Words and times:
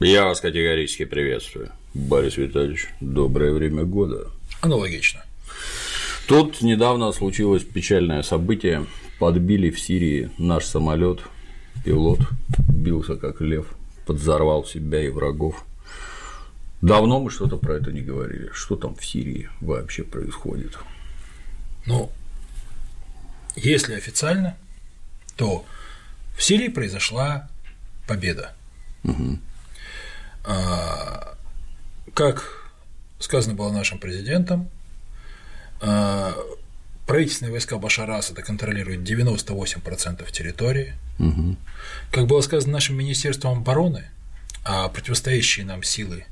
Я 0.00 0.24
вас 0.24 0.40
категорически 0.40 1.04
приветствую. 1.04 1.70
Борис 1.94 2.36
Витальевич, 2.36 2.88
доброе 3.00 3.52
время 3.52 3.84
года. 3.84 4.28
Аналогично. 4.60 5.24
Тут 6.26 6.62
недавно 6.62 7.12
случилось 7.12 7.62
печальное 7.62 8.22
событие. 8.22 8.86
Подбили 9.20 9.70
в 9.70 9.78
Сирии 9.78 10.30
наш 10.36 10.64
самолет, 10.64 11.20
пилот 11.84 12.18
бился 12.58 13.14
как 13.14 13.40
лев, 13.40 13.66
подзорвал 14.04 14.64
себя 14.64 15.00
и 15.00 15.10
врагов. 15.10 15.64
Давно 16.82 17.20
мы 17.20 17.30
что-то 17.30 17.56
про 17.56 17.76
это 17.76 17.92
не 17.92 18.00
говорили. 18.00 18.50
Что 18.52 18.74
там 18.74 18.96
в 18.96 19.06
Сирии 19.06 19.48
вообще 19.60 20.02
происходит? 20.02 20.76
Ну, 21.86 22.10
если 23.54 23.94
официально, 23.94 24.56
то 25.36 25.64
в 26.36 26.42
Сирии 26.42 26.68
произошла 26.68 27.48
победа. 28.08 28.56
Угу. 29.04 29.38
Как 30.44 32.44
сказано 33.18 33.54
было 33.54 33.72
нашим 33.72 33.98
президентом, 33.98 34.70
а, 35.80 36.34
правительственные 37.06 37.52
войска 37.52 37.78
Башара 37.78 38.16
Асада 38.16 38.42
контролируют 38.42 39.02
98% 39.02 40.30
территории. 40.30 40.94
Угу. 41.18 41.56
Как 42.10 42.26
было 42.26 42.40
сказано 42.40 42.72
нашим 42.72 42.96
Министерством 42.96 43.58
обороны, 43.58 44.08
а 44.64 44.88
противостоящие 44.88 45.66
нам 45.66 45.82
силы 45.82 46.24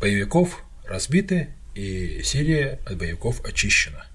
боевиков 0.00 0.62
разбиты, 0.86 1.50
и 1.74 2.22
Сирия 2.24 2.80
от 2.86 2.96
боевиков 2.96 3.44
очищена. 3.44 4.06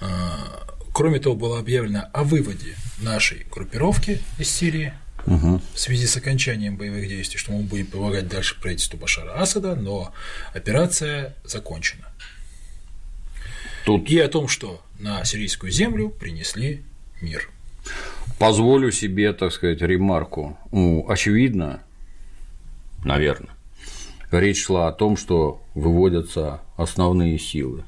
А, 0.00 0.66
кроме 0.92 1.18
того, 1.18 1.34
было 1.34 1.58
объявлено 1.58 2.08
о 2.12 2.24
выводе 2.24 2.76
нашей 3.00 3.46
группировки 3.50 4.22
из 4.38 4.50
Сирии 4.50 4.92
угу. 5.26 5.60
в 5.74 5.78
связи 5.78 6.06
с 6.06 6.16
окончанием 6.16 6.76
боевых 6.76 7.08
действий, 7.08 7.38
что 7.38 7.52
мы 7.52 7.62
будем 7.62 7.86
помогать 7.86 8.28
дальше 8.28 8.60
правительству 8.60 8.98
Башара 8.98 9.40
Асада, 9.40 9.74
но 9.74 10.12
операция 10.54 11.34
закончена. 11.44 12.06
Тут... 13.84 14.08
И 14.08 14.18
о 14.18 14.28
том, 14.28 14.48
что 14.48 14.82
на 14.98 15.24
сирийскую 15.24 15.70
землю 15.70 16.08
принесли 16.08 16.82
мир. 17.20 17.50
Позволю 18.38 18.90
себе, 18.90 19.32
так 19.32 19.52
сказать, 19.52 19.80
ремарку. 19.80 20.58
Ну, 20.72 21.06
очевидно, 21.08 21.82
наверное, 23.04 23.54
речь 24.30 24.64
шла 24.64 24.88
о 24.88 24.92
том, 24.92 25.16
что 25.16 25.62
выводятся 25.74 26.60
основные 26.76 27.38
силы 27.38 27.84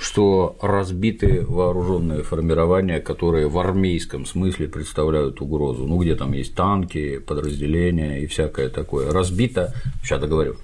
что 0.00 0.56
разбиты 0.60 1.44
вооруженные 1.46 2.22
формирования, 2.22 3.00
которые 3.00 3.48
в 3.48 3.58
армейском 3.58 4.26
смысле 4.26 4.68
представляют 4.68 5.40
угрозу. 5.40 5.86
Ну, 5.86 5.98
где 5.98 6.14
там 6.14 6.32
есть 6.32 6.54
танки, 6.54 7.18
подразделения 7.18 8.22
и 8.22 8.26
всякое 8.26 8.68
такое. 8.68 9.12
Разбито, 9.12 9.74
сейчас 10.02 10.20
договорю, 10.20 10.56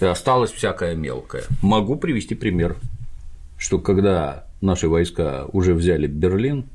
осталось 0.00 0.50
всякое 0.50 0.94
мелкое. 0.94 1.44
Могу 1.62 1.96
привести 1.96 2.34
пример, 2.34 2.76
что 3.58 3.78
когда 3.78 4.46
наши 4.60 4.88
войска 4.88 5.46
уже 5.52 5.74
взяли 5.74 6.06
Берлин, 6.06 6.66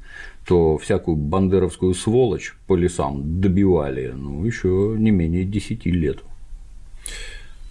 то 0.48 0.78
всякую 0.78 1.18
бандеровскую 1.18 1.94
сволочь 1.96 2.54
по 2.68 2.76
лесам 2.76 3.42
добивали 3.42 4.14
ну, 4.16 4.46
еще 4.46 4.96
не 4.98 5.12
менее 5.12 5.44
10 5.44 5.86
лет. 5.88 6.20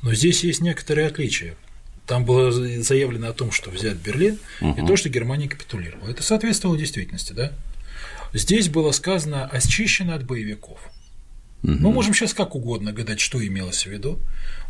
Но 0.02 0.12
здесь 0.12 0.44
есть 0.44 0.60
некоторые 0.60 1.06
отличия. 1.06 1.54
Там 2.06 2.24
было 2.24 2.52
заявлено 2.52 3.30
о 3.30 3.32
том, 3.32 3.50
что 3.50 3.70
взять 3.70 3.96
Берлин, 3.96 4.38
угу. 4.60 4.82
и 4.82 4.86
то, 4.86 4.96
что 4.96 5.08
Германия 5.08 5.48
капитулировала. 5.48 6.10
Это 6.10 6.22
соответствовало 6.22 6.76
действительности, 6.76 7.32
да? 7.32 7.52
Здесь 8.34 8.68
было 8.68 8.90
сказано 8.92 9.46
очищено 9.46 10.14
от 10.14 10.24
боевиков. 10.24 10.78
Угу. 11.62 11.72
Мы 11.72 11.92
можем 11.92 12.12
сейчас 12.12 12.34
как 12.34 12.54
угодно 12.54 12.92
гадать, 12.92 13.20
что 13.20 13.44
имелось 13.44 13.86
в 13.86 13.90
виду, 13.90 14.18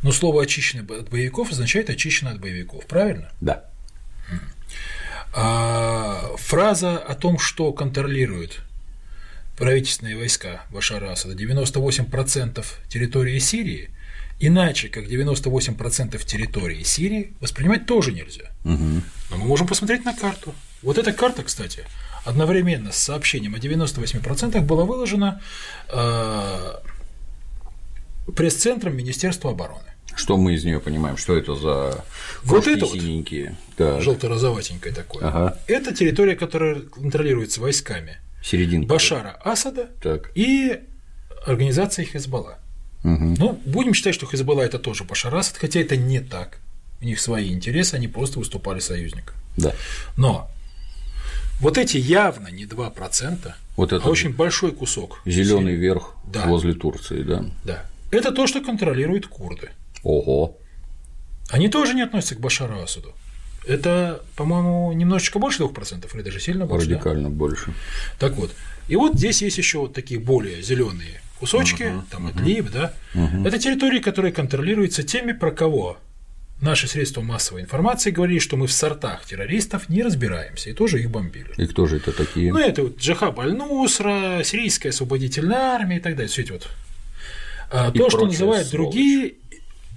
но 0.02 0.12
слово 0.12 0.42
очищено 0.42 0.82
от 0.96 1.10
боевиков 1.10 1.50
означает 1.50 1.90
очищено 1.90 2.30
от 2.30 2.40
боевиков, 2.40 2.86
правильно? 2.86 3.32
Да. 3.40 3.64
А 5.32 6.30
фраза 6.38 6.98
о 6.98 7.14
том, 7.16 7.40
что 7.40 7.72
контролируют 7.72 8.60
правительственные 9.56 10.16
войска 10.16 10.64
Башара 10.70 11.10
Асада 11.10 11.34
98% 11.34 12.64
территории 12.88 13.38
Сирии, 13.40 13.90
Иначе, 14.40 14.88
как 14.88 15.04
98% 15.04 16.24
территории 16.24 16.82
Сирии, 16.82 17.34
воспринимать 17.40 17.86
тоже 17.86 18.12
нельзя. 18.12 18.50
Угу. 18.64 19.02
Но 19.30 19.36
мы 19.36 19.44
можем 19.44 19.66
посмотреть 19.66 20.04
на 20.04 20.14
карту. 20.14 20.54
Вот 20.82 20.98
эта 20.98 21.12
карта, 21.12 21.42
кстати, 21.42 21.84
одновременно 22.24 22.92
с 22.92 22.96
сообщением 22.96 23.54
о 23.54 23.58
98% 23.58 24.60
была 24.60 24.84
выложена 24.84 25.40
э, 25.88 26.74
пресс-центром 28.34 28.96
Министерства 28.96 29.52
обороны. 29.52 29.94
Что 30.16 30.36
мы 30.36 30.54
из 30.54 30.64
нее 30.64 30.80
понимаем? 30.80 31.16
Что 31.16 31.36
это 31.36 31.54
за 31.54 32.04
вот 32.42 32.66
это 32.68 32.86
синенькие? 32.86 33.56
Вот, 33.78 34.02
желто-розоватенькое 34.02 34.94
такое. 34.94 35.26
Ага. 35.26 35.58
Это 35.66 35.94
территория, 35.94 36.36
которая 36.36 36.80
контролируется 36.80 37.60
войсками 37.60 38.18
Серединка. 38.42 38.86
Башара 38.86 39.40
Асада 39.42 39.90
так. 40.02 40.30
и 40.34 40.80
организацией 41.46 42.06
Хезбалла. 42.06 42.58
Угу. 43.04 43.36
Ну, 43.38 43.60
будем 43.66 43.94
считать, 43.94 44.14
что 44.14 44.26
Хизбалла 44.26 44.62
это 44.62 44.78
тоже 44.78 45.04
Башар 45.04 45.34
Асад, 45.34 45.58
хотя 45.58 45.80
это 45.80 45.96
не 45.96 46.20
так. 46.20 46.58
У 47.00 47.04
них 47.04 47.20
свои 47.20 47.52
интересы, 47.52 47.94
они 47.96 48.08
просто 48.08 48.38
выступали 48.38 48.80
союзником. 48.80 49.34
Да. 49.56 49.74
Но 50.16 50.50
вот 51.60 51.76
эти 51.78 51.98
явно 51.98 52.48
не 52.48 52.64
2%, 52.64 53.52
вот 53.76 53.92
это 53.92 54.04
а 54.04 54.08
очень 54.08 54.32
большой 54.32 54.72
кусок. 54.72 55.20
Зеленый 55.26 55.74
верх 55.74 56.14
да. 56.26 56.46
возле 56.46 56.72
Турции, 56.74 57.22
да. 57.22 57.44
Да. 57.64 57.84
Это 58.10 58.32
то, 58.32 58.46
что 58.46 58.60
контролируют 58.60 59.26
курды. 59.26 59.70
Ого. 60.02 60.56
Они 61.50 61.68
тоже 61.68 61.94
не 61.94 62.02
относятся 62.02 62.36
к 62.36 62.40
Башару 62.40 62.80
Асаду. 62.80 63.12
Это, 63.66 64.22
по-моему, 64.36 64.92
немножечко 64.92 65.38
больше 65.38 65.62
2%, 65.62 66.14
или 66.14 66.22
даже 66.22 66.40
сильно 66.40 66.66
больше. 66.66 66.90
Радикально 66.90 67.30
да? 67.30 67.34
больше. 67.34 67.72
Так 68.18 68.34
вот. 68.34 68.52
И 68.88 68.96
вот 68.96 69.16
здесь 69.16 69.40
есть 69.40 69.56
еще 69.58 69.78
вот 69.78 69.94
такие 69.94 70.20
более 70.20 70.62
зеленые 70.62 71.20
кусочки, 71.38 71.84
uh-huh, 71.84 72.02
там 72.10 72.26
uh-huh. 72.26 72.32
Идлиб, 72.32 72.70
да, 72.70 72.94
uh-huh. 73.14 73.46
это 73.46 73.58
территории, 73.58 74.00
которые 74.00 74.32
контролируются 74.32 75.02
теми, 75.02 75.32
про 75.32 75.50
кого 75.50 75.98
наши 76.60 76.86
средства 76.86 77.20
массовой 77.20 77.62
информации 77.62 78.10
говорили, 78.10 78.38
что 78.38 78.56
мы 78.56 78.66
в 78.66 78.72
сортах 78.72 79.24
террористов 79.24 79.88
не 79.88 80.02
разбираемся, 80.02 80.70
и 80.70 80.72
тоже 80.72 81.00
их 81.00 81.10
бомбили. 81.10 81.52
И 81.56 81.66
кто 81.66 81.86
же 81.86 81.96
это 81.96 82.12
такие? 82.12 82.52
Ну, 82.52 82.58
это 82.58 82.82
вот 82.84 82.98
Джахаб 82.98 83.38
Аль-Нусра, 83.38 84.42
Сирийская 84.44 84.90
освободительная 84.90 85.74
армия 85.74 85.96
и 85.96 86.00
так 86.00 86.14
далее, 86.14 86.28
все 86.28 86.42
эти 86.42 86.52
вот. 86.52 86.68
А, 87.70 87.90
то, 87.90 88.08
что 88.08 88.26
называют 88.26 88.68
сволочь. 88.68 88.92
другие, 88.92 89.34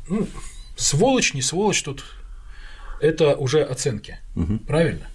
ну, 0.09 0.27
сволочь, 0.75 1.33
не 1.33 1.41
сволочь, 1.41 1.81
тут 1.83 2.03
это 2.99 3.35
уже 3.35 3.63
оценки, 3.63 4.19
угу. 4.35 4.59
правильно? 4.59 5.07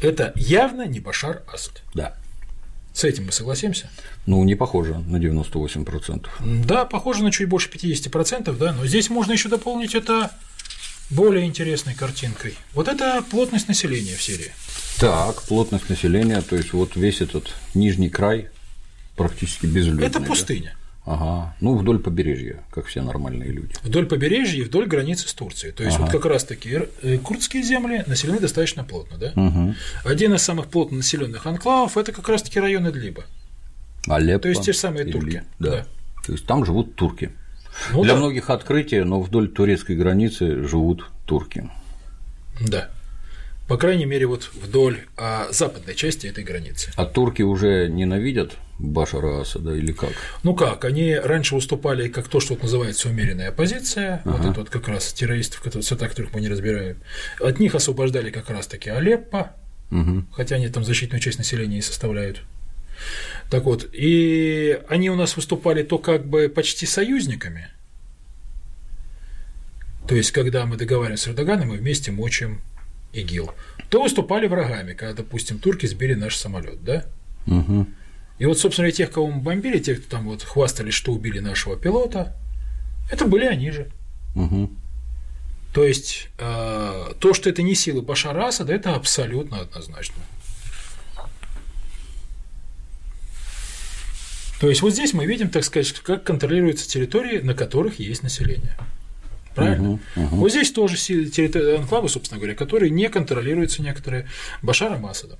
Это 0.00 0.32
явно 0.36 0.86
не 0.86 1.00
Башар 1.00 1.42
Асад. 1.52 1.82
Да. 1.94 2.16
С 2.92 3.04
этим 3.04 3.26
мы 3.26 3.32
согласимся? 3.32 3.90
Ну, 4.26 4.42
не 4.44 4.54
похоже 4.54 4.98
на 4.98 5.16
98%. 5.16 6.26
Да, 6.64 6.84
похоже 6.84 7.24
на 7.24 7.32
чуть 7.32 7.48
больше 7.48 7.68
50%, 7.68 8.56
да, 8.56 8.72
но 8.72 8.86
здесь 8.86 9.10
можно 9.10 9.32
еще 9.32 9.48
дополнить 9.48 9.94
это 9.94 10.30
более 11.10 11.44
интересной 11.44 11.94
картинкой. 11.94 12.54
Вот 12.72 12.88
это 12.88 13.22
плотность 13.30 13.66
населения 13.66 14.14
в 14.14 14.22
Сирии. 14.22 14.52
Так, 14.98 15.42
плотность 15.42 15.88
населения, 15.88 16.40
то 16.40 16.56
есть 16.56 16.72
вот 16.72 16.94
весь 16.94 17.20
этот 17.20 17.52
нижний 17.74 18.10
край 18.10 18.48
практически 19.16 19.66
безлюдный. 19.66 20.06
Это 20.06 20.20
пустыня. 20.20 20.76
Да? 20.76 20.83
Ага. 21.06 21.54
Ну, 21.60 21.76
вдоль 21.76 21.98
побережья, 21.98 22.64
как 22.70 22.86
все 22.86 23.02
нормальные 23.02 23.50
люди. 23.50 23.74
Вдоль 23.82 24.06
побережья 24.06 24.60
и 24.60 24.64
вдоль 24.64 24.86
границы 24.86 25.28
с 25.28 25.34
Турцией. 25.34 25.72
То 25.72 25.84
есть, 25.84 25.96
ага. 25.96 26.04
вот 26.04 26.12
как 26.12 26.24
раз-таки 26.24 26.88
курдские 27.22 27.62
земли 27.62 28.04
населены 28.06 28.40
достаточно 28.40 28.84
плотно, 28.84 29.18
да? 29.18 29.32
Угу. 29.36 29.74
Один 30.04 30.34
из 30.34 30.42
самых 30.42 30.68
плотно 30.68 30.98
населенных 30.98 31.46
анклавов 31.46 31.98
это 31.98 32.12
как 32.12 32.28
раз-таки 32.28 32.58
район 32.58 32.88
Идлиба. 32.88 33.24
Алеппо. 34.08 34.42
То 34.42 34.48
есть 34.48 34.62
те 34.62 34.72
же 34.72 34.78
самые 34.78 35.04
турки. 35.04 35.44
Да. 35.58 35.70
да. 35.70 35.86
То 36.24 36.32
есть 36.32 36.46
там 36.46 36.64
живут 36.64 36.94
турки. 36.96 37.32
Ну, 37.92 38.02
Для 38.02 38.14
да. 38.14 38.20
многих 38.20 38.50
открытие, 38.50 39.04
но 39.04 39.20
вдоль 39.20 39.48
турецкой 39.48 39.96
границы 39.96 40.66
живут 40.66 41.10
турки. 41.26 41.68
Да. 42.60 42.88
По 43.68 43.78
крайней 43.78 44.04
мере, 44.04 44.26
вот 44.26 44.50
вдоль 44.52 45.06
а, 45.16 45.48
западной 45.50 45.94
части 45.94 46.26
этой 46.26 46.44
границы. 46.44 46.90
А 46.96 47.06
турки 47.06 47.40
уже 47.40 47.88
ненавидят 47.88 48.56
Башара 48.78 49.40
Асада 49.40 49.74
или 49.74 49.92
как? 49.92 50.10
Ну 50.42 50.54
как, 50.54 50.84
они 50.84 51.14
раньше 51.14 51.54
выступали 51.54 52.08
как 52.08 52.28
то, 52.28 52.40
что 52.40 52.54
вот 52.54 52.62
называется 52.62 53.08
умеренная 53.08 53.48
оппозиция, 53.48 54.20
Ага. 54.26 54.36
вот 54.36 54.50
это 54.50 54.60
вот 54.60 54.70
как 54.70 54.88
раз 54.88 55.12
террористов, 55.14 55.60
которые, 55.62 55.82
цвета 55.82 56.08
которых 56.08 56.34
мы 56.34 56.42
не 56.42 56.48
разбираем. 56.48 56.98
От 57.40 57.58
них 57.58 57.74
освобождали 57.74 58.30
как 58.30 58.50
раз-таки 58.50 58.90
Алеппо, 58.90 59.52
Угу. 59.90 60.24
хотя 60.32 60.56
они 60.56 60.68
там 60.68 60.84
значительную 60.84 61.20
часть 61.20 61.38
населения 61.38 61.78
и 61.78 61.82
составляют. 61.82 62.42
Так 63.50 63.64
вот, 63.64 63.88
и 63.92 64.78
они 64.88 65.08
у 65.10 65.14
нас 65.14 65.36
выступали 65.36 65.82
то 65.82 65.98
как 65.98 66.26
бы 66.26 66.48
почти 66.48 66.84
союзниками. 66.86 67.68
То 70.08 70.14
есть, 70.16 70.32
когда 70.32 70.66
мы 70.66 70.76
договариваемся 70.76 71.24
с 71.24 71.28
Эрдоганом, 71.28 71.68
мы 71.68 71.76
вместе 71.76 72.10
мочим 72.12 72.60
ИГИЛ. 73.14 73.50
То 73.88 74.02
выступали 74.02 74.46
врагами, 74.46 74.94
когда, 74.94 75.14
допустим, 75.14 75.58
турки 75.58 75.86
сбили 75.86 76.14
наш 76.14 76.36
самолет, 76.36 76.82
да? 76.84 77.04
Угу. 77.46 77.86
И 78.38 78.46
вот, 78.46 78.58
собственно, 78.58 78.90
тех, 78.90 79.10
кого 79.10 79.30
мы 79.30 79.40
бомбили, 79.40 79.78
те, 79.78 79.94
кто 79.94 80.16
там 80.16 80.26
вот 80.26 80.42
хвастались, 80.42 80.94
что 80.94 81.12
убили 81.12 81.38
нашего 81.38 81.76
пилота, 81.76 82.36
это 83.10 83.26
были 83.26 83.44
они 83.44 83.70
же. 83.70 83.90
Угу. 84.34 84.70
То 85.72 85.84
есть 85.84 86.28
э, 86.38 87.12
то, 87.18 87.34
что 87.34 87.50
это 87.50 87.62
не 87.62 87.74
силы 87.74 88.02
Башара 88.02 88.46
Асада, 88.46 88.72
это 88.72 88.94
абсолютно 88.94 89.60
однозначно. 89.60 90.22
То 94.60 94.68
есть 94.68 94.82
вот 94.82 94.92
здесь 94.92 95.12
мы 95.12 95.26
видим, 95.26 95.50
так 95.50 95.64
сказать, 95.64 95.92
как 95.92 96.24
контролируются 96.24 96.88
территории, 96.88 97.40
на 97.40 97.54
которых 97.54 97.98
есть 97.98 98.22
население. 98.22 98.76
Правильно? 99.54 99.92
Угу, 99.92 100.00
угу. 100.16 100.36
Вот 100.36 100.50
здесь 100.50 100.72
тоже 100.72 100.96
территории 100.96 101.76
анклавы, 101.76 102.08
собственно 102.08 102.38
говоря, 102.38 102.54
которые 102.54 102.90
не 102.90 103.08
контролируются 103.08 103.82
некоторые 103.82 104.28
Башаром 104.62 105.06
Асадом. 105.06 105.38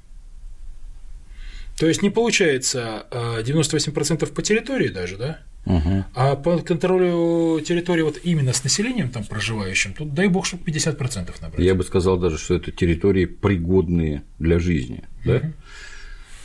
То 1.78 1.86
есть 1.88 2.02
не 2.02 2.10
получается 2.10 3.06
98% 3.10 4.32
по 4.32 4.42
территории 4.42 4.88
даже, 4.88 5.16
да? 5.16 5.40
Угу. 5.66 6.04
А 6.14 6.36
по 6.36 6.58
контролю 6.58 7.60
территории 7.60 8.02
вот 8.02 8.20
именно 8.22 8.52
с 8.52 8.62
населением 8.62 9.08
там 9.10 9.24
проживающим, 9.24 9.94
тут 9.94 10.14
дай 10.14 10.28
бог, 10.28 10.46
чтобы 10.46 10.62
50% 10.64 11.34
набрать. 11.40 11.64
Я 11.64 11.74
бы 11.74 11.82
сказал 11.82 12.16
даже, 12.18 12.38
что 12.38 12.54
это 12.54 12.70
территории 12.70 13.24
пригодные 13.24 14.22
для 14.38 14.58
жизни, 14.58 15.04
да? 15.24 15.40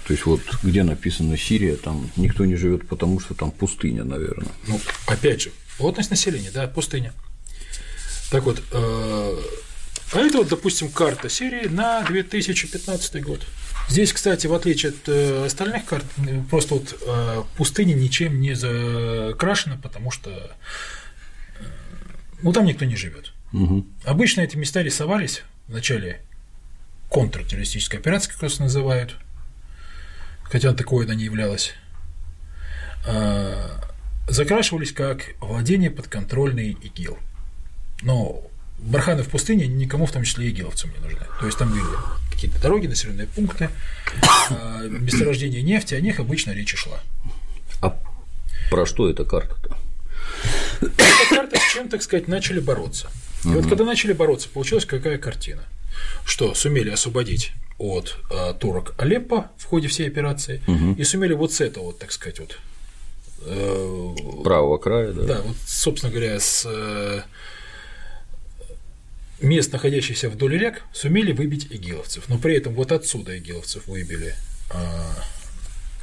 То 0.08 0.14
есть 0.14 0.26
вот 0.26 0.42
где 0.64 0.82
написано 0.82 1.38
Сирия, 1.38 1.76
там 1.76 2.10
никто 2.16 2.46
не 2.46 2.56
живет, 2.56 2.88
потому 2.88 3.20
что 3.20 3.36
там 3.36 3.52
пустыня, 3.52 4.04
наверное. 4.04 4.54
Ну, 4.68 4.80
опять 5.06 5.42
же, 5.42 5.52
плотность 5.78 6.10
населения, 6.10 6.50
да, 6.52 6.66
пустыня. 6.66 7.14
Так 8.30 8.44
вот, 8.44 8.62
э, 8.72 9.38
а 10.14 10.20
это 10.20 10.40
вот, 10.40 10.50
допустим, 10.50 10.90
карта 10.90 11.30
Сирии 11.30 11.68
на 11.68 12.04
2015 12.04 13.24
год. 13.24 13.46
Здесь, 13.90 14.14
кстати, 14.14 14.46
в 14.46 14.54
отличие 14.54 14.92
от 14.92 15.08
э, 15.08 15.46
остальных 15.46 15.86
карт, 15.86 16.06
просто 16.50 16.76
вот 16.76 16.96
э, 17.02 17.44
пустыня 17.58 17.94
ничем 17.94 18.40
не 18.40 18.54
закрашена, 18.54 19.78
потому 19.82 20.12
что 20.12 20.56
ну 22.42 22.54
там 22.54 22.66
никто 22.66 22.86
не 22.86 22.96
живет. 22.96 23.34
Угу. 23.52 23.86
Обычно 24.06 24.42
эти 24.42 24.56
места 24.56 24.82
рисовались 24.82 25.44
в 25.68 25.74
начале 25.74 26.22
контртеррористической 27.10 28.00
операции, 28.00 28.32
как 28.32 28.44
это 28.44 28.62
называют, 28.62 29.16
хотя 30.44 30.74
такое 30.74 31.06
она 31.06 31.16
не 31.16 31.24
являлась, 31.26 31.74
э, 33.08 33.70
закрашивались 34.28 34.92
как 34.92 35.34
владение 35.40 35.90
подконтрольный 35.90 36.72
ИГИЛ. 36.72 37.18
Но 38.02 38.44
барханы 38.78 39.24
в 39.24 39.30
пустыне 39.30 39.68
никому, 39.68 40.06
в 40.06 40.12
том 40.12 40.24
числе 40.24 40.48
и 40.48 40.50
игиловцам, 40.50 40.92
не 40.92 41.00
нужны. 41.00 41.26
То 41.40 41.46
есть 41.46 41.58
там 41.58 41.70
были 41.70 41.84
какие-то 42.32 42.62
дороги, 42.62 42.88
населенные 42.88 43.28
пункты, 43.28 43.70
э, 44.50 44.88
месторождение 44.90 45.62
нефти, 45.62 45.96
о 45.96 46.02
них 46.02 46.20
обычно 46.20 46.52
речь 46.52 46.74
и 46.74 46.78
шла. 46.78 47.00
А 47.82 47.98
про 48.70 48.86
что 48.86 49.10
эта 49.10 49.26
карта-то? 49.26 49.78
Эта 50.82 51.36
карта 51.36 51.58
с 51.58 51.74
чем, 51.74 51.90
так 51.90 52.02
сказать, 52.02 52.28
начали 52.28 52.60
бороться. 52.60 53.10
И 53.44 53.50
вот 53.50 53.68
когда 53.68 53.84
начали 53.86 54.14
бороться, 54.14 54.50
получилась 54.50 54.86
какая 54.86 55.18
картина? 55.18 55.64
Что 56.24 56.54
сумели 56.54 56.90
освободить 56.90 57.52
от 57.78 58.18
э, 58.30 58.54
турок 58.60 58.94
Алеппо 58.98 59.52
в 59.58 59.66
ходе 59.66 59.88
всей 59.88 60.08
операции, 60.08 60.62
и 60.98 61.04
сумели 61.04 61.34
вот 61.34 61.54
с 61.54 61.62
этого, 61.62 61.86
вот, 61.86 62.00
так 62.00 62.12
сказать, 62.12 62.40
вот 62.40 62.58
э, 63.46 64.16
Правого 64.44 64.78
края, 64.78 65.12
да? 65.12 65.24
да, 65.24 65.42
вот, 65.42 65.56
собственно 65.66 66.12
говоря, 66.12 66.40
с 66.40 66.66
э, 66.66 67.22
мест, 69.42 69.72
находящихся 69.72 70.30
вдоль 70.30 70.58
рек, 70.58 70.84
сумели 70.94 71.32
выбить 71.32 71.68
игиловцев. 71.70 72.28
Но 72.30 72.38
при 72.38 72.56
этом 72.56 72.74
вот 72.74 72.92
отсюда 72.92 73.38
игиловцев 73.38 73.88
выбили 73.88 74.36
а, 74.72 75.16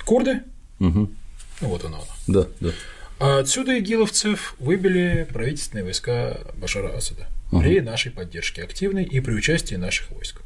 курды, 0.05 0.43
Угу. 0.79 1.11
ну 1.63 1.69
вот 1.69 1.85
оно. 1.85 2.07
Да, 2.27 2.47
да. 2.61 2.71
А 3.19 3.39
отсюда 3.39 3.79
игиловцев 3.79 4.55
выбили 4.59 5.27
правительственные 5.33 5.85
войска 5.85 6.39
Башара 6.57 6.95
Асада 6.95 7.27
при 7.51 7.81
нашей 7.81 8.11
поддержке 8.11 8.63
активной 8.63 9.05
и 9.05 9.21
при 9.21 9.33
участии 9.33 9.77
наших 9.77 10.11
войск. 10.11 10.43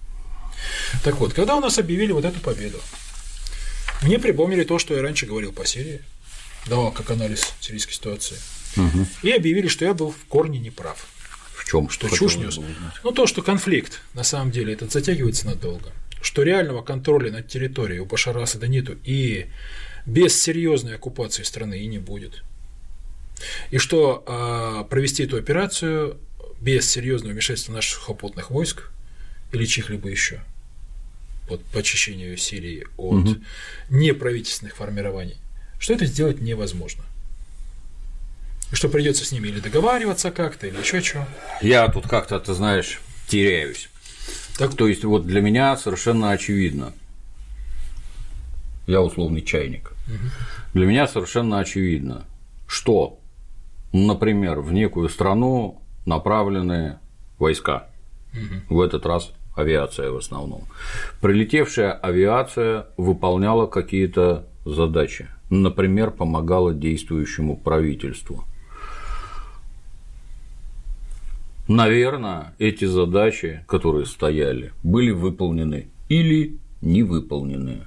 Так 1.02 1.16
вот, 1.16 1.32
когда 1.32 1.56
у 1.56 1.60
нас 1.60 1.78
объявили 1.78 2.12
вот 2.12 2.24
эту 2.24 2.38
победу, 2.40 2.78
мне 4.02 4.18
припомнили 4.18 4.64
то, 4.64 4.78
что 4.78 4.94
я 4.94 5.02
раньше 5.02 5.26
говорил 5.26 5.52
по 5.52 5.64
Сирии, 5.66 6.00
давал 6.66 6.92
как 6.92 7.10
анализ 7.10 7.54
сирийской 7.60 7.94
ситуации, 7.94 8.36
и 9.22 9.30
объявили, 9.32 9.66
что 9.68 9.84
я 9.84 9.94
был 9.94 10.12
в 10.12 10.24
корне 10.28 10.58
неправ. 10.58 11.06
Чем? 11.70 11.88
Что 11.88 12.08
чушь 12.08 12.36
нес. 12.36 12.58
Ну, 13.04 13.12
то, 13.12 13.28
что 13.28 13.42
конфликт, 13.42 14.00
на 14.14 14.24
самом 14.24 14.50
деле, 14.50 14.72
этот 14.72 14.90
затягивается 14.90 15.46
надолго. 15.46 15.92
Что 16.20 16.42
реального 16.42 16.82
контроля 16.82 17.30
над 17.30 17.46
территорией 17.46 18.00
у 18.00 18.06
Башара 18.06 18.42
Асада 18.42 18.66
нету 18.66 18.98
и 19.04 19.46
без 20.04 20.42
серьезной 20.42 20.96
оккупации 20.96 21.44
страны 21.44 21.78
и 21.78 21.86
не 21.86 21.98
будет. 21.98 22.42
И 23.70 23.78
что 23.78 24.24
а, 24.26 24.82
провести 24.84 25.22
эту 25.22 25.36
операцию 25.36 26.18
без 26.60 26.90
серьезного 26.90 27.32
вмешательства 27.32 27.72
наших 27.72 28.00
сухопутных 28.00 28.50
войск 28.50 28.90
или 29.52 29.64
чьих-либо 29.64 30.08
еще 30.08 30.42
вот, 31.48 31.64
по 31.66 31.78
очищению 31.78 32.36
Сирии 32.36 32.84
от 32.96 33.38
неправительственных 33.90 34.74
формирований, 34.74 35.36
что 35.78 35.94
это 35.94 36.04
сделать 36.04 36.40
невозможно. 36.40 37.04
И 38.72 38.74
что 38.76 38.88
придется 38.88 39.24
с 39.24 39.32
ними 39.32 39.48
или 39.48 39.60
договариваться 39.60 40.30
как-то, 40.30 40.66
или 40.66 40.78
еще 40.78 41.02
чего. 41.02 41.26
Я 41.60 41.88
тут 41.88 42.06
как-то, 42.06 42.38
ты 42.38 42.54
знаешь, 42.54 43.00
теряюсь. 43.28 43.88
Так- 44.58 44.74
То 44.76 44.86
есть, 44.86 45.04
вот 45.04 45.26
для 45.26 45.40
меня 45.40 45.76
совершенно 45.76 46.30
очевидно. 46.30 46.92
Я 48.86 49.00
условный 49.02 49.42
чайник. 49.42 49.92
Для 50.74 50.86
меня 50.86 51.06
совершенно 51.06 51.60
очевидно, 51.60 52.24
что, 52.66 53.18
например, 53.92 54.60
в 54.60 54.72
некую 54.72 55.08
страну 55.08 55.80
направлены 56.06 56.98
войска. 57.38 57.86
В 58.68 58.80
этот 58.80 59.06
раз 59.06 59.32
авиация 59.56 60.10
в 60.10 60.16
основном. 60.16 60.66
Прилетевшая 61.20 61.92
авиация 61.92 62.86
выполняла 62.96 63.66
какие-то 63.66 64.46
задачи. 64.64 65.28
Например, 65.50 66.10
помогала 66.10 66.72
действующему 66.72 67.56
правительству. 67.56 68.44
Наверное, 71.70 72.52
эти 72.58 72.84
задачи, 72.84 73.64
которые 73.68 74.04
стояли, 74.04 74.72
были 74.82 75.12
выполнены 75.12 75.86
или 76.08 76.56
не 76.82 77.04
выполнены. 77.04 77.82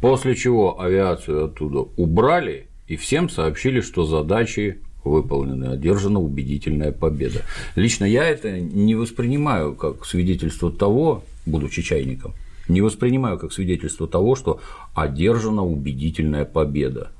После 0.00 0.34
чего 0.34 0.80
авиацию 0.80 1.44
оттуда 1.44 1.80
убрали 1.98 2.68
и 2.86 2.96
всем 2.96 3.28
сообщили, 3.28 3.82
что 3.82 4.06
задачи 4.06 4.78
выполнены, 5.04 5.66
одержана 5.66 6.20
убедительная 6.20 6.90
победа. 6.90 7.42
Лично 7.76 8.06
я 8.06 8.24
это 8.24 8.60
не 8.60 8.94
воспринимаю 8.94 9.74
как 9.74 10.06
свидетельство 10.06 10.72
того, 10.72 11.22
будучи 11.44 11.82
чайником, 11.82 12.32
не 12.66 12.80
воспринимаю 12.80 13.38
как 13.38 13.52
свидетельство 13.52 14.08
того, 14.08 14.36
что 14.36 14.58
одержана 14.94 15.62
убедительная 15.66 16.46
победа. 16.46 17.12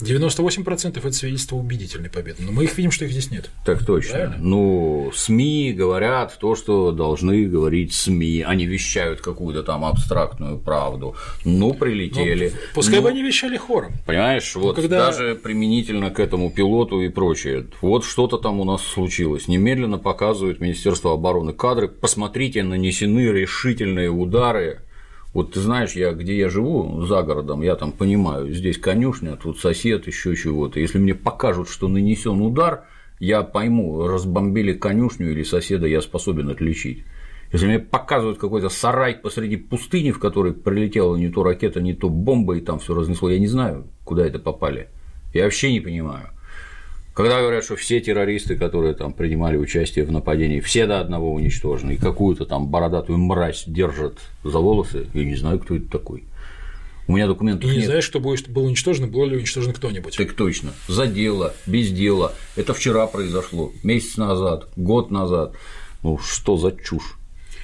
98% 0.00 0.98
это 0.98 1.12
свидетельство 1.12 1.56
убедительной 1.56 2.10
победы. 2.10 2.42
Но 2.42 2.52
мы 2.52 2.64
их 2.64 2.76
видим, 2.76 2.90
что 2.90 3.04
их 3.04 3.12
здесь 3.12 3.30
нет. 3.30 3.50
Так 3.64 3.84
точно. 3.84 4.12
Правильно? 4.14 4.36
Ну, 4.38 5.12
СМИ 5.14 5.72
говорят 5.72 6.36
то, 6.40 6.54
что 6.54 6.92
должны 6.92 7.44
говорить 7.46 7.92
СМИ. 7.92 8.42
Они 8.46 8.66
вещают 8.66 9.20
какую-то 9.20 9.62
там 9.62 9.84
абстрактную 9.84 10.58
правду. 10.58 11.14
Ну, 11.44 11.74
прилетели. 11.74 12.50
Ну, 12.54 12.58
Пускай 12.74 12.96
Ну, 12.96 13.02
бы 13.02 13.08
они 13.10 13.22
вещали 13.22 13.56
хором. 13.56 13.92
Понимаешь, 14.06 14.54
вот 14.56 14.76
когда- 14.76 15.06
даже 15.06 15.34
применительно 15.36 16.10
к 16.10 16.20
этому 16.20 16.50
пилоту 16.50 17.00
и 17.02 17.08
прочее. 17.08 17.66
Вот 17.80 18.04
что-то 18.04 18.38
там 18.38 18.60
у 18.60 18.64
нас 18.64 18.82
случилось. 18.82 19.48
Немедленно 19.48 19.98
показывает 19.98 20.60
Министерство 20.60 21.12
обороны 21.12 21.52
кадры. 21.52 21.88
Посмотрите, 21.88 22.62
нанесены 22.62 23.20
решительные 23.32 24.10
удары. 24.10 24.80
Вот 25.34 25.52
ты 25.52 25.60
знаешь, 25.60 25.92
я 25.96 26.12
где 26.12 26.38
я 26.38 26.48
живу, 26.48 27.02
за 27.02 27.22
городом, 27.22 27.60
я 27.60 27.74
там 27.74 27.90
понимаю, 27.90 28.52
здесь 28.52 28.78
конюшня, 28.78 29.34
тут 29.34 29.58
сосед, 29.58 30.06
еще 30.06 30.36
чего-то. 30.36 30.78
Если 30.78 30.98
мне 30.98 31.16
покажут, 31.16 31.68
что 31.68 31.88
нанесен 31.88 32.40
удар, 32.40 32.84
я 33.18 33.42
пойму, 33.42 34.06
разбомбили 34.06 34.74
конюшню 34.74 35.32
или 35.32 35.42
соседа, 35.42 35.88
я 35.88 36.00
способен 36.02 36.50
отличить. 36.50 37.04
Если 37.52 37.66
мне 37.66 37.80
показывают 37.80 38.38
какой-то 38.38 38.68
сарай 38.68 39.16
посреди 39.16 39.56
пустыни, 39.56 40.12
в 40.12 40.20
который 40.20 40.52
прилетела 40.52 41.16
не 41.16 41.28
то 41.28 41.42
ракета, 41.42 41.80
не 41.80 41.94
то 41.94 42.08
бомба, 42.08 42.56
и 42.56 42.60
там 42.60 42.78
все 42.78 42.94
разнесло, 42.94 43.28
я 43.28 43.40
не 43.40 43.48
знаю, 43.48 43.88
куда 44.04 44.24
это 44.24 44.38
попали. 44.38 44.88
Я 45.32 45.44
вообще 45.44 45.72
не 45.72 45.80
понимаю. 45.80 46.28
Когда 47.14 47.40
говорят, 47.40 47.62
что 47.62 47.76
все 47.76 48.00
террористы, 48.00 48.56
которые 48.56 48.92
там 48.94 49.12
принимали 49.12 49.56
участие 49.56 50.04
в 50.04 50.10
нападении, 50.10 50.58
все 50.58 50.86
до 50.86 51.00
одного 51.00 51.32
уничтожены, 51.32 51.92
и 51.92 51.96
какую-то 51.96 52.44
там 52.44 52.66
бородатую 52.66 53.18
мразь 53.18 53.62
держат 53.68 54.18
за 54.42 54.58
волосы, 54.58 55.06
я 55.14 55.24
не 55.24 55.36
знаю, 55.36 55.60
кто 55.60 55.76
это 55.76 55.88
такой. 55.88 56.24
У 57.06 57.14
меня 57.14 57.28
документов 57.28 57.70
не 57.70 57.76
нет. 57.76 57.86
знаешь, 57.86 58.04
что 58.04 58.18
будет, 58.18 58.48
было 58.48 58.64
уничтожено, 58.64 59.06
было 59.06 59.26
ли 59.26 59.36
уничтожено 59.36 59.74
кто-нибудь. 59.74 60.16
Так 60.16 60.32
точно. 60.32 60.72
За 60.88 61.06
дело, 61.06 61.54
без 61.66 61.92
дела. 61.92 62.32
Это 62.56 62.74
вчера 62.74 63.06
произошло, 63.06 63.72
месяц 63.84 64.16
назад, 64.16 64.68
год 64.74 65.12
назад. 65.12 65.54
Ну 66.02 66.18
что 66.18 66.56
за 66.56 66.72
чушь? 66.72 67.16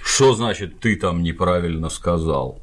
Что 0.02 0.32
значит 0.34 0.78
ты 0.78 0.94
там 0.94 1.24
неправильно 1.24 1.88
сказал? 1.88 2.60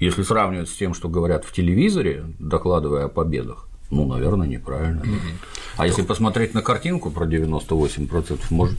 Если 0.00 0.22
сравнивать 0.22 0.70
с 0.70 0.76
тем, 0.76 0.94
что 0.94 1.08
говорят 1.08 1.44
в 1.44 1.52
телевизоре, 1.52 2.24
докладывая 2.38 3.06
о 3.06 3.08
победах, 3.08 3.68
ну, 3.90 4.06
наверное, 4.06 4.46
неправильно. 4.46 5.02
А 5.76 5.86
если 5.86 6.02
посмотреть 6.02 6.54
на 6.54 6.62
картинку 6.62 7.10
про 7.10 7.26
98%, 7.26 8.40
может, 8.50 8.78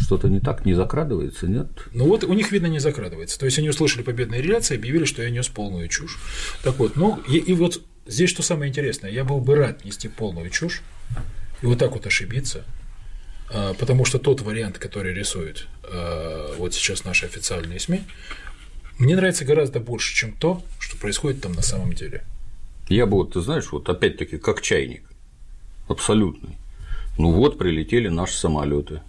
что-то 0.00 0.28
не 0.28 0.40
так, 0.40 0.66
не 0.66 0.74
закрадывается, 0.74 1.46
нет? 1.46 1.68
Ну 1.92 2.06
вот 2.06 2.24
у 2.24 2.32
них, 2.34 2.52
видно, 2.52 2.66
не 2.66 2.80
закрадывается. 2.80 3.38
То 3.38 3.46
есть 3.46 3.58
они 3.58 3.68
услышали 3.68 4.02
победные 4.02 4.42
реляции, 4.42 4.76
объявили, 4.76 5.04
что 5.04 5.22
я 5.22 5.30
нес 5.30 5.48
полную 5.48 5.88
чушь. 5.88 6.18
Так 6.62 6.78
вот, 6.78 6.96
ну 6.96 7.20
и, 7.28 7.38
и 7.38 7.52
вот 7.54 7.82
здесь 8.06 8.30
что 8.30 8.42
самое 8.42 8.70
интересное, 8.70 9.10
я 9.10 9.24
был 9.24 9.38
бы 9.38 9.54
рад 9.54 9.84
нести 9.84 10.08
полную 10.08 10.50
чушь 10.50 10.82
и 11.62 11.66
вот 11.66 11.78
так 11.78 11.92
вот 11.92 12.06
ошибиться, 12.06 12.64
а, 13.50 13.74
потому 13.74 14.04
что 14.04 14.18
тот 14.18 14.40
вариант, 14.40 14.78
который 14.78 15.14
рисуют 15.14 15.68
а, 15.84 16.54
вот 16.58 16.74
сейчас 16.74 17.04
наши 17.04 17.26
официальные 17.26 17.78
СМИ, 17.78 18.02
мне 18.98 19.16
нравится 19.16 19.44
гораздо 19.44 19.80
больше, 19.80 20.14
чем 20.14 20.32
то, 20.32 20.62
что 20.78 20.96
происходит 20.96 21.40
там 21.40 21.52
на 21.52 21.62
самом 21.62 21.92
деле. 21.92 22.24
Я 22.88 23.06
бы 23.06 23.26
ты 23.26 23.40
знаешь, 23.40 23.70
вот 23.72 23.88
опять-таки 23.88 24.38
как 24.38 24.60
чайник, 24.60 25.04
абсолютный. 25.88 26.56
Ну 27.18 27.32
вот 27.32 27.58
прилетели 27.58 28.08
наши 28.08 28.36
самолеты, 28.36 29.02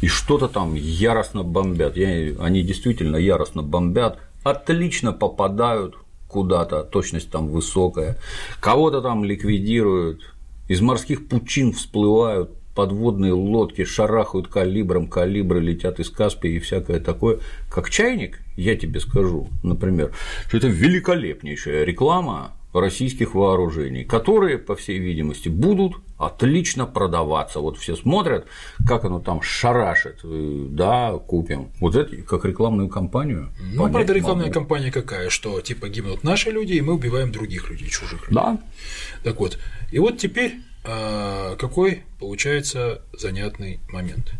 и 0.00 0.06
что-то 0.06 0.48
там 0.48 0.74
яростно 0.74 1.42
бомбят. 1.42 1.96
Я, 1.96 2.34
они 2.40 2.62
действительно 2.62 3.16
яростно 3.16 3.62
бомбят, 3.62 4.18
отлично 4.42 5.12
попадают 5.12 5.96
куда-то, 6.28 6.82
точность 6.82 7.30
там 7.30 7.48
высокая, 7.48 8.18
кого-то 8.60 9.00
там 9.00 9.24
ликвидируют, 9.24 10.34
из 10.68 10.80
морских 10.80 11.28
пучин 11.28 11.72
всплывают 11.72 12.50
подводные 12.74 13.32
лодки, 13.32 13.84
шарахают 13.84 14.48
калибром, 14.48 15.08
калибры 15.08 15.60
летят 15.60 16.00
из 16.00 16.10
Каспия 16.10 16.52
и 16.52 16.58
всякое 16.58 17.00
такое. 17.00 17.40
Как 17.70 17.90
чайник, 17.90 18.40
я 18.56 18.76
тебе 18.76 19.00
скажу, 19.00 19.48
например, 19.62 20.12
что 20.48 20.56
это 20.56 20.68
великолепнейшая 20.68 21.84
реклама 21.84 22.52
российских 22.72 23.34
вооружений, 23.34 24.04
которые, 24.04 24.58
по 24.58 24.74
всей 24.74 24.98
видимости, 24.98 25.48
будут 25.48 25.94
отлично 26.18 26.86
продаваться. 26.86 27.60
Вот 27.60 27.78
все 27.78 27.94
смотрят, 27.94 28.46
как 28.86 29.04
оно 29.04 29.20
там 29.20 29.42
шарашит, 29.42 30.20
э, 30.24 30.66
да, 30.70 31.12
купим. 31.12 31.70
Вот 31.80 31.94
это 31.94 32.16
как 32.22 32.44
рекламную 32.44 32.88
кампанию. 32.88 33.50
Ну, 33.72 33.90
правда, 33.90 34.12
рекламная 34.12 34.46
могу. 34.46 34.54
кампания 34.54 34.90
какая, 34.90 35.30
что 35.30 35.60
типа 35.60 35.88
гибнут 35.88 36.24
наши 36.24 36.50
люди, 36.50 36.72
и 36.72 36.80
мы 36.80 36.94
убиваем 36.94 37.30
других 37.30 37.70
людей, 37.70 37.88
чужих 37.88 38.28
людей. 38.28 38.34
Да. 38.34 38.58
Так 39.22 39.38
вот, 39.38 39.58
и 39.92 39.98
вот 39.98 40.18
теперь 40.18 40.56
какой 40.84 42.04
получается 42.20 43.02
занятный 43.12 43.80
момент. 43.88 44.32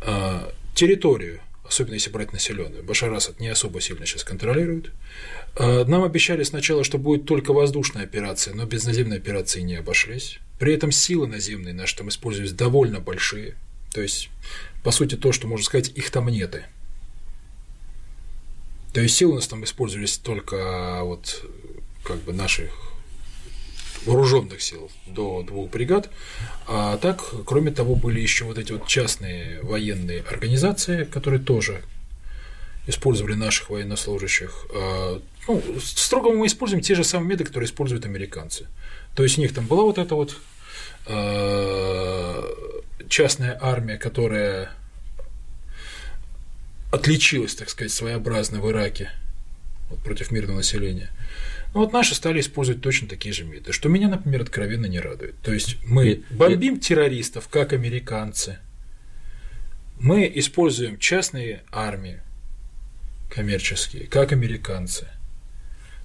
А, 0.00 0.52
территорию 0.74 1.40
особенно 1.70 1.94
если 1.94 2.10
брать 2.10 2.32
населенную. 2.32 2.82
Башар 2.82 3.12
Асад 3.14 3.38
не 3.38 3.46
особо 3.48 3.80
сильно 3.80 4.04
сейчас 4.04 4.24
контролирует. 4.24 4.90
А, 5.56 5.84
нам 5.84 6.02
обещали 6.02 6.42
сначала, 6.42 6.82
что 6.84 6.98
будет 6.98 7.26
только 7.26 7.52
воздушная 7.52 8.02
операция, 8.02 8.54
но 8.54 8.66
без 8.66 8.84
наземной 8.84 9.18
операции 9.18 9.60
не 9.60 9.76
обошлись. 9.76 10.40
При 10.58 10.74
этом 10.74 10.90
силы 10.90 11.28
наземные 11.28 11.72
наши 11.72 11.96
там 11.96 12.08
используются 12.08 12.56
довольно 12.56 13.00
большие. 13.00 13.54
То 13.92 14.02
есть, 14.02 14.30
по 14.82 14.90
сути, 14.90 15.14
то, 15.14 15.32
что 15.32 15.46
можно 15.46 15.64
сказать, 15.64 15.90
их 15.94 16.10
там 16.10 16.28
нет. 16.28 16.60
То 18.92 19.00
есть 19.00 19.16
силы 19.16 19.32
у 19.32 19.34
нас 19.36 19.46
там 19.46 19.62
использовались 19.62 20.18
только 20.18 21.00
вот 21.04 21.48
как 22.02 22.18
бы 22.18 22.32
наших 22.32 22.89
вооруженных 24.06 24.62
сил 24.62 24.90
до 25.06 25.42
двух 25.42 25.70
бригад. 25.70 26.10
А 26.66 26.96
так, 26.98 27.22
кроме 27.44 27.70
того, 27.70 27.94
были 27.94 28.20
еще 28.20 28.44
вот 28.44 28.58
эти 28.58 28.72
вот 28.72 28.86
частные 28.86 29.60
военные 29.62 30.22
организации, 30.22 31.04
которые 31.04 31.40
тоже 31.40 31.82
использовали 32.86 33.34
наших 33.34 33.70
военнослужащих. 33.70 34.66
А, 34.74 35.20
ну, 35.48 35.62
строго 35.82 36.30
мы 36.30 36.46
используем 36.46 36.82
те 36.82 36.94
же 36.94 37.04
самые 37.04 37.30
методы, 37.30 37.44
которые 37.48 37.66
используют 37.66 38.04
американцы. 38.04 38.66
То 39.14 39.22
есть 39.22 39.38
у 39.38 39.40
них 39.40 39.54
там 39.54 39.66
была 39.66 39.82
вот 39.82 39.98
эта 39.98 40.14
вот 40.14 40.36
а, 41.06 42.42
частная 43.08 43.58
армия, 43.60 43.98
которая 43.98 44.70
отличилась, 46.90 47.54
так 47.54 47.68
сказать, 47.70 47.92
своеобразно 47.92 48.60
в 48.60 48.70
Ираке 48.70 49.10
вот, 49.88 50.00
против 50.00 50.30
мирного 50.30 50.58
населения. 50.58 51.10
Ну, 51.72 51.80
вот 51.80 51.92
наши 51.92 52.14
стали 52.14 52.40
использовать 52.40 52.82
точно 52.82 53.08
такие 53.08 53.32
же 53.32 53.44
методы, 53.44 53.72
что 53.72 53.88
меня, 53.88 54.08
например, 54.08 54.42
откровенно 54.42 54.86
не 54.86 54.98
радует. 54.98 55.36
То 55.42 55.52
есть 55.52 55.76
мы 55.84 56.22
бомбим 56.30 56.80
террористов, 56.80 57.48
как 57.48 57.72
американцы, 57.72 58.58
мы 60.00 60.30
используем 60.34 60.98
частные 60.98 61.62
армии 61.70 62.20
коммерческие, 63.28 64.06
как 64.06 64.32
американцы. 64.32 65.06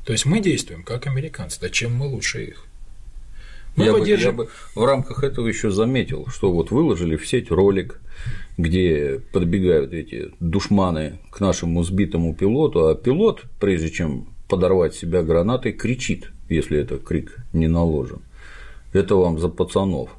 То 0.06 0.12
есть 0.12 0.26
мы 0.26 0.40
действуем 0.40 0.84
как 0.84 1.08
американцы, 1.08 1.60
да 1.60 1.70
чем 1.70 1.96
мы 1.96 2.06
лучше 2.06 2.44
их. 2.44 2.68
Мы 3.76 3.86
я, 3.86 3.94
поддержим... 3.94 4.36
бы, 4.36 4.44
я 4.44 4.50
бы 4.50 4.52
в 4.76 4.86
рамках 4.86 5.24
этого 5.24 5.48
еще 5.48 5.72
заметил, 5.72 6.28
что 6.28 6.52
вот 6.52 6.72
выложили 6.72 7.16
в 7.16 7.28
сеть 7.28 7.50
ролик, 7.50 8.00
где 8.58 9.20
подбегают 9.32 9.94
эти 9.94 10.32
душманы 10.40 11.20
к 11.32 11.40
нашему 11.40 11.84
сбитому 11.84 12.36
пилоту, 12.36 12.88
а 12.88 12.96
пилот, 12.96 13.44
прежде 13.60 13.90
чем 13.90 14.35
подорвать 14.48 14.96
себя 14.96 15.24
гранатой, 15.24 15.74
кричит, 15.74 16.32
если 16.50 16.80
это 16.80 16.98
крик 16.98 17.38
не 17.54 17.68
наложен. 17.68 18.22
Это 18.94 19.16
вам 19.16 19.40
за 19.40 19.50
пацанов. 19.50 20.10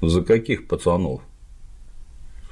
За 0.00 0.22
каких 0.22 0.66
пацанов? 0.66 1.22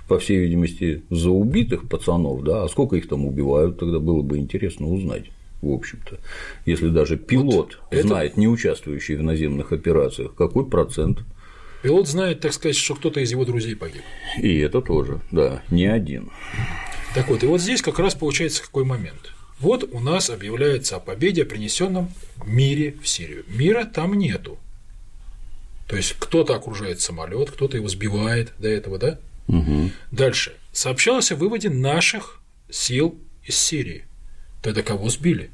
По 0.08 0.18
всей 0.18 0.38
видимости, 0.38 1.04
за 1.10 1.30
убитых 1.30 1.88
пацанов, 1.88 2.42
да, 2.42 2.64
а 2.64 2.68
сколько 2.68 2.96
их 2.96 3.08
там 3.08 3.26
убивают, 3.26 3.78
тогда 3.78 4.00
было 4.00 4.22
бы 4.22 4.38
интересно 4.38 4.88
узнать 4.88 5.30
в 5.62 5.70
общем-то. 5.70 6.18
Если 6.66 6.88
даже 6.88 7.16
пилот 7.16 7.78
вот 7.90 8.00
знает, 8.02 8.32
это... 8.32 8.40
не 8.40 8.48
участвующий 8.48 9.16
в 9.16 9.22
наземных 9.22 9.72
операциях, 9.72 10.34
какой 10.34 10.68
процент? 10.68 11.20
Пилот 11.82 12.08
знает, 12.08 12.40
так 12.40 12.52
сказать, 12.52 12.76
что 12.76 12.94
кто-то 12.94 13.20
из 13.20 13.30
его 13.30 13.44
друзей 13.44 13.74
погиб. 13.76 14.02
И 14.38 14.58
это 14.58 14.80
тоже, 14.80 15.20
да, 15.30 15.62
не 15.70 15.86
один. 15.86 16.30
Так 17.14 17.28
вот, 17.28 17.42
и 17.42 17.46
вот 17.46 17.60
здесь 17.60 17.82
как 17.82 17.98
раз 17.98 18.14
получается 18.14 18.62
какой 18.62 18.84
момент. 18.84 19.32
Вот 19.60 19.84
у 19.92 20.00
нас 20.00 20.30
объявляется 20.30 20.96
о 20.96 21.00
победе, 21.00 21.42
о 21.42 21.46
принесенном 21.46 22.12
мире 22.44 22.96
в 23.02 23.06
Сирию. 23.06 23.44
Мира 23.46 23.84
там 23.84 24.14
нету. 24.14 24.58
То 25.86 25.96
есть 25.96 26.16
кто-то 26.18 26.54
окружает 26.54 27.00
самолет, 27.00 27.50
кто-то 27.50 27.76
его 27.76 27.88
сбивает 27.88 28.52
до 28.58 28.68
этого, 28.68 28.98
да? 28.98 29.18
Угу. 29.48 29.90
Дальше. 30.12 30.56
Сообщалось 30.72 31.32
о 31.32 31.36
выводе 31.36 31.68
наших 31.68 32.40
сил 32.70 33.18
из 33.44 33.58
Сирии. 33.58 34.04
Тогда 34.62 34.82
кого 34.82 35.10
сбили? 35.10 35.50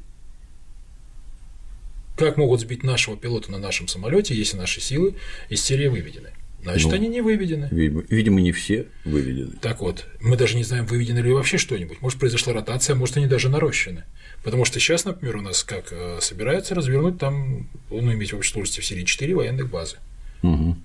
Как 2.17 2.37
могут 2.37 2.61
сбить 2.61 2.83
нашего 2.83 3.17
пилота 3.17 3.51
на 3.51 3.57
нашем 3.57 3.87
самолете, 3.87 4.35
если 4.35 4.57
наши 4.57 4.79
силы 4.79 5.15
из 5.49 5.61
Сирии 5.63 5.87
выведены? 5.87 6.31
Значит, 6.63 6.89
ну, 6.89 6.95
они 6.95 7.07
не 7.07 7.21
выведены. 7.21 7.69
Видимо, 7.71 8.41
не 8.41 8.51
все 8.51 8.87
выведены. 9.05 9.51
Так 9.61 9.81
вот, 9.81 10.05
мы 10.19 10.35
даже 10.35 10.57
не 10.57 10.63
знаем, 10.63 10.85
выведены 10.85 11.19
ли 11.19 11.31
вообще 11.31 11.57
что-нибудь. 11.57 12.01
Может, 12.01 12.19
произошла 12.19 12.53
ротация, 12.53 12.95
может, 12.95 13.17
они 13.17 13.27
даже 13.27 13.49
нарощены. 13.49 14.03
Потому 14.43 14.65
что 14.65 14.79
сейчас, 14.79 15.05
например, 15.05 15.37
у 15.37 15.41
нас 15.41 15.63
как 15.63 15.91
э, 15.91 16.19
собираются 16.21 16.75
развернуть 16.75 17.19
там, 17.19 17.69
ну, 17.89 18.13
иметь 18.13 18.33
в 18.33 18.37
общей 18.37 18.51
сложности 18.51 18.81
в 18.81 18.85
Сирии 18.85 19.05
4 19.05 19.35
военных 19.35 19.69
базы. 19.69 19.97
Угу. 20.43 20.77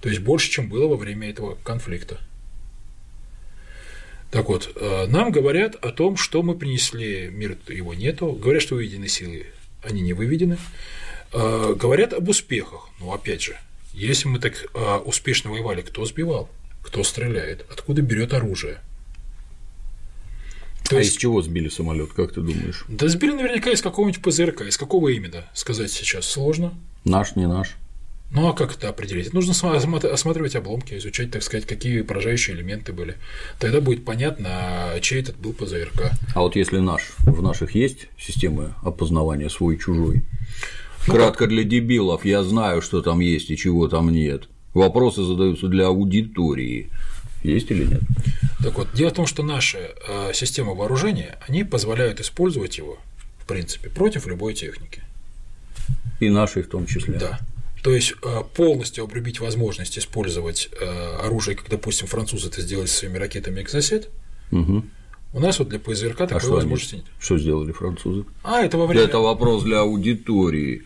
То 0.00 0.08
есть 0.08 0.20
больше, 0.20 0.50
чем 0.50 0.68
было 0.68 0.88
во 0.88 0.96
время 0.96 1.28
этого 1.30 1.56
конфликта. 1.62 2.18
Так 4.30 4.48
вот, 4.48 4.70
э, 4.76 5.06
нам 5.08 5.32
говорят 5.32 5.74
о 5.84 5.90
том, 5.90 6.16
что 6.16 6.42
мы 6.42 6.54
принесли, 6.56 7.28
мир 7.32 7.58
его 7.68 7.94
нету, 7.94 8.32
говорят, 8.32 8.62
что 8.62 8.76
выведены 8.76 9.08
силы, 9.08 9.46
они 9.82 10.02
не 10.02 10.12
выведены, 10.12 10.56
э, 11.32 11.74
говорят 11.76 12.12
об 12.12 12.28
успехах, 12.28 12.88
ну, 13.00 13.12
опять 13.12 13.42
же, 13.42 13.58
если 13.92 14.28
мы 14.28 14.38
так 14.38 14.54
э, 14.74 14.96
успешно 15.04 15.50
воевали, 15.50 15.82
кто 15.82 16.04
сбивал, 16.04 16.48
кто 16.82 17.02
стреляет, 17.02 17.64
откуда 17.70 18.02
берет 18.02 18.32
оружие? 18.32 18.80
То 20.88 20.96
а 20.96 20.98
есть... 20.98 21.12
из 21.12 21.16
чего 21.18 21.40
сбили 21.42 21.68
самолет, 21.68 22.12
как 22.12 22.32
ты 22.32 22.40
думаешь? 22.40 22.84
Да 22.88 23.06
сбили 23.08 23.32
наверняка 23.32 23.70
из 23.70 23.80
какого-нибудь 23.80 24.22
ПЗРК, 24.22 24.62
из 24.62 24.76
какого 24.76 25.08
именно, 25.08 25.44
сказать 25.54 25.92
сейчас 25.92 26.26
сложно. 26.26 26.74
Наш, 27.04 27.36
не 27.36 27.46
наш. 27.46 27.76
Ну 28.32 28.48
а 28.48 28.52
как 28.52 28.76
это 28.76 28.88
определить? 28.88 29.32
Нужно 29.32 29.52
осматривать 29.52 30.54
обломки, 30.54 30.94
изучать, 30.94 31.32
так 31.32 31.42
сказать, 31.42 31.66
какие 31.66 32.02
поражающие 32.02 32.56
элементы 32.56 32.92
были. 32.92 33.16
Тогда 33.58 33.80
будет 33.80 34.04
понятно, 34.04 34.94
чей 35.00 35.20
этот 35.20 35.36
был 35.36 35.52
ПЗРК. 35.52 36.12
А 36.34 36.40
вот 36.40 36.54
если 36.54 36.78
наш, 36.78 37.10
в 37.18 37.42
наших 37.42 37.74
есть 37.74 38.06
системы 38.18 38.74
опознавания 38.82 39.48
свой-чужой? 39.48 40.16
Ну, 40.16 40.22
Кратко 41.06 41.46
для 41.46 41.64
дебилов, 41.64 42.24
я 42.24 42.42
знаю, 42.42 42.82
что 42.82 43.02
там 43.02 43.20
есть 43.20 43.50
и 43.50 43.56
чего 43.56 43.88
там 43.88 44.10
нет. 44.10 44.48
Вопросы 44.74 45.22
задаются 45.24 45.68
для 45.68 45.86
аудитории. 45.86 46.90
Есть 47.42 47.70
или 47.70 47.84
нет? 47.84 48.02
Так 48.62 48.76
вот, 48.76 48.88
дело 48.92 49.10
в 49.10 49.14
том, 49.14 49.26
что 49.26 49.42
наши 49.42 49.78
э, 50.06 50.32
системы 50.34 50.74
вооружения, 50.74 51.38
они 51.48 51.64
позволяют 51.64 52.20
использовать 52.20 52.76
его, 52.78 52.98
в 53.38 53.46
принципе, 53.46 53.88
против 53.88 54.26
любой 54.26 54.54
техники. 54.54 55.02
И 56.20 56.28
нашей 56.28 56.62
в 56.62 56.68
том 56.68 56.86
числе. 56.86 57.18
Да. 57.18 57.40
То 57.82 57.94
есть 57.94 58.14
э, 58.22 58.42
полностью 58.54 59.04
обрубить 59.04 59.40
возможность 59.40 59.98
использовать 59.98 60.68
э, 60.78 61.16
оружие, 61.24 61.56
как, 61.56 61.70
допустим, 61.70 62.06
французы 62.06 62.48
это 62.48 62.60
сделали 62.60 62.86
со 62.86 62.98
своими 62.98 63.16
ракетами 63.16 63.62
«Экзосет», 63.62 64.10
угу. 64.52 64.84
У 65.32 65.38
нас 65.38 65.58
вот 65.58 65.68
для 65.68 65.78
ПЗРК 65.78 66.18
такой 66.28 66.50
а 66.50 66.54
возможности 66.54 66.96
нет. 66.96 67.04
Что 67.20 67.38
сделали 67.38 67.70
французы? 67.70 68.24
А, 68.42 68.62
это 68.62 68.78
во 68.78 68.86
время. 68.86 69.04
Это 69.06 69.18
вопрос 69.18 69.62
для 69.62 69.80
аудитории. 69.80 70.82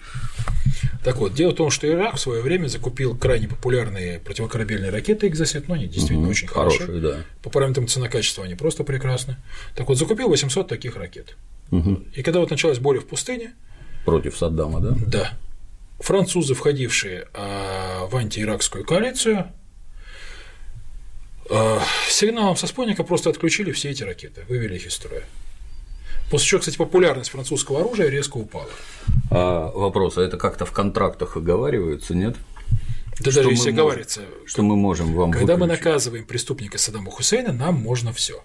Так 1.03 1.17
вот, 1.17 1.35
дело 1.35 1.53
в 1.53 1.55
том, 1.55 1.71
что 1.71 1.87
Ирак 1.87 2.17
в 2.17 2.21
свое 2.21 2.43
время 2.43 2.67
закупил 2.69 3.17
крайне 3.17 3.49
популярные 3.49 4.19
противокорабельные 4.21 4.91
ракеты 4.91 5.29
Экзосет, 5.29 5.69
но 5.69 5.75
они 5.75 5.87
действительно 5.87 6.23
Угу, 6.23 6.31
очень 6.31 6.49
хорошие, 6.49 6.87
хорошие. 6.87 7.01
да. 7.03 7.25
По 7.43 7.51
параметрам 7.51 7.87
цена-качества 7.87 8.45
они 8.45 8.55
просто 8.55 8.85
прекрасны. 8.85 9.37
Так 9.75 9.89
вот, 9.89 9.99
закупил 9.99 10.29
800 10.29 10.69
таких 10.69 10.97
ракет. 10.97 11.37
Угу. 11.71 12.05
И 12.15 12.23
когда 12.23 12.41
вот 12.41 12.51
началась 12.51 12.79
буря 12.79 13.01
в 13.01 13.07
пустыне, 13.07 13.53
Против 14.05 14.37
Саддама, 14.37 14.81
да? 14.81 14.97
да, 15.07 15.39
французы, 15.99 16.55
входившие 16.55 17.29
а, 17.33 18.07
в 18.07 18.17
антииракскую 18.17 18.85
коалицию, 18.85 19.51
сигналом 22.09 22.57
со 22.57 22.67
спутника 22.67 23.05
просто 23.05 23.31
отключили 23.31 23.73
все 23.73 23.91
эти 23.91 24.03
ракеты, 24.03 24.45
вывели 24.49 24.77
их 24.77 24.87
из 24.87 24.95
строя. 24.95 25.25
После 26.31 26.47
чего, 26.49 26.61
кстати, 26.61 26.77
популярность 26.77 27.31
французского 27.31 27.81
оружия 27.81 28.09
резко 28.09 28.39
упала. 28.39 28.71
А 29.31 29.71
вопрос, 29.75 30.17
а 30.17 30.23
это 30.23 30.37
как-то 30.39 30.65
в 30.65 30.73
контрактах 30.73 31.37
оговаривается, 31.37 32.15
нет? 32.15 32.37
Да 33.21 33.31
Что 33.31 33.41
даже 33.41 33.49
мы 33.49 33.53
если 33.53 33.71
говорится, 33.71 34.23
Что 34.47 34.63
мы 34.63 34.75
можем 34.75 35.15
вам 35.15 35.31
когда 35.31 35.57
мы 35.57 35.67
выключить? 35.67 35.85
наказываем 35.85 36.25
преступника 36.25 36.79
Саддама 36.79 37.11
Хусейна, 37.11 37.53
нам 37.53 37.75
можно 37.75 38.13
все. 38.13 38.43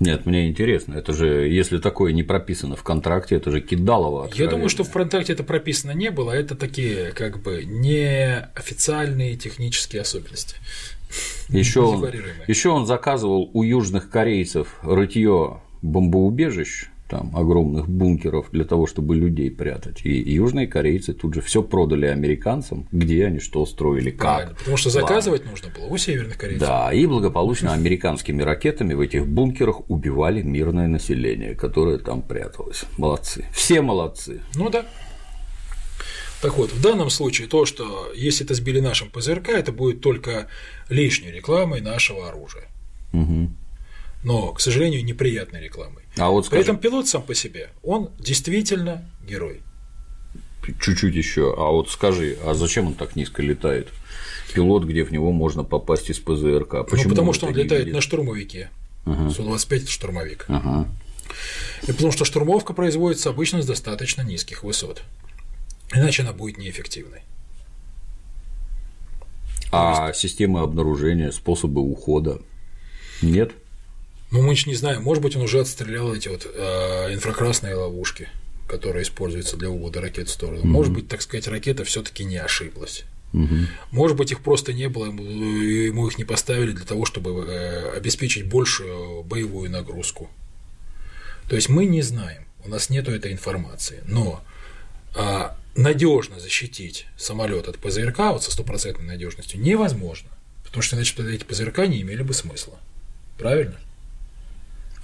Нет, 0.00 0.24
мне 0.24 0.48
интересно, 0.48 0.94
это 0.94 1.12
же, 1.12 1.46
если 1.46 1.78
такое 1.78 2.12
не 2.12 2.22
прописано 2.22 2.74
в 2.74 2.82
контракте, 2.82 3.36
это 3.36 3.50
же 3.50 3.60
кидалово. 3.60 4.30
Я 4.34 4.46
думаю, 4.46 4.70
что 4.70 4.82
в 4.82 4.90
контракте 4.90 5.34
это 5.34 5.44
прописано 5.44 5.90
не 5.92 6.10
было, 6.10 6.32
а 6.32 6.36
это 6.36 6.56
такие 6.56 7.12
как 7.12 7.42
бы 7.42 7.64
неофициальные 7.64 9.36
технические 9.36 10.00
особенности. 10.00 10.56
Еще 11.50 11.80
он, 11.80 12.06
еще 12.46 12.70
он 12.70 12.86
заказывал 12.86 13.50
у 13.52 13.62
южных 13.62 14.10
корейцев 14.10 14.78
рытье 14.82 15.60
бомбоубежищ, 15.82 16.89
там 17.10 17.36
огромных 17.36 17.88
бункеров 17.88 18.46
для 18.52 18.64
того, 18.64 18.86
чтобы 18.86 19.16
людей 19.16 19.50
прятать. 19.50 20.00
И 20.04 20.32
южные 20.32 20.68
корейцы 20.68 21.12
тут 21.12 21.34
же 21.34 21.40
все 21.40 21.62
продали 21.62 22.06
американцам, 22.06 22.86
где 22.92 23.26
они 23.26 23.40
что 23.40 23.66
строили, 23.66 24.12
Правильно, 24.12 24.50
как. 24.50 24.58
потому 24.58 24.76
что 24.76 24.90
заказывать 24.90 25.44
нужно 25.44 25.68
было 25.70 25.86
у 25.86 25.96
северных 25.96 26.38
корейцев. 26.38 26.66
Да, 26.66 26.92
и 26.92 27.04
благополучно 27.06 27.72
американскими 27.72 28.42
ракетами 28.42 28.94
в 28.94 29.00
этих 29.00 29.26
бункерах 29.26 29.90
убивали 29.90 30.40
мирное 30.42 30.86
население, 30.86 31.54
которое 31.54 31.98
там 31.98 32.22
пряталось. 32.22 32.84
Молодцы. 32.96 33.44
Все 33.52 33.82
молодцы. 33.82 34.40
Ну 34.54 34.70
да. 34.70 34.86
Так 36.40 36.56
вот, 36.56 36.72
в 36.72 36.80
данном 36.80 37.10
случае 37.10 37.48
то, 37.48 37.66
что 37.66 38.12
если 38.14 38.46
это 38.46 38.54
сбили 38.54 38.80
нашим 38.80 39.10
ПЗРК, 39.10 39.50
это 39.50 39.72
будет 39.72 40.00
только 40.00 40.46
лишней 40.88 41.32
рекламой 41.32 41.80
нашего 41.80 42.28
оружия. 42.28 42.68
Мгм. 43.12 43.56
Но, 44.22 44.52
к 44.52 44.60
сожалению, 44.60 45.04
неприятной 45.04 45.62
рекламой. 45.62 46.04
А 46.16 46.28
вот 46.30 46.42
При 46.42 46.48
скажи, 46.48 46.62
этом 46.62 46.78
пилот 46.78 47.08
сам 47.08 47.22
по 47.22 47.34
себе, 47.34 47.70
он 47.82 48.10
действительно 48.18 49.08
герой. 49.26 49.62
чуть-чуть 50.80 51.14
еще, 51.14 51.54
а 51.56 51.70
вот 51.70 51.90
скажи, 51.90 52.36
а 52.44 52.54
зачем 52.54 52.88
он 52.88 52.94
так 52.94 53.16
низко 53.16 53.42
летает? 53.42 53.88
Пилот, 54.52 54.84
где 54.84 55.04
в 55.04 55.12
него 55.12 55.32
можно 55.32 55.64
попасть 55.64 56.10
из 56.10 56.18
ПЗРК. 56.18 56.86
Почему 56.88 57.04
ну, 57.04 57.10
потому 57.10 57.32
что 57.32 57.46
он 57.46 57.54
летает 57.54 57.84
видит? 57.84 57.94
на 57.94 58.00
штурмовике. 58.00 58.70
Су-25 59.06 59.76
это 59.76 59.90
штурмовик. 59.90 60.44
Ага. 60.48 60.88
И 61.86 61.92
потому 61.92 62.12
что 62.12 62.24
штурмовка 62.24 62.74
производится 62.74 63.30
обычно 63.30 63.62
с 63.62 63.66
достаточно 63.66 64.22
низких 64.22 64.62
высот. 64.62 65.02
Иначе 65.94 66.22
она 66.22 66.32
будет 66.32 66.58
неэффективной. 66.58 67.22
А 69.72 70.12
системы 70.12 70.60
обнаружения, 70.60 71.30
способы 71.30 71.80
ухода 71.80 72.40
нет? 73.22 73.52
Но 74.30 74.42
мы 74.42 74.54
же 74.54 74.68
не 74.68 74.74
знаем, 74.74 75.02
может 75.02 75.22
быть, 75.22 75.36
он 75.36 75.42
уже 75.42 75.60
отстрелял 75.60 76.14
эти 76.14 76.28
вот 76.28 76.46
э, 76.46 77.14
инфракрасные 77.14 77.74
ловушки, 77.74 78.28
которые 78.68 79.02
используются 79.02 79.56
для 79.56 79.70
увода 79.70 80.00
ракет 80.00 80.28
в 80.28 80.32
сторону. 80.32 80.64
Может 80.64 80.92
быть, 80.92 81.08
так 81.08 81.20
сказать, 81.22 81.48
ракета 81.48 81.84
все-таки 81.84 82.24
не 82.24 82.36
ошиблась. 82.36 83.04
Может 83.90 84.16
быть, 84.16 84.32
их 84.32 84.40
просто 84.40 84.72
не 84.72 84.88
было, 84.88 85.06
ему 85.06 86.08
их 86.08 86.18
не 86.18 86.24
поставили 86.24 86.72
для 86.72 86.84
того, 86.84 87.04
чтобы 87.04 87.44
э, 87.46 87.96
обеспечить 87.96 88.48
большую 88.48 89.22
боевую 89.22 89.70
нагрузку. 89.70 90.28
То 91.48 91.56
есть 91.56 91.68
мы 91.68 91.86
не 91.86 92.02
знаем, 92.02 92.44
у 92.64 92.68
нас 92.68 92.90
нету 92.90 93.12
этой 93.12 93.32
информации, 93.32 94.02
но 94.06 94.42
надежно 95.74 96.38
защитить 96.38 97.06
самолет 97.16 97.68
от 97.68 97.78
ПЗРК 97.78 98.18
вот 98.18 98.44
со 98.44 98.50
стопроцентной 98.50 99.06
надежностью 99.06 99.60
невозможно, 99.60 100.28
потому 100.64 100.82
что 100.82 100.96
иначе 100.96 101.14
эти 101.28 101.44
ПЗРК 101.44 101.78
не 101.88 102.02
имели 102.02 102.22
бы 102.22 102.34
смысла. 102.34 102.78
Правильно? 103.38 103.76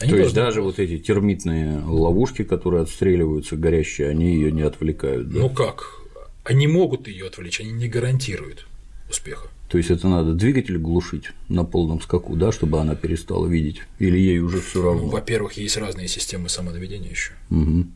Они 0.00 0.10
То 0.10 0.16
есть 0.18 0.34
должны- 0.34 0.48
даже 0.50 0.62
вот 0.62 0.78
эти 0.78 0.98
термитные 0.98 1.78
ловушки, 1.80 2.44
которые 2.44 2.82
отстреливаются 2.82 3.56
горящие, 3.56 4.08
они 4.10 4.34
ее 4.34 4.52
не 4.52 4.62
отвлекают. 4.62 5.30
Да? 5.30 5.38
Ну 5.40 5.50
как? 5.50 6.00
Они 6.44 6.66
могут 6.66 7.08
ее 7.08 7.26
отвлечь, 7.26 7.60
они 7.60 7.72
не 7.72 7.88
гарантируют 7.88 8.66
успеха. 9.10 9.48
То 9.68 9.78
есть 9.78 9.90
это 9.90 10.06
надо 10.06 10.32
двигатель 10.34 10.78
глушить 10.78 11.32
на 11.48 11.64
полном 11.64 12.00
скаку, 12.00 12.36
да, 12.36 12.52
чтобы 12.52 12.78
она 12.80 12.94
перестала 12.94 13.46
видеть, 13.46 13.82
или 13.98 14.16
ей 14.18 14.38
уже 14.38 14.60
все 14.60 14.80
Ну, 14.80 14.84
равно. 14.84 15.06
во-первых, 15.08 15.54
есть 15.54 15.76
разные 15.76 16.06
системы 16.08 16.48
самонаведения 16.48 17.10
еще. 17.10 17.32
Мгм. 17.48 17.92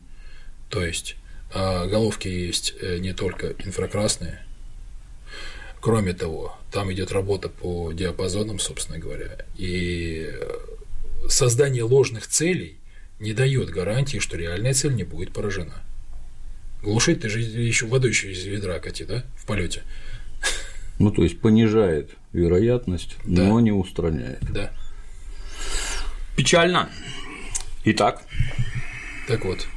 То 0.69 0.83
есть 0.85 1.15
а, 1.53 1.85
головки 1.87 2.27
есть 2.27 2.73
э, 2.81 2.97
не 2.97 3.13
только 3.13 3.53
инфракрасные. 3.63 4.39
Кроме 5.79 6.13
того, 6.13 6.55
там 6.71 6.91
идет 6.93 7.11
работа 7.11 7.49
по 7.49 7.91
диапазонам, 7.91 8.59
собственно 8.59 8.99
говоря, 8.99 9.37
и 9.57 10.27
э, 10.29 10.57
создание 11.29 11.83
ложных 11.83 12.27
целей 12.27 12.77
не 13.19 13.33
дает 13.33 13.69
гарантии, 13.69 14.17
что 14.19 14.37
реальная 14.37 14.73
цель 14.73 14.95
не 14.95 15.03
будет 15.03 15.31
поражена. 15.33 15.81
Глушить 16.81 17.21
ты 17.21 17.29
же 17.29 17.39
еще 17.39 17.85
водой 17.85 18.09
еще 18.09 18.31
из 18.31 18.43
ведра 18.45 18.79
кати, 18.79 19.03
да, 19.05 19.23
в 19.37 19.45
полете. 19.45 19.83
Ну, 20.99 21.11
то 21.11 21.23
есть 21.23 21.39
понижает 21.39 22.11
вероятность, 22.33 23.15
Да. 23.23 23.43
но 23.43 23.59
не 23.59 23.71
устраняет. 23.71 24.39
Да. 24.51 24.71
Печально. 26.35 26.89
Итак, 27.83 28.23
Так 29.27 29.45
вот, 29.45 29.67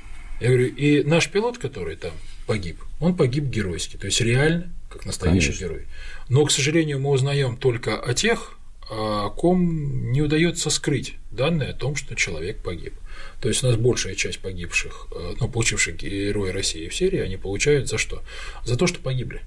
я 0.41 0.49
говорю, 0.49 0.67
и 0.67 1.03
наш 1.05 1.29
пилот, 1.31 1.59
который 1.59 1.97
там 1.97 2.13
погиб, 2.47 2.83
он 3.01 3.17
погиб 3.17 3.45
геройски, 3.45 3.97
то 3.97 4.07
есть 4.07 4.21
реально, 4.21 4.73
как 4.91 5.07
настоящий 5.07 5.49
Конечно. 5.49 5.65
герой. 5.65 5.87
Но, 6.29 6.45
к 6.45 6.51
сожалению, 6.51 7.01
мы 7.01 7.11
узнаем 7.11 7.57
только 7.57 7.99
о 8.01 8.15
тех, 8.15 8.59
ком 8.89 10.13
не 10.13 10.21
удается 10.23 10.71
скрыть 10.71 11.15
данные 11.31 11.71
о 11.71 11.75
том, 11.75 11.97
что 11.97 12.15
человек 12.15 12.63
погиб. 12.63 12.95
То 13.41 13.49
есть 13.49 13.63
у 13.63 13.67
нас 13.67 13.77
большая 13.77 14.15
часть 14.15 14.41
погибших, 14.41 15.09
э, 15.15 15.35
ну, 15.41 15.49
получивших 15.49 15.97
герои 15.97 16.51
России 16.51 16.89
в 16.89 16.95
серии, 16.95 17.21
они 17.21 17.37
получают 17.37 17.89
за 17.89 17.99
что? 17.99 18.23
За 18.65 18.77
то, 18.77 18.87
что 18.87 19.01
погибли. 19.01 19.43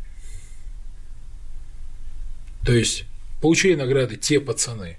То 2.65 2.73
есть 2.73 3.05
получили 3.41 3.75
награды 3.75 4.17
те 4.17 4.39
пацаны, 4.39 4.97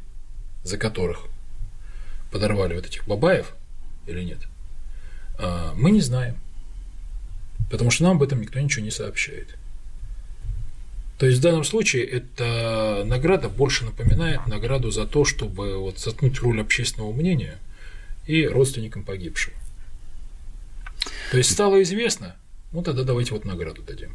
за 0.65 0.79
которых 0.79 1.27
подорвали 2.31 2.75
вот 2.75 2.87
этих 2.87 3.07
бабаев 3.07 3.55
или 4.07 4.23
нет, 4.23 4.39
а, 5.39 5.75
мы 5.75 5.91
не 5.91 6.01
знаем. 6.01 6.39
Потому 7.71 7.91
что 7.91 8.05
нам 8.05 8.17
об 8.17 8.23
этом 8.23 8.41
никто 8.41 8.59
ничего 8.59 8.85
не 8.85 8.91
сообщает. 8.91 9.57
То 11.19 11.27
есть 11.27 11.41
в 11.41 11.43
данном 11.43 11.65
случае 11.65 12.05
эта 12.05 13.03
награда 13.05 13.49
больше 13.49 13.85
напоминает 13.85 14.47
награду 14.47 14.91
за 14.93 15.05
то, 15.05 15.25
чтобы 15.25 15.77
вот 15.79 15.99
заткнуть 15.99 16.39
роль 16.41 16.61
общественного 16.61 17.13
мнения 17.13 17.59
и 18.27 18.47
родственникам 18.47 19.03
погибшего. 19.03 19.57
То 21.33 21.39
есть 21.39 21.51
стало 21.51 21.83
известно, 21.83 22.37
ну 22.73 22.83
тогда 22.83 23.03
давайте 23.03 23.33
вот 23.33 23.45
награду 23.45 23.83
дадим. 23.83 24.15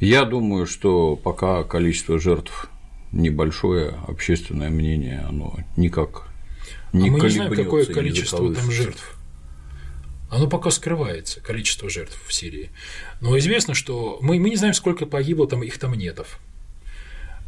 я 0.00 0.24
думаю, 0.24 0.66
что 0.66 1.14
пока 1.14 1.62
количество 1.62 2.18
жертв 2.18 2.68
небольшое, 3.12 3.94
общественное 4.08 4.70
мнение, 4.70 5.20
оно 5.28 5.58
никак 5.76 6.28
не 6.92 7.08
а 7.08 7.12
мы 7.12 7.20
не 7.20 7.28
знаем, 7.28 7.54
какое 7.54 7.86
количество 7.86 8.52
там 8.52 8.70
жертв. 8.70 9.16
Оно 10.30 10.46
пока 10.48 10.70
скрывается, 10.70 11.40
количество 11.40 11.90
жертв 11.90 12.16
в 12.26 12.32
Сирии. 12.32 12.70
Но 13.20 13.36
известно, 13.38 13.74
что 13.74 14.18
мы, 14.22 14.38
мы 14.38 14.50
не 14.50 14.56
знаем, 14.56 14.74
сколько 14.74 15.04
погибло 15.04 15.48
там 15.48 15.62
их 15.62 15.76
там 15.78 15.94
нетов. 15.94 16.38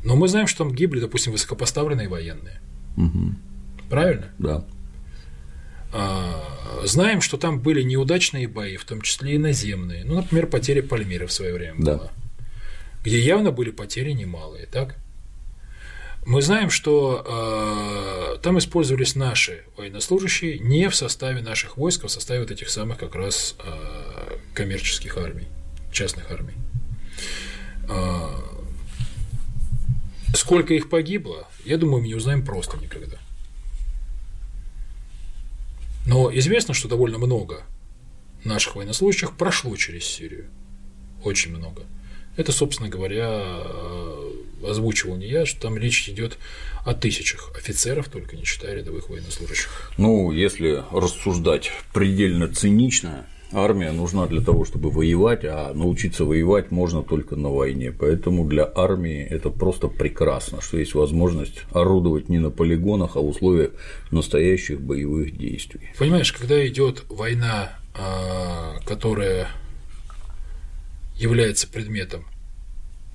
Но 0.05 0.17
мы 0.17 0.27
знаем, 0.27 0.49
что 0.49 0.65
там 0.65 0.75
гибли, 0.75 0.99
допустим, 0.99 1.31
высокопоставленные 1.33 2.09
военные. 2.09 2.61
Мгм. 2.97 3.39
Правильно? 3.89 4.33
Да. 4.39 4.65
А, 5.93 6.81
знаем, 6.85 7.21
что 7.21 7.37
там 7.37 7.61
были 7.61 7.83
неудачные 7.83 8.49
бои, 8.49 8.77
в 8.77 8.85
том 8.85 9.01
числе 9.03 9.35
и 9.35 9.39
наземные. 9.39 10.05
Ну, 10.05 10.17
например, 10.17 10.47
потеря 10.49 10.83
Пальмиры 10.83 11.27
в 11.27 11.33
свое 11.33 11.53
время 11.55 11.77
Да. 11.79 11.97
была. 11.99 12.11
Где 13.05 13.21
явно 13.21 13.53
были 13.53 13.71
потери 13.71 14.13
немалые, 14.13 14.67
так? 14.67 14.97
Мы 16.25 16.41
знаем, 16.41 16.71
что 16.71 17.25
э, 18.37 18.39
там 18.43 18.57
использовались 18.59 19.17
наши 19.17 19.65
военнослужащие 19.77 20.59
не 20.61 20.89
в 20.89 20.95
составе 20.95 21.43
наших 21.43 21.77
войск, 21.77 22.05
а 22.05 22.07
в 22.07 22.13
составе 22.13 22.41
вот 22.41 22.51
этих 22.53 22.71
самых 22.71 22.99
как 22.99 23.17
раз 23.17 23.57
э, 23.59 24.37
коммерческих 24.55 25.17
армий, 25.19 25.49
частных 25.91 26.31
армий. 26.31 26.55
Э, 27.89 28.29
сколько 30.33 30.75
их 30.75 30.89
погибло, 30.89 31.49
я 31.65 31.77
думаю, 31.77 32.03
мы 32.03 32.09
не 32.09 32.15
узнаем 32.15 32.45
просто 32.45 32.77
никогда. 32.79 33.19
Но 36.07 36.33
известно, 36.37 36.73
что 36.73 36.89
довольно 36.89 37.19
много 37.19 37.65
наших 38.45 38.77
военнослужащих 38.77 39.37
прошло 39.37 39.75
через 39.77 40.05
Сирию. 40.05 40.49
Очень 41.25 41.57
много. 41.57 41.83
Это, 42.37 42.53
собственно 42.53 42.89
говоря, 42.89 43.29
э, 43.29 44.22
озвучивал 44.67 45.17
не 45.17 45.27
я, 45.27 45.47
что 45.47 45.61
там 45.63 45.77
речь 45.77 46.09
идет 46.09 46.39
о 46.85 46.95
тысячах 46.95 47.53
офицеров, 47.57 48.09
только 48.09 48.37
не 48.37 48.45
считая 48.45 48.77
рядовых 48.77 49.09
военнослужащих. 49.09 49.93
Ну, 49.99 50.33
если 50.33 50.83
рассуждать 50.93 51.71
предельно 51.93 52.53
цинично, 52.53 53.27
армия 53.53 53.93
нужна 53.93 54.27
для 54.27 54.41
того, 54.41 54.65
чтобы 54.65 54.91
воевать, 54.91 55.45
а 55.45 55.73
научиться 55.75 56.25
воевать 56.25 56.71
можно 56.71 57.03
только 57.03 57.37
на 57.37 57.51
войне. 57.51 57.93
Поэтому 57.93 58.47
для 58.47 58.71
армии 58.75 59.23
это 59.23 59.51
просто 59.51 59.89
прекрасно, 59.89 60.61
что 60.61 60.79
есть 60.79 60.95
возможность 60.95 61.63
орудовать 61.73 62.29
не 62.29 62.39
на 62.39 62.51
полигонах, 62.51 63.17
а 63.17 63.21
в 63.21 63.29
условиях 63.29 63.73
настоящих 64.11 64.81
боевых 64.81 65.37
действий. 65.37 65.91
Понимаешь, 65.99 66.33
когда 66.33 66.67
идет 66.67 67.05
война, 67.09 67.79
а, 67.95 68.79
которая 68.87 69.49
является 71.17 71.69
предметом 71.69 72.25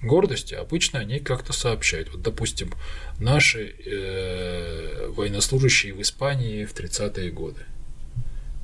гордости, 0.01 0.53
обычно 0.53 0.99
они 0.99 1.19
как-то 1.19 1.53
сообщают. 1.53 2.11
Вот, 2.11 2.21
допустим, 2.21 2.73
наши 3.19 3.75
э, 3.85 5.07
военнослужащие 5.09 5.93
в 5.93 6.01
Испании 6.01 6.65
в 6.65 6.73
30-е 6.73 7.31
годы. 7.31 7.61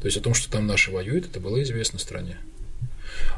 То 0.02 0.08
есть 0.08 0.18
о 0.18 0.22
том, 0.22 0.34
что 0.34 0.52
там 0.52 0.68
наши 0.68 0.92
воюют, 0.92 1.28
это 1.28 1.40
было 1.40 1.62
известно 1.64 1.98
стране. 1.98 2.38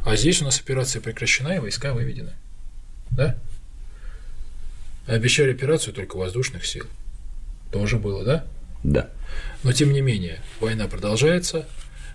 А 0.03 0.15
здесь 0.15 0.41
у 0.41 0.45
нас 0.45 0.59
операция 0.59 1.01
прекращена 1.01 1.55
и 1.55 1.59
войска 1.59 1.93
выведены. 1.93 2.33
Да? 3.11 3.37
Обещали 5.07 5.51
операцию 5.51 5.93
только 5.93 6.17
воздушных 6.17 6.65
сил. 6.65 6.85
Тоже 7.71 7.97
было, 7.97 8.23
да? 8.23 8.45
Да. 8.83 9.09
Но 9.63 9.73
тем 9.73 9.93
не 9.93 10.01
менее, 10.01 10.41
война 10.59 10.87
продолжается, 10.87 11.67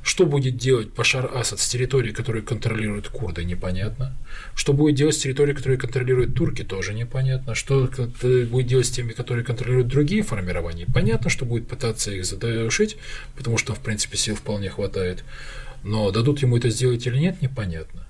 что 0.02 0.26
будет 0.26 0.56
делать 0.56 0.88
Башар 0.94 1.30
Асад 1.34 1.60
с 1.60 1.68
территории, 1.68 2.12
которую 2.12 2.44
контролируют 2.44 3.08
курды, 3.08 3.44
непонятно. 3.44 4.16
Что 4.54 4.72
будет 4.72 4.94
делать 4.94 5.14
с 5.14 5.18
территорией, 5.18 5.56
которую 5.56 5.78
контролируют 5.78 6.34
турки, 6.34 6.62
тоже 6.62 6.94
непонятно. 6.94 7.54
Что 7.54 7.88
будет 8.50 8.66
делать 8.66 8.86
с 8.86 8.90
теми, 8.90 9.12
которые 9.12 9.44
контролируют 9.44 9.88
другие 9.88 10.22
формирования, 10.22 10.86
понятно, 10.92 11.28
что 11.30 11.44
будет 11.44 11.68
пытаться 11.68 12.10
их 12.10 12.24
задушить, 12.24 12.96
потому 13.36 13.58
что, 13.58 13.74
в 13.74 13.80
принципе, 13.80 14.16
сил 14.16 14.36
вполне 14.36 14.70
хватает. 14.70 15.24
Но 15.82 16.10
дадут 16.10 16.42
ему 16.42 16.56
это 16.56 16.70
сделать 16.70 17.06
или 17.06 17.18
нет, 17.18 17.42
непонятно. 17.42 18.06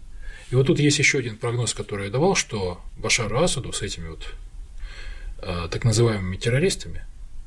И 0.50 0.54
вот 0.54 0.66
тут 0.66 0.80
есть 0.80 0.98
еще 0.98 1.18
один 1.18 1.36
прогноз, 1.36 1.74
который 1.74 2.06
я 2.06 2.12
давал, 2.12 2.34
что 2.34 2.80
Башару 2.98 3.38
Асаду 3.40 3.72
с 3.72 3.82
этими 3.82 4.08
вот 4.08 4.26
а, 5.38 5.68
так 5.68 5.84
называемыми 5.84 6.36
террористами, 6.36 7.02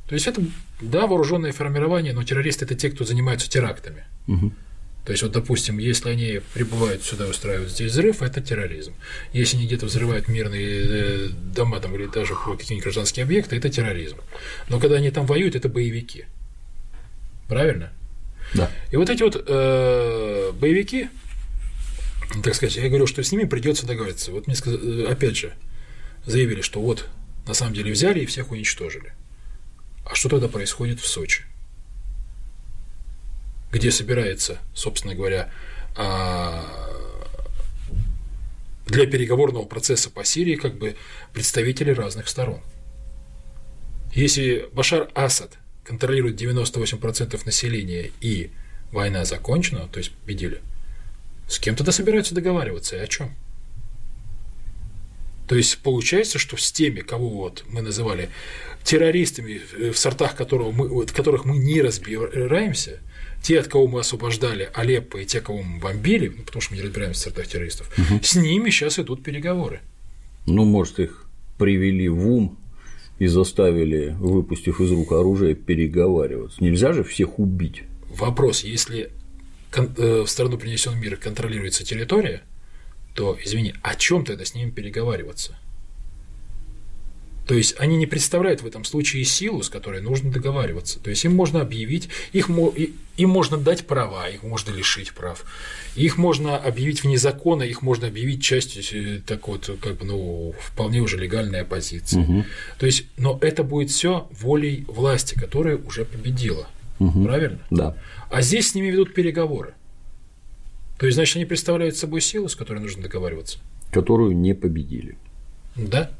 то 0.07 0.15
есть 0.15 0.27
это, 0.27 0.41
да, 0.81 1.07
вооруженное 1.07 1.51
формирование, 1.53 2.13
но 2.13 2.23
террористы 2.23 2.65
это 2.65 2.75
те, 2.75 2.89
кто 2.89 3.05
занимаются 3.05 3.49
терактами. 3.49 4.05
Угу. 4.27 4.51
То 5.05 5.11
есть, 5.11 5.21
вот, 5.21 5.33
допустим, 5.33 5.79
если 5.79 6.09
они 6.09 6.39
прибывают 6.53 7.03
сюда, 7.03 7.27
устраивают 7.27 7.71
здесь 7.71 7.91
взрыв, 7.91 8.21
это 8.21 8.39
терроризм. 8.39 8.93
Если 9.33 9.57
они 9.57 9.65
где-то 9.65 9.85
взрывают 9.87 10.29
мирные 10.29 10.67
э, 10.67 11.27
дома 11.27 11.81
там, 11.81 11.93
или 11.95 12.05
даже 12.07 12.35
какие-нибудь 12.35 12.83
гражданские 12.83 13.23
объекты, 13.23 13.57
это 13.57 13.69
терроризм. 13.69 14.17
Но 14.69 14.79
когда 14.79 14.95
они 14.95 15.11
там 15.11 15.25
воюют, 15.25 15.55
это 15.55 15.67
боевики. 15.67 16.25
Правильно? 17.49 17.91
Да. 18.53 18.71
И 18.91 18.95
вот 18.95 19.09
эти 19.09 19.23
вот 19.23 19.43
э, 19.45 20.51
боевики, 20.53 21.09
так 22.41 22.55
сказать, 22.55 22.77
я 22.77 22.87
говорю, 22.87 23.05
что 23.05 23.21
с 23.23 23.31
ними 23.31 23.43
придется 23.43 23.85
договориться. 23.85 24.31
Вот 24.31 24.47
мне 24.47 24.55
сказали, 24.55 25.03
опять 25.05 25.35
же, 25.35 25.53
заявили, 26.25 26.61
что 26.61 26.79
вот 26.79 27.09
на 27.45 27.53
самом 27.53 27.73
деле 27.73 27.91
взяли 27.91 28.21
и 28.21 28.25
всех 28.25 28.51
уничтожили. 28.51 29.11
А 30.05 30.15
что 30.15 30.29
тогда 30.29 30.47
происходит 30.47 31.01
в 31.01 31.07
Сочи? 31.07 31.43
Где 33.73 33.89
собирается, 33.89 34.59
собственно 34.75 35.15
говоря, 35.15 35.49
а, 35.95 36.63
для 38.85 39.07
переговорного 39.07 39.65
процесса 39.65 40.11
по 40.11 40.23
Сирии 40.23 40.55
как 40.55 40.77
бы 40.77 40.95
представители 41.33 41.89
разных 41.89 42.27
сторон. 42.27 42.61
Если 44.13 44.69
Башар 44.73 45.09
Асад 45.15 45.57
контролирует 45.83 46.39
98% 46.39 47.45
населения 47.47 48.11
и 48.21 48.51
война 48.91 49.25
закончена, 49.25 49.87
то 49.87 49.97
есть 49.97 50.11
победили, 50.11 50.61
с 51.49 51.57
кем 51.57 51.75
тогда 51.75 51.91
собираются 51.91 52.35
договариваться 52.35 52.95
и 52.95 52.99
о 52.99 53.07
чем? 53.07 53.33
То 55.47 55.55
есть 55.55 55.79
получается, 55.79 56.37
что 56.37 56.57
с 56.57 56.71
теми, 56.71 57.01
кого 57.01 57.27
вот 57.29 57.63
мы 57.67 57.81
называли 57.81 58.29
террористами, 58.83 59.61
э, 59.77 59.91
в 59.91 59.97
сортах 59.97 60.35
которого 60.35 60.71
мы, 60.71 60.87
вот, 60.87 61.11
которых 61.11 61.43
мы 61.45 61.57
не 61.57 61.81
разбираемся, 61.81 62.99
те, 63.43 63.59
от 63.59 63.67
кого 63.67 63.87
мы 63.87 63.99
освобождали 63.99 64.71
Алеппо, 64.73 65.17
и 65.17 65.25
те, 65.25 65.41
кого 65.41 65.61
мы 65.61 65.79
бомбили, 65.79 66.33
ну, 66.35 66.43
потому 66.43 66.61
что 66.61 66.73
мы 66.73 66.77
не 66.77 66.83
разбираемся 66.83 67.19
в 67.19 67.23
сортах 67.23 67.47
террористов, 67.47 67.91
угу. 67.97 68.19
с 68.23 68.35
ними 68.35 68.69
сейчас 68.69 68.97
идут 68.99 69.21
переговоры. 69.21 69.81
Ну, 70.45 70.63
может, 70.63 70.99
их 70.99 71.25
привели 71.57 72.07
в 72.07 72.25
ум 72.25 72.57
и 73.19 73.27
заставили, 73.27 74.15
выпустив 74.17 74.79
из 74.79 74.91
рук 74.91 75.11
оружие, 75.11 75.55
переговариваться. 75.55 76.63
Нельзя 76.63 76.93
же 76.93 77.03
всех 77.03 77.37
убить. 77.37 77.83
Вопрос, 78.09 78.63
если 78.63 79.11
э, 79.75 80.23
в 80.25 80.27
страну 80.27 80.57
принесен 80.57 80.97
мир 80.97 81.17
контролируется 81.17 81.83
территория, 81.83 82.43
то, 83.13 83.37
извини, 83.43 83.73
о 83.81 83.95
чем 83.95 84.23
тогда 84.23 84.45
с 84.45 84.55
ними 84.55 84.71
переговариваться? 84.71 85.57
То 87.47 87.55
есть 87.55 87.75
они 87.77 87.97
не 87.97 88.05
представляют 88.05 88.61
в 88.61 88.67
этом 88.67 88.85
случае 88.85 89.25
силу, 89.25 89.63
с 89.63 89.69
которой 89.69 90.01
нужно 90.01 90.31
договариваться. 90.31 90.99
То 90.99 91.09
есть 91.09 91.25
им 91.25 91.35
можно 91.35 91.61
объявить, 91.61 92.09
их, 92.31 92.49
им 92.49 93.29
можно 93.29 93.57
дать 93.57 93.85
права, 93.85 94.29
их 94.29 94.43
можно 94.43 94.71
лишить 94.71 95.13
прав, 95.13 95.43
их 95.95 96.17
можно 96.17 96.57
объявить 96.57 97.03
вне 97.03 97.17
закона, 97.17 97.63
их 97.63 97.81
можно 97.81 98.07
объявить 98.07 98.41
частью 98.41 99.17
э, 99.17 99.19
так 99.25 99.47
вот, 99.47 99.69
как 99.81 99.97
бы, 99.97 100.05
ну, 100.05 100.55
вполне 100.59 101.01
уже 101.01 101.17
легальной 101.17 101.61
оппозиции. 101.61 102.21
Угу. 102.21 102.45
То 102.79 102.85
есть, 102.85 103.05
но 103.17 103.37
это 103.41 103.63
будет 103.63 103.89
все 103.89 104.27
волей 104.31 104.85
власти, 104.87 105.35
которая 105.35 105.77
уже 105.77 106.05
победила. 106.05 106.67
Угу. 106.99 107.25
Правильно? 107.25 107.59
Да. 107.69 107.97
А 108.29 108.41
здесь 108.41 108.71
с 108.71 108.75
ними 108.75 108.87
ведут 108.87 109.13
переговоры. 109.13 109.73
То 110.97 111.07
есть, 111.07 111.15
значит, 111.15 111.35
они 111.35 111.45
представляют 111.45 111.97
собой 111.97 112.21
силу, 112.21 112.47
с 112.47 112.55
которой 112.55 112.79
нужно 112.79 113.03
договариваться. 113.03 113.59
Которую 113.91 114.37
не 114.37 114.55
победили. 114.55 115.17
Да. 115.75 116.11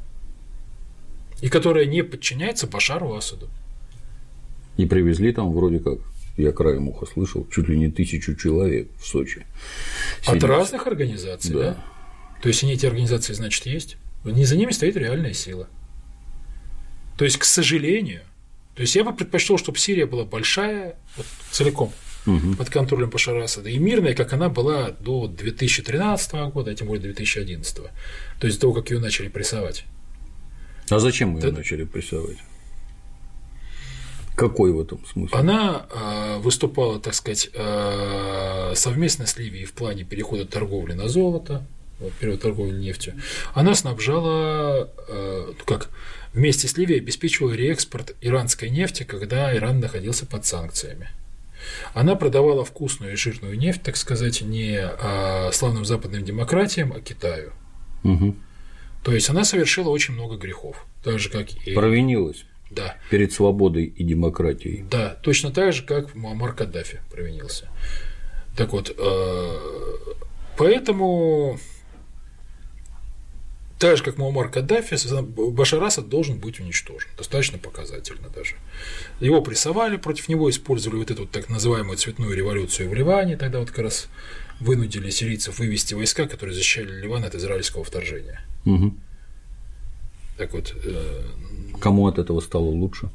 И 1.40 1.48
которая 1.48 1.86
не 1.86 2.02
подчиняется 2.02 2.66
Башару 2.66 3.14
Асаду. 3.14 3.48
И 4.76 4.86
привезли 4.86 5.32
там 5.32 5.52
вроде 5.52 5.78
как, 5.78 5.98
я 6.36 6.52
краем 6.52 6.88
уха 6.88 7.06
слышал, 7.06 7.46
чуть 7.50 7.68
ли 7.68 7.78
не 7.78 7.90
тысячу 7.90 8.34
человек 8.34 8.88
в 9.00 9.06
Сочи. 9.06 9.46
От 10.26 10.42
разных 10.42 10.86
организаций, 10.86 11.54
да. 11.54 11.60
да? 11.60 11.84
То 12.42 12.48
есть 12.48 12.62
они 12.62 12.72
эти 12.72 12.86
организации, 12.86 13.32
значит, 13.32 13.66
есть. 13.66 13.96
Не 14.24 14.44
за 14.44 14.56
ними 14.56 14.72
стоит 14.72 14.96
реальная 14.96 15.32
сила. 15.32 15.68
То 17.16 17.24
есть, 17.24 17.36
к 17.36 17.44
сожалению, 17.44 18.22
то 18.74 18.82
есть 18.82 18.96
я 18.96 19.04
бы 19.04 19.14
предпочел, 19.14 19.58
чтобы 19.58 19.78
Сирия 19.78 20.06
была 20.06 20.24
большая, 20.24 20.96
вот, 21.16 21.26
целиком, 21.52 21.92
угу. 22.26 22.54
под 22.56 22.70
контролем 22.70 23.10
Башара 23.10 23.44
Асада, 23.44 23.70
и 23.70 23.78
мирная, 23.78 24.14
как 24.14 24.32
она 24.32 24.48
была 24.48 24.90
до 24.90 25.28
2013 25.28 26.32
года, 26.52 26.72
а 26.72 26.74
тем 26.74 26.88
более 26.88 27.02
2011. 27.02 27.76
То 27.76 28.46
есть 28.46 28.58
до 28.58 28.60
того, 28.62 28.72
как 28.74 28.90
ее 28.90 28.98
начали 28.98 29.28
прессовать. 29.28 29.84
А 30.90 30.98
зачем 30.98 31.30
мы 31.30 31.40
ее 31.40 31.48
Это... 31.48 31.56
начали 31.58 31.84
прессовать? 31.84 32.38
Какой 34.34 34.72
в 34.72 34.80
этом 34.80 35.04
смысл? 35.06 35.34
Она 35.36 35.86
э, 35.90 36.38
выступала, 36.38 36.98
так 36.98 37.14
сказать, 37.14 37.50
э, 37.54 38.72
совместно 38.74 39.26
с 39.26 39.38
Ливией 39.38 39.64
в 39.64 39.72
плане 39.72 40.02
перехода 40.02 40.44
торговли 40.44 40.92
на 40.92 41.08
золото, 41.08 41.64
вот, 42.00 42.12
период 42.14 42.42
торговли 42.42 42.76
нефтью. 42.76 43.14
Она 43.54 43.76
снабжала, 43.76 44.90
э, 45.06 45.52
как, 45.64 45.90
вместе 46.32 46.66
с 46.66 46.76
Ливией 46.76 47.00
обеспечивала 47.00 47.52
реэкспорт 47.52 48.16
иранской 48.20 48.70
нефти, 48.70 49.04
когда 49.04 49.56
Иран 49.56 49.78
находился 49.78 50.26
под 50.26 50.44
санкциями. 50.44 51.10
Она 51.94 52.16
продавала 52.16 52.64
вкусную 52.64 53.12
и 53.12 53.16
жирную 53.16 53.56
нефть, 53.56 53.82
так 53.82 53.96
сказать, 53.96 54.42
не 54.42 54.86
славным 55.52 55.86
западным 55.86 56.22
демократиям, 56.22 56.92
а 56.92 57.00
Китаю. 57.00 57.52
Угу. 58.02 58.34
То 59.04 59.12
есть 59.12 59.28
она 59.28 59.44
совершила 59.44 59.90
очень 59.90 60.14
много 60.14 60.36
грехов, 60.36 60.86
так 61.02 61.18
же 61.18 61.28
как 61.28 61.52
и 61.66 61.74
провинилась. 61.74 62.46
Да. 62.70 62.96
Перед 63.10 63.32
свободой 63.32 63.84
и 63.84 64.02
демократией. 64.02 64.84
Да, 64.90 65.16
точно 65.22 65.52
так 65.52 65.72
же, 65.72 65.84
как 65.84 66.14
Муаммар 66.14 66.54
Каддафи 66.54 67.00
провинился. 67.10 67.68
Так 68.56 68.72
вот, 68.72 68.92
э, 68.96 69.58
поэтому 70.56 71.58
так 73.78 73.98
же, 73.98 74.02
как 74.02 74.16
Муаммар 74.16 74.50
Каддафи, 74.50 74.96
Башар 75.50 75.82
Асад 75.82 76.08
должен 76.08 76.38
быть 76.38 76.58
уничтожен. 76.58 77.10
Достаточно 77.18 77.58
показательно 77.58 78.30
даже. 78.30 78.54
Его 79.20 79.42
прессовали, 79.42 79.98
против 79.98 80.28
него 80.28 80.48
использовали 80.48 81.00
вот 81.00 81.10
эту 81.10 81.26
так 81.26 81.50
называемую 81.50 81.98
цветную 81.98 82.34
революцию 82.34 82.88
в 82.88 82.94
Ливане, 82.94 83.36
тогда 83.36 83.60
вот 83.60 83.70
как 83.70 83.80
раз 83.80 84.08
вынудили 84.60 85.10
сирийцев 85.10 85.58
вывести 85.58 85.94
войска, 85.94 86.26
которые 86.26 86.54
защищали 86.54 87.00
Ливан 87.00 87.24
от 87.24 87.34
израильского 87.34 87.84
вторжения. 87.84 88.40
Угу. 88.64 88.94
Так 90.38 90.52
вот. 90.52 90.74
Э... 90.84 91.22
Кому 91.80 92.06
от 92.06 92.18
этого 92.18 92.40
стало 92.40 92.64
лучше? 92.64 93.10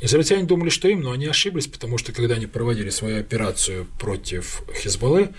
Израильтяне 0.00 0.44
думали, 0.44 0.68
что 0.70 0.88
им, 0.88 1.00
но 1.00 1.12
они 1.12 1.26
ошиблись, 1.26 1.66
потому 1.66 1.98
что 1.98 2.12
когда 2.12 2.34
они 2.34 2.46
проводили 2.46 2.90
свою 2.90 3.20
операцию 3.20 3.86
против 3.98 4.62
Хизбаллы, 4.74 5.30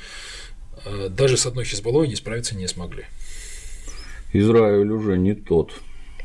э, 0.85 1.09
даже 1.09 1.37
с 1.37 1.45
одной 1.45 1.65
Хизбаллой 1.65 2.07
они 2.07 2.15
справиться 2.15 2.55
не 2.55 2.67
смогли. 2.67 3.05
Израиль 4.33 4.89
уже 4.89 5.17
не 5.17 5.35
тот. 5.35 5.73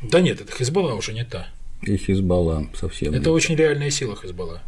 Да 0.03 0.21
нет, 0.21 0.41
это 0.41 0.53
Хизбалла 0.53 0.95
уже 0.95 1.13
не 1.13 1.25
та. 1.25 1.49
И 1.83 1.97
Хизбалла 1.97 2.69
совсем 2.75 3.13
Это 3.13 3.31
очень 3.31 3.57
реальная 3.57 3.91
сила 3.91 4.17
Хизбалла. 4.17 4.63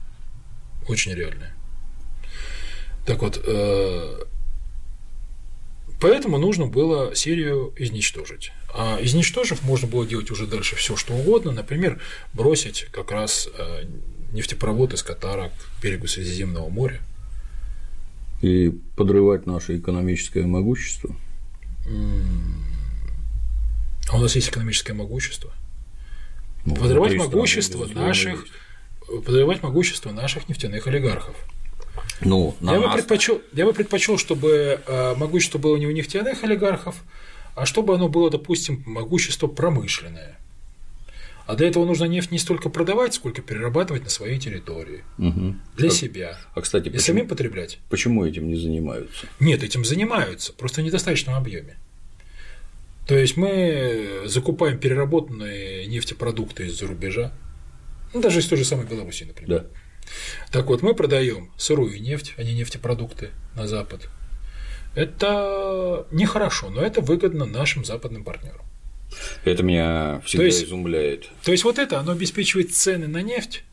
Очень 0.87 1.15
реальная. 1.15 1.55
Так 3.09 3.23
вот, 3.23 3.43
э, 3.43 4.21
поэтому 5.99 6.37
нужно 6.37 6.67
было 6.67 7.15
Сирию 7.15 7.73
изничтожить. 7.79 8.53
А 8.75 8.99
изничтожив, 9.01 9.63
можно 9.63 9.89
было 9.89 10.07
делать 10.07 10.31
уже 10.31 10.47
дальше 10.47 10.77
все, 10.77 10.95
что 10.95 11.15
угодно. 11.15 11.53
Например, 11.53 11.99
бросить 12.35 12.87
как 12.93 13.11
раз 13.11 13.49
э, 13.49 13.85
нефтепровод 14.33 14.93
из 14.93 15.03
Катара 15.03 15.49
к 15.49 15.83
берегу 15.83 16.07
Средиземного 16.07 16.69
моря. 16.69 17.01
И 18.43 18.79
подрывать 18.95 19.47
наше 19.47 19.79
экономическое 19.79 20.45
могущество. 20.45 21.17
А 24.11 24.17
у 24.19 24.21
нас 24.21 24.37
есть 24.37 24.51
экономическое 24.51 24.93
могущество. 24.93 25.51
Ну, 26.67 26.75
подрывать 26.77 27.15
могущество 27.15 27.87
наших, 27.87 28.45
подрывать 29.25 29.63
могущество 29.63 30.13
наших 30.13 30.51
нефтяных 30.51 30.87
олигархов. 30.87 31.37
Ну, 32.21 32.57
на 32.61 32.73
я, 32.73 32.81
нас... 32.81 32.91
бы 32.91 32.97
предпочел, 32.97 33.41
я 33.53 33.65
бы 33.65 33.73
предпочел, 33.73 34.19
чтобы 34.19 34.81
э, 34.87 35.15
могущество 35.17 35.59
было 35.59 35.77
не 35.77 35.87
у 35.87 35.91
нефтяных 35.91 36.43
олигархов, 36.45 36.97
а 37.55 37.67
чтобы 37.67 37.95
оно 37.95 38.09
было, 38.09 38.31
допустим, 38.31 38.83
могущество 38.87 39.47
промышленное. 39.47 40.39
А 41.47 41.55
для 41.55 41.69
этого 41.69 41.87
нужно 41.87 42.05
нефть 42.05 42.31
не 42.31 42.39
столько 42.39 42.69
продавать, 42.69 43.15
сколько 43.15 43.41
перерабатывать 43.41 44.05
на 44.05 44.11
своей 44.11 44.39
территории. 44.39 45.03
Угу. 45.17 45.55
Для 45.77 45.89
а, 45.89 45.91
себя. 45.91 46.39
А, 46.55 46.61
кстати, 46.61 46.89
и 46.89 46.91
почему, 46.91 47.07
самим 47.07 47.27
потреблять. 47.27 47.79
Почему 47.89 48.27
этим 48.27 48.49
не 48.49 48.57
занимаются? 48.57 49.27
Нет, 49.41 49.63
этим 49.63 49.85
занимаются, 49.85 50.53
просто 50.53 50.83
в 50.83 50.85
недостаточном 50.85 51.35
объеме. 51.37 51.77
То 53.07 53.17
есть 53.17 53.39
мы 53.39 54.25
закупаем 54.27 54.79
переработанные 54.79 55.87
нефтепродукты 55.87 56.67
из-за 56.67 56.87
рубежа, 56.87 57.33
ну, 58.13 58.21
даже 58.21 58.41
из 58.41 58.47
той 58.47 58.59
же 58.59 58.67
самой 58.67 58.87
Беларуси, 58.87 59.25
например. 59.25 59.63
Да. 59.63 59.67
Так 60.51 60.67
вот, 60.67 60.83
мы 60.83 60.95
продаем 60.95 61.51
сырую 61.57 62.01
нефть, 62.01 62.35
а 62.37 62.43
не 62.43 62.55
нефтепродукты 62.55 63.31
на 63.55 63.67
Запад. 63.67 64.09
Это 64.95 66.07
нехорошо, 66.11 66.71
но 66.71 66.83
это 66.83 67.01
выгодно 67.01 67.45
нашим 67.45 67.85
западным 67.85 68.25
партнерам. 68.25 68.63
Это 69.45 69.63
меня 69.63 70.21
всегда 70.25 70.43
то 70.43 70.47
есть, 70.47 70.65
изумляет. 70.65 71.29
То 71.43 71.53
есть 71.53 71.65
вот 71.65 71.79
это, 71.79 71.99
оно 71.99 72.13
обеспечивает 72.13 72.75
цены 72.75 73.07
на 73.07 73.23
нефть, 73.23 73.65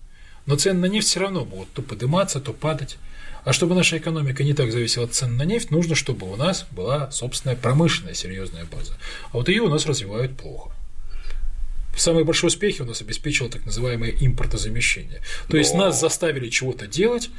но 0.45 0.55
цены 0.55 0.79
на 0.79 0.85
нефть 0.85 1.07
все 1.07 1.19
равно 1.19 1.45
будут 1.45 1.71
то 1.73 1.81
подниматься, 1.81 2.39
то 2.39 2.53
падать. 2.53 2.97
А 3.43 3.53
чтобы 3.53 3.75
наша 3.75 3.97
экономика 3.97 4.43
не 4.43 4.53
так 4.53 4.71
зависела 4.71 5.05
от 5.05 5.13
цен 5.13 5.37
на 5.37 5.43
нефть, 5.43 5.69
нужно, 5.69 5.93
чтобы 5.93 6.31
у 6.31 6.35
нас 6.35 6.65
была 6.71 7.11
собственная 7.11 7.55
промышленная 7.55 8.15
серьезная 8.15 8.65
база. 8.65 8.93
А 9.31 9.37
вот 9.37 9.49
ее 9.49 9.61
у 9.61 9.69
нас 9.69 9.85
развивают 9.85 10.35
плохо. 10.35 10.74
Самые 11.95 12.25
большие 12.25 12.47
успехи 12.47 12.81
у 12.81 12.85
нас 12.85 13.01
обеспечило 13.01 13.49
так 13.49 13.65
называемое 13.65 14.13
импортозамещение. 14.19 15.21
То 15.47 15.57
есть 15.57 15.73
нас 15.73 15.99
заставили 15.99 16.49
чего-то 16.49 16.87
делать, 16.87 17.29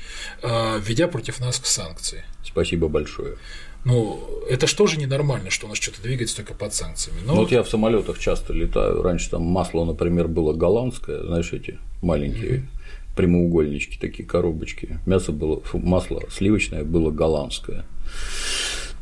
а, 0.42 0.78
введя 0.78 1.08
против 1.08 1.40
нас 1.40 1.58
санкции. 1.66 2.24
Спасибо 2.44 2.88
большое. 2.88 3.36
Ну, 3.84 4.20
это 4.48 4.66
же 4.88 4.98
ненормально, 4.98 5.50
что 5.50 5.66
у 5.66 5.68
нас 5.68 5.78
что-то 5.78 6.02
двигается 6.02 6.36
только 6.36 6.54
под 6.54 6.74
санкциями. 6.74 7.18
Но... 7.24 7.34
Ну, 7.34 7.40
вот 7.42 7.52
я 7.52 7.62
в 7.62 7.68
самолетах 7.68 8.18
часто 8.18 8.52
летаю. 8.52 9.00
Раньше 9.00 9.30
там 9.30 9.42
масло, 9.42 9.84
например, 9.84 10.26
было 10.26 10.52
голландское, 10.52 11.22
знаешь, 11.22 11.52
эти 11.52 11.78
маленькие 12.02 12.66
прямоугольнички, 13.14 13.96
такие 13.98 14.28
коробочки. 14.28 14.98
Мясо 15.06 15.30
было, 15.30 15.62
масло 15.72 16.22
сливочное 16.30 16.82
было 16.82 17.10
голландское. 17.10 17.84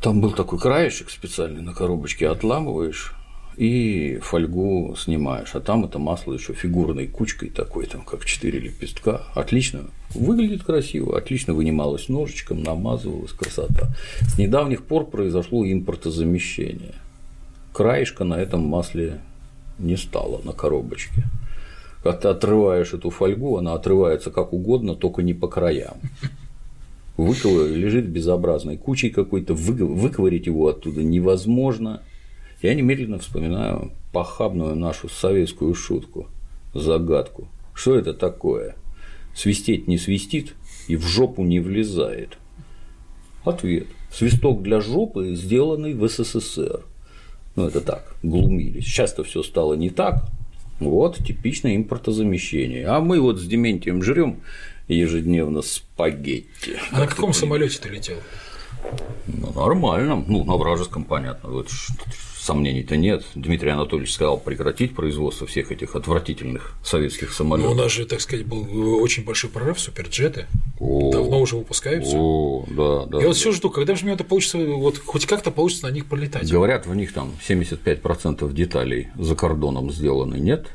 Там 0.03 0.21
был 0.21 0.33
такой 0.33 0.59
краешек 0.59 1.09
специальный 1.09 1.63
на 1.63 1.73
коробочке, 1.73 2.29
отламываешь 2.29 3.15
и 3.57 4.19
фольгу 4.23 4.95
снимаешь, 4.97 5.55
а 5.55 5.61
там 5.61 5.85
это 5.85 5.99
масло 5.99 6.33
еще 6.33 6.53
фигурной 6.53 7.07
кучкой 7.07 7.51
такой, 7.51 7.87
там 7.87 8.03
как 8.05 8.25
четыре 8.25 8.59
лепестка, 8.59 9.23
отлично, 9.35 9.85
выглядит 10.15 10.65
красиво, 10.65 11.17
отлично 11.17 11.55
вынималось 11.55 12.09
ножичком, 12.09 12.63
намазывалась, 12.63 13.33
красота. 13.33 13.95
С 14.23 14.39
недавних 14.39 14.85
пор 14.85 15.07
произошло 15.07 15.65
импортозамещение. 15.65 16.95
Краешка 17.73 18.25
на 18.25 18.35
этом 18.35 18.61
масле 18.61 19.21
не 19.79 19.97
стало 19.97 20.41
на 20.45 20.53
коробочке. 20.53 21.25
Когда 22.03 22.19
ты 22.19 22.29
отрываешь 22.29 22.93
эту 22.93 23.11
фольгу, 23.11 23.57
она 23.57 23.73
отрывается 23.73 24.31
как 24.31 24.53
угодно, 24.53 24.95
только 24.95 25.23
не 25.23 25.33
по 25.33 25.49
краям. 25.49 25.97
Выковы 27.17 27.69
лежит 27.69 28.07
безобразной 28.07 28.77
кучей 28.77 29.11
какой-то, 29.11 29.55
выковырить 29.55 30.47
его 30.47 30.69
оттуда 30.69 31.03
невозможно. 31.03 32.03
Я 32.65 32.75
немедленно 32.75 33.19
вспоминаю 33.19 33.93
похабную 34.11 34.75
нашу 34.75 35.11
советскую 35.11 35.75
шутку, 35.75 36.29
загадку. 36.73 37.47
Что 37.75 37.95
это 37.95 38.15
такое? 38.15 38.75
Свистеть 39.37 39.87
не 39.87 39.99
свистит 39.99 40.55
и 40.89 40.97
в 40.97 41.03
жопу 41.03 41.45
не 41.45 41.61
влезает. 41.61 42.39
Ответ. 43.45 43.87
Свисток 44.11 44.63
для 44.63 44.81
жопы, 44.81 45.35
сделанный 45.35 45.93
в 45.93 46.09
СССР. 46.09 46.81
Ну, 47.55 47.67
это 47.67 47.83
так, 47.83 48.17
глумились. 48.23 48.87
Сейчас-то 48.87 49.25
все 49.25 49.43
стало 49.43 49.75
не 49.75 49.91
так, 49.91 50.25
вот 50.81 51.19
типичное 51.19 51.77
импортозамещение. 51.77 52.87
А 52.87 53.01
мы 53.01 53.21
вот 53.21 53.41
с 53.41 53.47
Дементием 53.47 54.03
жрем 54.03 54.41
ежедневно 54.89 55.61
спагетти. 55.61 56.79
А 56.93 57.01
на 57.01 57.07
каком 57.07 57.35
самолете 57.35 57.79
ты 57.79 57.91
летел? 57.91 58.17
Ну, 59.27 59.53
нормально. 59.53 60.25
Ну, 60.27 60.45
на 60.45 60.57
вражеском, 60.57 61.05
понятно. 61.05 61.51
Вот 61.51 61.69
сомнений-то 62.45 62.97
нет. 62.97 63.25
Дмитрий 63.35 63.71
Анатольевич 63.71 64.13
сказал 64.13 64.39
прекратить 64.39 64.95
производство 64.95 65.47
всех 65.47 65.73
этих 65.73 65.97
отвратительных 65.97 66.75
советских 66.85 67.33
самолетов. 67.33 67.75
Ну, 67.75 67.81
у 67.81 67.83
нас 67.83 67.93
же, 67.93 68.05
так 68.05 68.21
сказать, 68.21 68.45
был 68.47 69.03
очень 69.03 69.25
большой 69.25 69.51
прорыв 69.51 69.81
суперджеты. 69.81 70.47
О, 70.79 71.11
Давно 71.11 71.41
уже 71.41 71.57
выпускаются. 71.57 72.17
О, 72.17 72.65
да, 72.69 73.07
да. 73.07 73.21
Я 73.21 73.29
вот 73.29 73.37
все 73.37 73.53
жду, 73.53 73.71
когда 73.71 73.95
же 73.95 74.05
мне 74.05 74.15
это 74.15 74.25
получится, 74.25 74.59
вот 74.59 74.99
хоть 74.99 75.27
как-то 75.27 75.51
получится 75.51 75.87
на 75.87 75.93
них 75.93 76.07
полетать. 76.07 76.51
Говорят, 76.51 76.87
в 76.87 76.95
них 76.95 77.13
там 77.13 77.33
75% 77.49 78.53
деталей 78.53 79.09
за 79.17 79.35
кордоном 79.35 79.91
сделаны, 79.91 80.37
нет? 80.37 80.69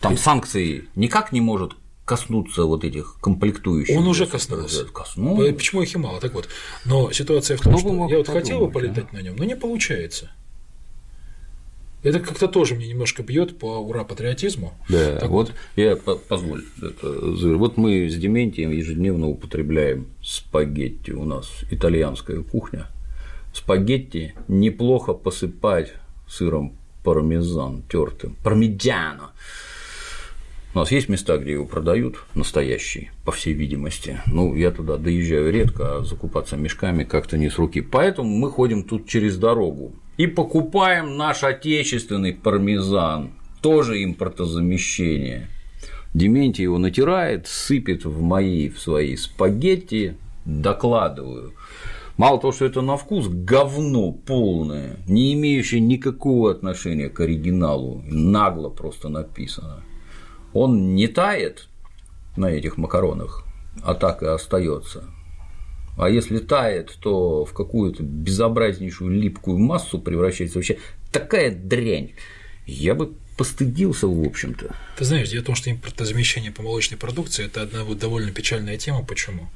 Там 0.00 0.16
санкции 0.16 0.84
никак 0.94 1.32
не 1.32 1.40
может 1.40 1.72
коснуться 2.08 2.64
вот 2.64 2.84
этих 2.84 3.16
комплектующих. 3.20 3.94
Он 3.94 4.08
уже 4.08 4.26
коснулся. 4.26 4.86
Коснулся. 4.86 5.52
Почему 5.52 5.82
их 5.82 5.94
и 5.94 5.98
мало? 5.98 6.20
Так 6.20 6.32
вот, 6.32 6.48
но 6.86 7.12
ситуация 7.12 7.58
в 7.58 7.60
том, 7.60 7.76
что 7.76 7.88
я 7.88 7.94
вот 7.94 8.08
подумать, 8.08 8.28
хотел 8.28 8.60
бы 8.60 8.70
полетать 8.70 9.06
а? 9.12 9.16
на 9.16 9.20
нем, 9.20 9.36
но 9.36 9.44
не 9.44 9.54
получается. 9.54 10.30
Это 12.02 12.20
как-то 12.20 12.48
тоже 12.48 12.76
мне 12.76 12.88
немножко 12.88 13.22
бьет 13.22 13.58
по 13.58 13.78
ура 13.78 14.04
патриотизму. 14.04 14.72
Да, 14.88 15.16
так 15.16 15.28
вот, 15.28 15.48
вот 15.48 15.56
я 15.76 15.96
позволь, 15.96 16.64
это, 16.80 17.56
вот 17.56 17.76
мы 17.76 18.08
с 18.08 18.16
Дементием 18.16 18.70
ежедневно 18.70 19.28
употребляем 19.28 20.06
спагетти, 20.22 21.10
у 21.10 21.24
нас 21.24 21.50
итальянская 21.70 22.40
кухня. 22.40 22.86
Спагетти 23.52 24.34
неплохо 24.46 25.12
посыпать 25.12 25.92
сыром 26.26 26.78
пармезан 27.04 27.82
тертым, 27.82 28.36
пармиджано. 28.42 29.32
У 30.78 30.80
нас 30.80 30.92
есть 30.92 31.08
места, 31.08 31.38
где 31.38 31.54
его 31.54 31.64
продают, 31.64 32.22
настоящий, 32.36 33.10
по 33.24 33.32
всей 33.32 33.52
видимости. 33.52 34.20
Ну, 34.28 34.54
я 34.54 34.70
туда 34.70 34.96
доезжаю 34.96 35.50
редко, 35.50 35.96
а 35.96 36.04
закупаться 36.04 36.56
мешками 36.56 37.02
как-то 37.02 37.36
не 37.36 37.50
с 37.50 37.58
руки. 37.58 37.80
Поэтому 37.80 38.28
мы 38.28 38.48
ходим 38.48 38.84
тут 38.84 39.08
через 39.08 39.38
дорогу 39.38 39.96
и 40.18 40.28
покупаем 40.28 41.16
наш 41.16 41.42
отечественный 41.42 42.32
пармезан, 42.32 43.32
тоже 43.60 44.04
импортозамещение. 44.04 45.48
Дементий 46.14 46.62
его 46.62 46.78
натирает, 46.78 47.48
сыпет 47.48 48.04
в 48.04 48.22
мои, 48.22 48.68
в 48.68 48.78
свои 48.78 49.16
спагетти, 49.16 50.14
докладываю. 50.44 51.54
Мало 52.16 52.40
того, 52.40 52.52
что 52.52 52.66
это 52.66 52.82
на 52.82 52.96
вкус 52.96 53.26
говно 53.26 54.12
полное, 54.12 54.98
не 55.08 55.34
имеющее 55.34 55.80
никакого 55.80 56.52
отношения 56.52 57.08
к 57.08 57.18
оригиналу, 57.18 58.00
нагло 58.06 58.68
просто 58.68 59.08
написано 59.08 59.82
он 60.58 60.94
не 60.94 61.08
тает 61.08 61.68
на 62.36 62.46
этих 62.46 62.76
макаронах, 62.76 63.44
а 63.82 63.94
так 63.94 64.22
и 64.22 64.26
остается. 64.26 65.04
А 65.96 66.08
если 66.08 66.38
тает, 66.38 66.96
то 67.00 67.44
в 67.44 67.52
какую-то 67.52 68.02
безобразнейшую 68.02 69.10
липкую 69.10 69.58
массу 69.58 69.98
превращается 69.98 70.58
вообще 70.58 70.78
такая 71.10 71.50
дрянь. 71.50 72.12
Я 72.66 72.94
бы 72.94 73.14
постыдился, 73.36 74.06
в 74.06 74.24
общем-то. 74.24 74.74
Ты 74.96 75.04
знаешь, 75.04 75.30
дело 75.30 75.42
в 75.42 75.46
том, 75.46 75.54
что 75.54 75.70
импортозамещение 75.70 76.52
по 76.52 76.62
молочной 76.62 76.98
продукции– 76.98 77.44
это 77.46 77.62
одна 77.62 77.84
вот 77.84 77.98
довольно 77.98 78.30
печальная 78.32 78.76
тема. 78.76 79.04
Почему? 79.04 79.48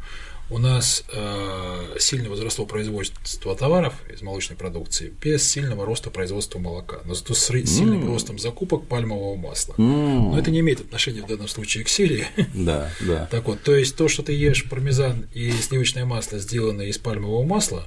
У 0.51 0.59
нас 0.59 1.05
э, 1.13 1.97
сильно 1.99 2.29
возросло 2.29 2.67
производство 2.67 3.57
товаров 3.57 3.95
из 4.13 4.21
молочной 4.23 4.57
продукции 4.57 5.13
без 5.23 5.49
сильного 5.49 5.87
роста 5.87 6.11
производства 6.11 6.59
молока, 6.59 7.01
но 7.05 7.15
зато 7.15 7.33
с 7.35 7.47
сильным 7.47 8.03
mm. 8.03 8.07
ростом 8.07 8.39
закупок 8.39 8.87
пальмового 8.87 9.37
масла. 9.37 9.75
Mm. 9.75 10.31
Но 10.31 10.39
это 10.39 10.51
не 10.51 10.61
имеет 10.61 10.81
отношения 10.81 11.23
в 11.23 11.27
данном 11.27 11.49
случае 11.49 11.85
к 11.85 11.89
Сирии. 11.89 12.27
Да, 12.55 12.91
да. 13.01 13.27
Так 13.31 13.47
вот, 13.47 13.63
то 13.63 13.75
есть 13.75 13.97
то, 13.97 14.09
что 14.09 14.23
ты 14.23 14.33
ешь 14.33 14.69
пармезан 14.69 15.27
и 15.33 15.51
сливочное 15.53 16.05
масло, 16.05 16.39
сделанное 16.39 16.87
из 16.87 16.99
пальмового 16.99 17.45
масла, 17.45 17.87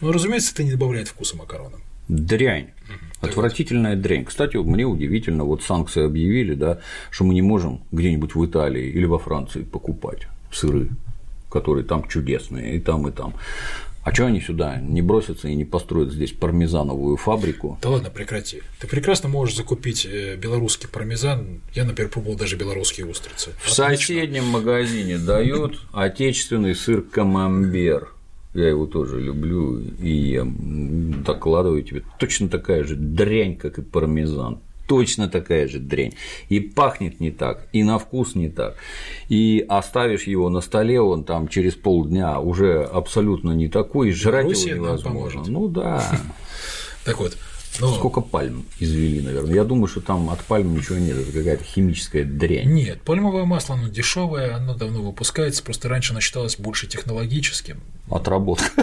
ну, 0.00 0.12
разумеется, 0.12 0.52
это 0.52 0.62
не 0.62 0.72
добавляет 0.72 1.08
вкуса 1.08 1.36
макаронам. 1.36 1.82
Дрянь. 2.08 2.70
Угу. 2.88 3.28
Отвратительная 3.28 3.96
дрянь. 3.96 4.24
Кстати, 4.24 4.56
мне 4.56 4.84
удивительно, 4.84 5.44
вот 5.44 5.64
санкции 5.64 6.04
объявили, 6.04 6.54
да, 6.54 6.78
что 7.10 7.24
мы 7.24 7.34
не 7.34 7.42
можем 7.42 7.82
где-нибудь 7.90 8.34
в 8.34 8.46
Италии 8.46 8.90
или 8.90 9.06
во 9.06 9.18
Франции 9.18 9.62
покупать 9.62 10.28
сыры 10.52 10.90
которые 11.56 11.84
там 11.84 12.06
чудесные, 12.06 12.76
и 12.76 12.80
там, 12.80 13.08
и 13.08 13.12
там. 13.12 13.34
А 14.02 14.14
что 14.14 14.26
они 14.26 14.40
сюда 14.40 14.76
не 14.76 15.02
бросятся 15.02 15.48
и 15.48 15.54
не 15.56 15.64
построят 15.64 16.12
здесь 16.12 16.30
пармезановую 16.30 17.16
фабрику? 17.16 17.78
Да 17.82 17.88
ладно, 17.88 18.08
прекрати. 18.10 18.62
Ты 18.78 18.86
прекрасно 18.86 19.28
можешь 19.28 19.56
закупить 19.56 20.06
э, 20.06 20.36
белорусский 20.36 20.88
пармезан. 20.88 21.60
Я, 21.74 21.84
например, 21.84 22.12
пробовал 22.12 22.36
даже 22.36 22.56
белорусские 22.56 23.06
устрицы. 23.06 23.50
В 23.58 23.78
Отлично. 23.78 23.84
соседнем 23.84 24.44
магазине 24.44 25.18
дают 25.18 25.80
отечественный 25.92 26.76
сыр 26.76 27.02
камамбер. 27.02 28.12
Я 28.54 28.68
его 28.68 28.86
тоже 28.86 29.20
люблю 29.20 29.80
и 29.80 30.10
я 30.10 30.46
докладываю 30.46 31.82
тебе. 31.82 32.02
Точно 32.18 32.48
такая 32.48 32.84
же 32.84 32.94
дрянь, 32.94 33.56
как 33.56 33.78
и 33.78 33.82
пармезан 33.82 34.60
точно 34.86 35.28
такая 35.28 35.68
же 35.68 35.78
дрянь. 35.78 36.14
И 36.48 36.60
пахнет 36.60 37.20
не 37.20 37.30
так, 37.30 37.66
и 37.72 37.82
на 37.82 37.98
вкус 37.98 38.34
не 38.34 38.48
так. 38.48 38.76
И 39.28 39.64
оставишь 39.68 40.24
его 40.24 40.48
на 40.48 40.60
столе, 40.60 41.00
он 41.00 41.24
там 41.24 41.48
через 41.48 41.74
полдня 41.74 42.40
уже 42.40 42.82
абсолютно 42.82 43.52
не 43.52 43.68
такой, 43.68 44.10
и 44.10 44.12
жрать 44.12 44.46
Руси 44.46 44.70
его 44.70 44.86
невозможно. 44.86 45.44
Ну 45.46 45.68
да. 45.68 46.02
Так 47.04 47.20
вот, 47.20 47.36
но... 47.80 47.94
Сколько 47.94 48.20
пальм 48.20 48.64
извели, 48.78 49.20
наверное? 49.20 49.54
Я 49.54 49.64
думаю, 49.64 49.86
что 49.86 50.00
там 50.00 50.30
от 50.30 50.40
пальм 50.40 50.74
ничего 50.74 50.98
нет, 50.98 51.16
это 51.16 51.30
какая-то 51.32 51.62
химическая 51.62 52.24
дрянь. 52.24 52.72
Нет, 52.72 53.02
пальмовое 53.02 53.44
масло, 53.44 53.74
оно 53.74 53.88
дешевое, 53.88 54.56
оно 54.56 54.74
давно 54.74 55.02
выпускается, 55.02 55.62
просто 55.62 55.88
раньше 55.88 56.12
оно 56.12 56.20
считалось 56.20 56.56
больше 56.56 56.86
технологическим. 56.86 57.80
Отработка. 58.10 58.70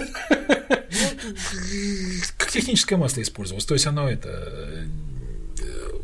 Как 2.37 2.51
техническое 2.51 2.97
масло 2.97 3.21
использовалось, 3.21 3.65
то 3.65 3.73
есть 3.73 3.87
оно 3.87 4.07
это 4.07 4.87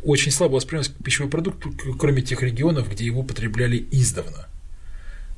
очень 0.02 0.32
слабо 0.32 0.54
воспринимался 0.54 0.92
как 0.92 1.04
пищевой 1.04 1.30
продукт, 1.30 1.64
кроме 1.98 2.22
тех 2.22 2.42
регионов, 2.42 2.90
где 2.90 3.04
его 3.04 3.22
потребляли 3.22 3.86
издавна. 3.90 4.48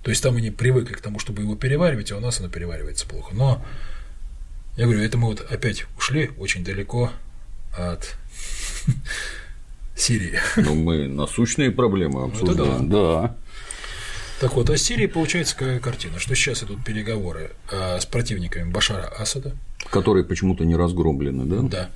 То 0.02 0.10
есть 0.10 0.22
там 0.22 0.36
они 0.36 0.50
привыкли 0.50 0.94
к 0.94 1.00
тому, 1.00 1.18
чтобы 1.18 1.42
его 1.42 1.54
переваривать, 1.54 2.10
а 2.12 2.16
у 2.16 2.20
нас 2.20 2.40
оно 2.40 2.48
переваривается 2.48 3.06
плохо. 3.06 3.34
Но 3.34 3.64
я 4.76 4.84
говорю, 4.84 5.02
это 5.02 5.18
мы 5.18 5.28
вот 5.28 5.40
опять 5.40 5.86
ушли 5.96 6.30
очень 6.38 6.64
далеко 6.64 7.10
от 7.76 8.16
Сирии. 9.96 10.38
Ну, 10.56 10.74
мы 10.74 11.06
насущные 11.06 11.70
проблемы 11.70 12.20
ну, 12.20 12.26
обсуждаем. 12.26 12.88
да. 12.88 13.22
да. 13.22 13.36
Так 14.40 14.54
вот, 14.54 14.70
о 14.70 14.76
Сирии 14.76 15.06
получается 15.06 15.54
какая 15.54 15.78
картина, 15.78 16.18
что 16.18 16.34
сейчас 16.34 16.64
идут 16.64 16.84
переговоры 16.84 17.52
а, 17.70 18.00
с 18.00 18.06
противниками 18.06 18.68
Башара 18.68 19.06
Асада. 19.16 19.54
Которые 19.88 20.24
почему-то 20.24 20.64
не 20.64 20.74
разгромлены, 20.74 21.44
да? 21.44 21.62
Да. 21.62 21.90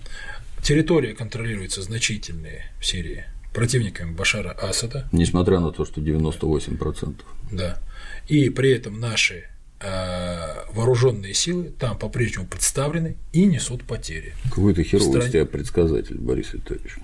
Территория 0.67 1.15
контролируется 1.15 1.81
значительные 1.81 2.73
в 2.81 2.87
Сирии 2.87 3.25
противниками 3.55 4.11
Башара 4.11 4.51
Асада. 4.51 5.09
Несмотря 5.13 5.61
на 5.61 5.71
то, 5.71 5.85
что 5.85 6.01
98%. 6.01 7.21
Да. 7.53 7.79
И 8.27 8.51
при 8.51 8.73
этом 8.73 8.99
наши 8.99 9.45
э, 9.79 10.65
вооруженные 10.73 11.35
силы 11.35 11.73
там 11.79 11.97
по-прежнему 11.97 12.49
представлены 12.49 13.15
и 13.33 13.45
несут 13.45 13.85
потери. 13.85 14.35
Какой 14.51 14.75
то 14.75 14.83
херовый 14.83 15.09
стране... 15.09 15.31
тебя 15.31 15.47
предсказатель, 15.47 16.19
Борис 16.19 16.53
Витальевич. 16.53 16.97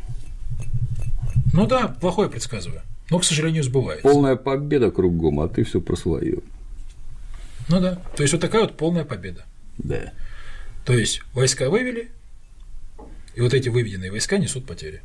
Ну 1.53 1.68
да, 1.68 1.87
плохое 1.87 2.29
предсказываю. 2.29 2.83
Но, 3.11 3.20
к 3.20 3.25
сожалению, 3.25 3.62
сбывается. 3.62 4.03
Полная 4.03 4.35
победа 4.35 4.90
кругом, 4.90 5.38
а 5.38 5.48
ты 5.48 5.62
все 5.62 5.81
про 5.81 5.94
свое. 5.94 6.38
Ну 7.68 7.81
да. 7.81 8.03
То 8.16 8.25
есть 8.25 8.33
вот 8.33 8.42
такая 8.42 8.62
вот 8.62 8.77
полная 8.77 9.05
победа. 9.05 9.44
Да. 9.79 10.12
То 10.85 10.94
есть 10.94 11.22
войска 11.33 11.70
вывели, 11.70 12.11
и 13.35 13.40
вот 13.40 13.55
эти 13.55 13.68
выведенные 13.68 14.11
войска 14.11 14.38
несут 14.38 14.66
потери. 14.66 15.03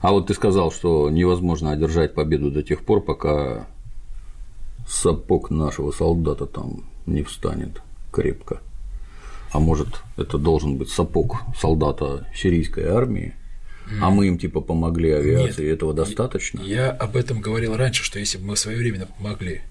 А 0.00 0.12
вот 0.12 0.28
ты 0.28 0.34
сказал, 0.34 0.70
что 0.70 1.10
невозможно 1.10 1.72
одержать 1.72 2.14
победу 2.14 2.50
до 2.50 2.62
тех 2.62 2.84
пор, 2.84 3.04
пока 3.04 3.66
сапог 4.88 5.50
нашего 5.50 5.90
солдата 5.90 6.46
там 6.46 6.84
не 7.06 7.22
встанет 7.22 7.82
крепко. 8.12 8.60
А 9.52 9.58
может, 9.58 10.02
это 10.16 10.38
должен 10.38 10.76
быть 10.76 10.90
сапог 10.90 11.38
солдата 11.58 12.28
сирийской 12.34 12.84
армии, 12.84 13.34
а 14.00 14.10
мы 14.10 14.28
им 14.28 14.38
типа 14.38 14.60
помогли 14.60 15.12
авиации, 15.12 15.64
Нет, 15.64 15.74
этого 15.74 15.94
достаточно? 15.94 16.60
Я 16.60 16.90
об 16.90 17.16
этом 17.16 17.40
говорил 17.40 17.76
раньше, 17.76 18.04
что 18.04 18.18
если 18.18 18.38
бы 18.38 18.44
мы 18.44 18.56
своевременно 18.56 19.06
помогли 19.06 19.62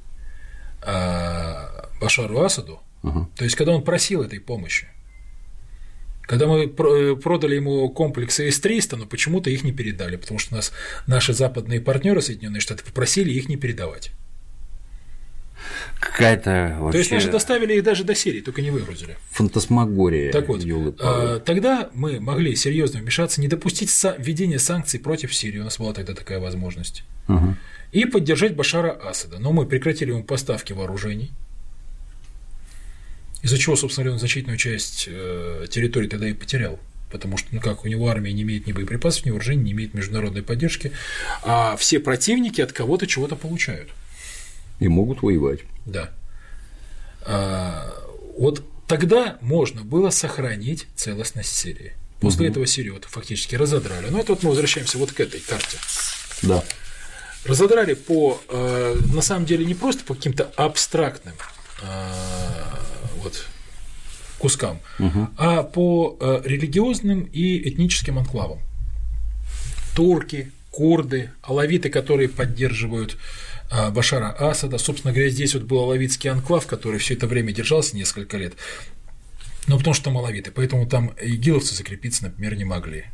а, 0.82 1.90
Башару 2.02 2.40
Асаду, 2.40 2.80
угу. 3.04 3.28
то 3.36 3.44
есть 3.44 3.56
когда 3.56 3.74
он 3.74 3.84
просил 3.84 4.24
этой 4.24 4.40
помощи, 4.40 4.88
когда 6.28 6.46
мы 6.46 6.66
э, 6.66 7.16
продали 7.16 7.56
ему 7.56 7.90
комплексы 7.90 8.52
С-300, 8.52 8.98
но 8.98 9.06
почему-то 9.06 9.50
их 9.50 9.64
не 9.64 9.72
передали, 9.72 10.18
потому 10.18 10.38
что 10.40 10.56
нас 10.56 10.74
наши 11.08 11.34
западные 11.34 11.82
партнеры 11.82 12.22
Соединенные 12.22 12.60
Штаты 12.60 12.84
попросили 12.84 13.32
их 13.32 13.50
не 13.50 13.56
передавать. 13.56 14.12
Какая-то 16.00 16.78
вообще... 16.80 16.92
То 16.92 16.98
есть 17.00 17.12
наши 17.12 17.32
доставили 17.32 17.76
их 17.76 17.84
даже 17.84 18.04
до 18.04 18.14
Сирии, 18.14 18.42
только 18.42 18.62
не 18.62 18.72
выгрузили. 18.72 19.18
Фантасмагория. 19.32 20.32
Так 20.32 20.50
вот, 20.50 20.64
а, 21.00 21.40
тогда 21.40 21.90
мы 21.94 22.20
могли 22.20 22.56
серьезно 22.56 23.00
вмешаться, 23.00 23.42
не 23.42 23.48
допустить 23.48 23.90
введения 24.18 24.60
санкций 24.60 25.00
против 25.00 25.34
Сирии, 25.34 25.60
у 25.60 25.64
нас 25.64 25.80
была 25.80 25.94
тогда 25.94 26.14
такая 26.14 26.40
возможность, 26.40 27.04
угу. 27.28 27.56
и 27.94 28.06
поддержать 28.06 28.54
Башара 28.54 28.92
Асада. 28.92 29.40
Но 29.40 29.54
мы 29.54 29.66
прекратили 29.66 30.12
ему 30.12 30.24
поставки 30.24 30.74
вооружений, 30.74 31.32
из-за 33.44 33.58
чего, 33.58 33.76
собственно 33.76 34.06
говоря, 34.06 34.14
он 34.14 34.20
значительную 34.20 34.58
часть 34.58 35.06
э, 35.08 35.68
территории 35.70 36.08
тогда 36.08 36.28
и 36.28 36.34
потерял. 36.34 36.80
Потому 37.12 37.38
что, 37.38 37.48
ну 37.52 37.62
как, 37.62 37.86
у 37.86 37.88
него 37.88 38.10
армия 38.10 38.34
не 38.34 38.42
имеет 38.42 38.68
ни 38.68 38.74
боеприпасов, 38.74 39.26
ни 39.26 39.30
вооружений, 39.30 39.64
не 39.64 39.72
имеет 39.72 39.94
международной 39.94 40.44
поддержки, 40.44 40.92
а 41.42 41.78
все 41.78 42.00
противники 42.00 42.60
от 42.60 42.74
кого-то 42.74 43.08
чего-то 43.08 43.36
получают. 43.36 43.90
И 44.80 44.88
могут 44.88 45.22
воевать. 45.22 45.62
Да. 45.86 46.12
А, 47.22 47.94
вот 48.38 48.64
тогда 48.88 49.38
можно 49.42 49.84
было 49.84 50.10
сохранить 50.10 50.88
целостность 50.96 51.56
Сирии. 51.56 51.94
После 52.20 52.46
угу. 52.46 52.52
этого 52.52 52.68
Сирию 52.68 52.96
вот 52.96 53.06
фактически 53.06 53.56
разодрали. 53.56 54.08
Но 54.10 54.20
это 54.20 54.34
вот 54.34 54.44
мы 54.44 54.50
возвращаемся 54.50 54.98
вот 54.98 55.14
к 55.14 55.20
этой 55.20 55.40
карте. 55.40 55.78
Да. 56.42 56.64
Разодрали 57.46 57.94
по, 57.94 58.42
э, 58.50 58.96
на 59.14 59.22
самом 59.22 59.46
деле, 59.46 59.66
не 59.66 59.76
просто 59.76 60.04
по 60.04 60.14
каким-то 60.14 60.52
абстрактным 60.58 61.36
вот 63.28 63.46
кускам, 64.40 64.80
угу. 65.00 65.28
а 65.38 65.64
по 65.64 66.18
э, 66.20 66.42
религиозным 66.46 67.24
и 67.24 67.70
этническим 67.70 68.20
анклавам. 68.20 68.60
Турки, 69.96 70.52
курды, 70.72 71.32
алавиты, 71.42 71.90
которые 71.90 72.30
поддерживают 72.30 73.18
э, 73.72 73.90
Башара 73.90 74.36
Асада. 74.40 74.78
Собственно 74.78 75.14
говоря, 75.14 75.30
здесь 75.30 75.56
вот 75.56 75.64
был 75.64 75.80
алавитский 75.80 76.30
анклав, 76.30 76.68
который 76.68 77.00
все 77.00 77.16
это 77.16 77.28
время 77.28 77.52
держался 77.52 77.96
несколько 77.96 78.38
лет. 78.38 78.54
Но 79.68 79.78
потому 79.78 79.94
что 79.94 80.06
там 80.06 80.18
алавиты, 80.18 80.52
поэтому 80.52 80.88
там 80.88 81.14
игиловцы 81.20 81.76
закрепиться, 81.76 82.24
например, 82.24 82.56
не 82.56 82.64
могли. 82.64 83.06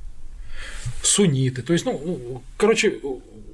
Сунниты, 1.02 1.62
то 1.62 1.73
есть, 1.73 1.86
ну, 1.86 2.43
короче, 2.58 2.99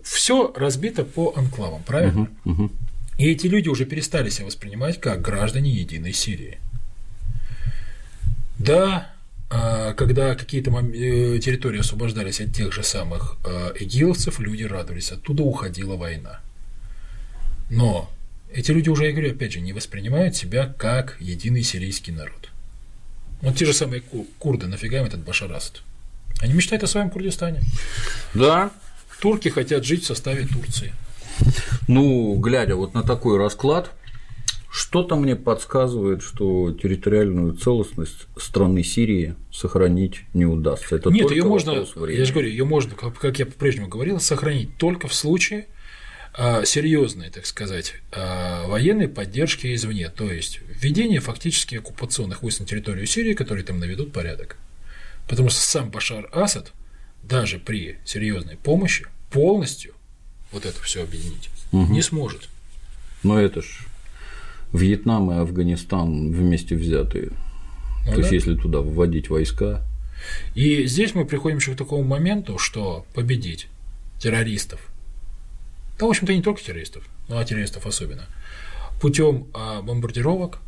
все 0.04 0.52
разбито 0.56 1.06
по 1.06 1.34
анклавам, 1.36 1.84
правильно? 1.84 2.30
Угу, 2.46 2.52
угу. 2.52 2.72
И 3.20 3.30
эти 3.30 3.48
люди 3.48 3.68
уже 3.68 3.86
перестали 3.86 4.30
себя 4.30 4.46
воспринимать 4.46 5.00
как 5.02 5.22
граждане 5.22 5.70
единой 5.72 6.14
Сирии. 6.14 6.58
Да, 8.58 9.12
а, 9.50 9.94
когда 9.94 10.36
какие-то 10.36 10.72
э, 10.72 11.40
территории 11.40 11.82
освобождались 11.82 12.40
от 12.40 12.54
тех 12.54 12.72
же 12.72 12.82
самых 12.82 13.36
а, 13.44 13.74
игиловцев, 13.78 14.40
люди 14.40 14.64
радовались, 14.64 15.12
оттуда 15.12 15.44
уходила 15.44 15.98
война. 15.98 16.40
Но 17.70 18.10
эти 18.54 18.72
люди 18.72 18.88
уже, 18.88 19.08
я 19.08 19.12
говорю, 19.12 19.32
опять 19.32 19.52
же, 19.52 19.60
не 19.60 19.74
воспринимают 19.74 20.38
себя 20.38 20.74
как 20.78 21.18
единый 21.20 21.64
сирийский 21.64 22.14
народ. 22.14 22.50
Вот 23.42 23.58
те 23.58 23.66
же 23.66 23.74
самые 23.74 24.02
курды, 24.40 24.68
нафига 24.68 25.00
им 25.00 25.06
этот 25.06 25.26
Башарасд? 25.26 25.82
Они 26.40 26.54
мечтают 26.54 26.84
о 26.84 26.88
своем 26.88 27.10
Курдистане. 27.10 27.60
Да. 28.34 28.72
Турки 29.20 29.50
хотят 29.50 29.84
жить 29.84 30.04
в 30.04 30.08
составе 30.08 30.48
Турции. 30.48 30.94
Ну, 31.90 32.36
глядя 32.36 32.76
вот 32.76 32.94
на 32.94 33.02
такой 33.02 33.40
расклад, 33.40 33.92
Что-то 34.72 35.16
мне 35.16 35.36
подсказывает, 35.36 36.22
что 36.22 36.72
территориальную 36.72 37.54
целостность 37.54 38.28
страны 38.38 38.84
Сирии 38.84 39.34
сохранить 39.52 40.22
не 40.36 40.46
удастся. 40.46 40.98
Это 40.98 41.10
Нет, 41.10 41.32
ее 41.32 41.44
можно, 41.44 41.72
я 41.72 42.26
же 42.26 42.32
говорю, 42.32 42.50
ее 42.50 42.66
можно, 42.66 42.94
как, 42.94 43.18
как 43.18 43.40
я 43.40 43.48
по-прежнему 43.48 43.88
говорил, 43.88 44.20
сохранить 44.20 44.78
только 44.78 45.08
в 45.08 45.16
случае 45.16 45.66
а, 46.36 46.64
серьезной, 46.64 47.32
так 47.32 47.48
сказать, 47.48 47.96
а, 48.12 48.68
военной 48.68 49.08
поддержки 49.08 49.74
извне, 49.74 50.10
то 50.10 50.32
есть 50.32 50.60
введение 50.68 51.20
фактически 51.20 51.78
оккупационных 51.78 52.44
войск 52.44 52.60
на 52.60 52.68
территорию 52.68 53.08
Сирии, 53.08 53.34
которые 53.34 53.66
там 53.66 53.80
наведут 53.80 54.14
порядок. 54.14 54.58
Потому 55.28 55.50
что 55.50 55.62
сам 55.62 55.90
Башар 55.90 56.30
Асад 56.32 56.72
даже 57.24 57.58
при 57.58 57.98
серьезной 58.06 58.58
помощи 58.58 59.08
полностью 59.32 59.96
вот 60.52 60.68
это 60.68 60.80
все 60.84 61.02
объединить 61.02 61.50
угу. 61.72 61.92
не 61.92 62.02
сможет. 62.02 62.50
Но 63.24 63.40
это 63.40 63.62
ж 63.62 63.86
Вьетнам 64.74 65.32
и 65.32 65.36
Афганистан 65.36 66.32
вместе 66.32 66.76
взятые. 66.76 67.32
Ну, 68.06 68.12
То 68.12 68.16
да? 68.16 68.22
есть, 68.22 68.32
если 68.32 68.56
туда 68.56 68.80
вводить 68.80 69.30
войска. 69.30 69.82
И 70.56 70.86
здесь 70.86 71.16
мы 71.16 71.26
приходим 71.26 71.58
еще 71.58 71.74
к 71.74 71.78
такому 71.78 72.04
моменту, 72.04 72.58
что 72.58 73.06
победить 73.14 73.68
террористов, 74.20 74.82
да, 75.98 76.06
в 76.06 76.10
общем-то, 76.10 76.34
не 76.34 76.42
только 76.42 76.62
террористов, 76.62 77.04
но 77.28 77.38
а 77.38 77.46
террористов 77.46 77.86
особенно, 77.86 78.26
путем 79.02 79.48
а, 79.54 79.82
бомбардировок 79.82 80.60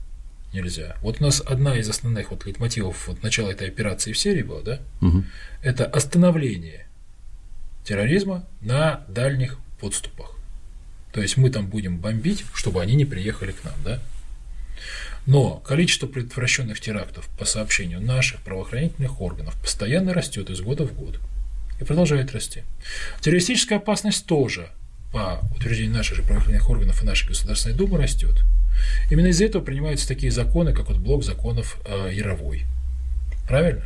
нельзя. 0.53 0.97
Вот 1.01 1.17
у 1.19 1.23
нас 1.23 1.41
одна 1.45 1.77
из 1.77 1.89
основных 1.89 2.31
вот 2.31 2.45
лейтмотивов 2.45 3.07
вот 3.07 3.23
начала 3.23 3.49
этой 3.49 3.67
операции 3.67 4.11
в 4.11 4.17
Сирии 4.17 4.43
была, 4.43 4.61
да, 4.61 4.79
угу. 5.01 5.23
это 5.61 5.85
остановление 5.85 6.87
терроризма 7.83 8.45
на 8.61 9.05
дальних 9.07 9.57
подступах. 9.79 10.35
То 11.13 11.21
есть 11.21 11.37
мы 11.37 11.49
там 11.49 11.67
будем 11.67 11.97
бомбить, 11.97 12.45
чтобы 12.53 12.81
они 12.81 12.95
не 12.95 13.05
приехали 13.05 13.51
к 13.51 13.63
нам, 13.63 13.73
да? 13.83 13.99
Но 15.25 15.57
количество 15.57 16.07
предотвращенных 16.07 16.79
терактов 16.79 17.29
по 17.37 17.45
сообщению 17.45 18.01
наших 18.01 18.41
правоохранительных 18.41 19.21
органов 19.21 19.55
постоянно 19.61 20.13
растет 20.13 20.49
из 20.49 20.61
года 20.61 20.87
в 20.87 20.93
год 20.93 21.19
и 21.79 21.83
продолжает 21.83 22.31
расти. 22.31 22.63
Террористическая 23.19 23.77
опасность 23.77 24.25
тоже, 24.25 24.69
по 25.11 25.41
утверждению 25.55 25.95
наших 25.95 26.17
же 26.17 26.23
правоохранительных 26.23 26.69
органов 26.69 27.03
и 27.03 27.05
нашей 27.05 27.27
Государственной 27.27 27.75
Думы, 27.75 27.99
растет. 27.99 28.43
Именно 29.11 29.27
из-за 29.27 29.45
этого 29.45 29.61
принимаются 29.61 30.07
такие 30.07 30.31
законы, 30.31 30.73
как 30.73 30.87
вот 30.87 30.97
блок 30.97 31.23
законов 31.23 31.79
э, 31.85 32.11
Яровой. 32.13 32.65
Правильно? 33.47 33.83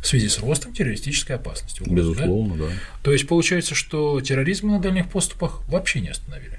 В 0.00 0.06
связи 0.06 0.28
с 0.28 0.38
ростом 0.38 0.72
террористической 0.72 1.36
опасности. 1.36 1.82
Угрозы, 1.82 2.12
Безусловно, 2.12 2.56
да? 2.56 2.66
да. 2.66 2.72
То 3.02 3.12
есть 3.12 3.26
получается, 3.26 3.74
что 3.74 4.20
терроризм 4.20 4.68
на 4.68 4.80
дальних 4.80 5.08
поступах 5.08 5.62
вообще 5.68 6.00
не 6.00 6.08
остановили. 6.08 6.58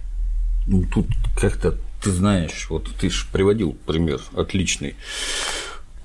Ну, 0.67 0.83
тут 0.85 1.07
как-то, 1.35 1.77
ты 2.03 2.11
знаешь, 2.11 2.67
вот 2.69 2.89
ты 2.99 3.09
же 3.09 3.25
приводил 3.31 3.73
пример 3.85 4.21
отличный 4.35 4.95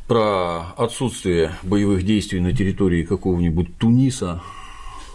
про 0.06 0.72
отсутствие 0.76 1.52
боевых 1.62 2.04
действий 2.04 2.40
на 2.40 2.52
территории 2.52 3.02
какого-нибудь 3.02 3.76
Туниса, 3.76 4.42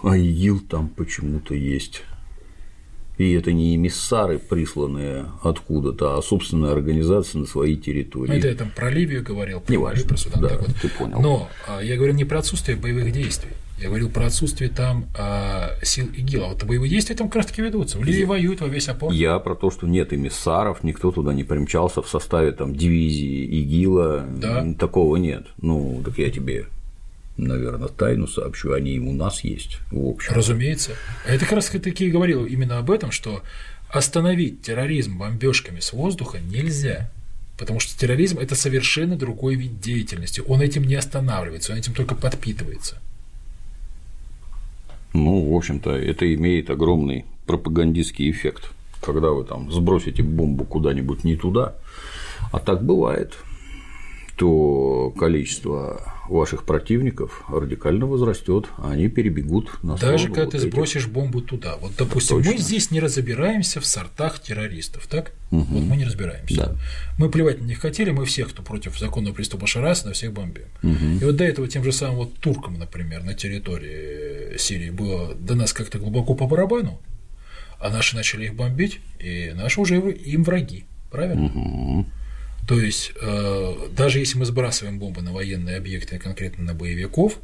а 0.04 0.18
ИГИЛ 0.18 0.62
там 0.70 0.90
почему-то 0.90 1.56
есть. 1.56 2.04
И 3.18 3.34
это 3.34 3.52
не 3.52 3.76
эмиссары, 3.76 4.40
присланные 4.40 5.26
откуда-то, 5.44 6.18
а 6.18 6.22
собственная 6.22 6.72
организация 6.72 7.40
на 7.40 7.46
своей 7.46 7.76
территории. 7.76 8.36
Это 8.36 8.48
я 8.48 8.56
там 8.56 8.72
про 8.76 8.90
Ливию 8.90 9.24
говорил, 9.24 9.60
про, 9.60 9.72
не 9.72 9.78
важно, 9.78 10.08
про 10.08 10.18
Судан. 10.18 10.42
Да, 10.42 10.50
так 10.50 10.62
вот. 10.62 10.76
ты 10.82 10.90
понял. 10.90 11.22
Но 11.22 11.50
а, 11.68 11.82
я 11.82 11.98
говорил 11.98 12.16
не 12.16 12.26
про 12.26 12.40
отсутствие 12.40 12.78
боевых 12.78 13.12
действий. 13.12 13.52
Я 13.82 13.88
говорил 13.88 14.10
про 14.10 14.28
отсутствие 14.28 14.70
там 14.70 15.08
а, 15.18 15.72
сил 15.82 16.08
ИГИЛ. 16.16 16.44
А 16.44 16.48
вот 16.50 16.64
боевые 16.64 16.90
действия 16.90 17.16
там 17.16 17.28
как 17.28 17.38
раз 17.38 17.46
таки 17.48 17.64
ведутся. 17.64 17.98
В 17.98 18.04
Ливии 18.04 18.26
воюют 18.26 18.62
во 18.62 18.68
весь 18.68 18.88
опор. 18.88 19.12
Я 19.12 19.40
про 19.40 19.56
то, 19.56 19.72
что 19.72 19.88
нет 19.88 20.14
эмиссаров, 20.14 20.84
никто 20.84 21.12
туда 21.12 21.34
не 21.34 21.44
примчался 21.44 22.04
в 22.04 22.08
составе 22.08 22.52
там 22.52 22.76
дивизии 22.76 23.44
ИГИЛа. 23.46 24.26
Да. 24.38 24.74
Такого 24.78 25.16
нет. 25.16 25.48
Ну, 25.62 26.02
так 26.06 26.18
я 26.20 26.30
тебе 26.30 26.68
наверное, 27.38 27.88
тайну 27.88 28.28
сообщу, 28.28 28.74
они 28.74 29.00
у 29.00 29.14
нас 29.14 29.44
есть, 29.44 29.80
в 29.92 30.08
общем. 30.08 30.34
Разумеется. 30.34 30.92
Это 31.26 31.46
как 31.46 31.54
раз 31.54 31.68
таки 31.68 32.06
и 32.06 32.12
говорил 32.12 32.46
именно 32.46 32.78
об 32.78 32.92
этом, 32.92 33.12
что 33.12 33.42
остановить 33.90 34.62
терроризм 34.62 35.18
бомбежками 35.18 35.80
с 35.80 35.94
воздуха 35.94 36.40
нельзя. 36.40 37.10
Потому 37.58 37.80
что 37.80 37.98
терроризм– 37.98 38.40
это 38.40 38.56
совершенно 38.56 39.16
другой 39.16 39.56
вид 39.56 39.80
деятельности. 39.80 40.42
Он 40.48 40.62
этим 40.62 40.84
не 40.84 40.96
останавливается, 40.96 41.74
он 41.74 41.78
этим 41.78 41.94
только 41.94 42.16
подпитывается. 42.16 42.98
Ну, 45.14 45.52
в 45.52 45.56
общем-то, 45.56 45.92
это 45.92 46.34
имеет 46.34 46.70
огромный 46.70 47.26
пропагандистский 47.46 48.32
эффект. 48.32 48.72
Когда 49.02 49.30
вы 49.30 49.44
там 49.44 49.72
сбросите 49.72 50.24
бомбу 50.24 50.64
куда-нибудь 50.64 51.24
не 51.24 51.36
туда, 51.36 51.76
а 52.52 52.60
так 52.60 52.84
бывает, 52.84 53.36
то 54.36 55.14
количество 55.18 56.02
ваших 56.30 56.64
противников 56.64 57.44
радикально 57.50 58.06
возрастет, 58.06 58.66
а 58.78 58.92
они 58.92 59.10
перебегут 59.10 59.84
на 59.84 59.98
Даже 59.98 60.28
когда 60.28 60.46
вот 60.46 60.52
ты 60.52 60.58
этих. 60.58 60.72
сбросишь 60.72 61.08
бомбу 61.08 61.42
туда. 61.42 61.76
Вот, 61.78 61.92
допустим, 61.98 62.38
Точно. 62.38 62.54
мы 62.54 62.58
здесь 62.58 62.90
не 62.90 63.00
разбираемся 63.00 63.82
в 63.82 63.86
сортах 63.86 64.40
террористов, 64.40 65.08
так? 65.08 65.34
Угу. 65.52 65.66
Вот 65.66 65.84
мы 65.84 65.98
не 65.98 66.06
разбираемся. 66.06 66.56
Да. 66.56 66.76
Мы 67.18 67.30
плевать 67.30 67.60
на 67.62 67.66
них 67.66 67.80
хотели, 67.80 68.12
мы 68.12 68.26
всех, 68.26 68.50
кто 68.50 68.64
против 68.64 68.98
законного 68.98 69.34
приступа 69.34 69.68
Шараса, 69.68 70.08
на 70.08 70.14
всех 70.14 70.32
бомбим. 70.32 70.66
Угу. 70.84 71.06
И 71.22 71.26
вот 71.26 71.36
до 71.36 71.44
этого 71.44 71.68
тем 71.68 71.84
же 71.84 71.92
самым 71.92 72.18
вот 72.18 72.34
туркам, 72.36 72.80
например, 72.80 73.24
на 73.24 73.34
территории 73.34 74.58
Сирии 74.58 74.90
было 74.90 75.36
до 75.36 75.56
нас 75.56 75.74
как-то 75.74 76.00
глубоко 76.00 76.34
по 76.34 76.48
барабану, 76.48 77.02
а 77.80 77.90
наши 77.90 78.16
начали 78.16 78.46
их 78.46 78.56
бомбить, 78.56 79.00
и 79.20 79.52
наши 79.54 79.82
уже 79.82 80.00
им 80.00 80.44
враги, 80.44 80.86
правильно? 81.10 81.46
Угу. 81.48 82.06
То 82.68 82.80
есть, 82.80 83.12
э, 83.20 83.90
даже 83.96 84.20
если 84.20 84.38
мы 84.38 84.46
сбрасываем 84.46 85.00
бомбы 85.00 85.22
на 85.22 85.34
военные 85.34 85.78
объекты, 85.78 86.20
конкретно 86.20 86.64
на 86.64 86.74
боевиков, 86.74 87.40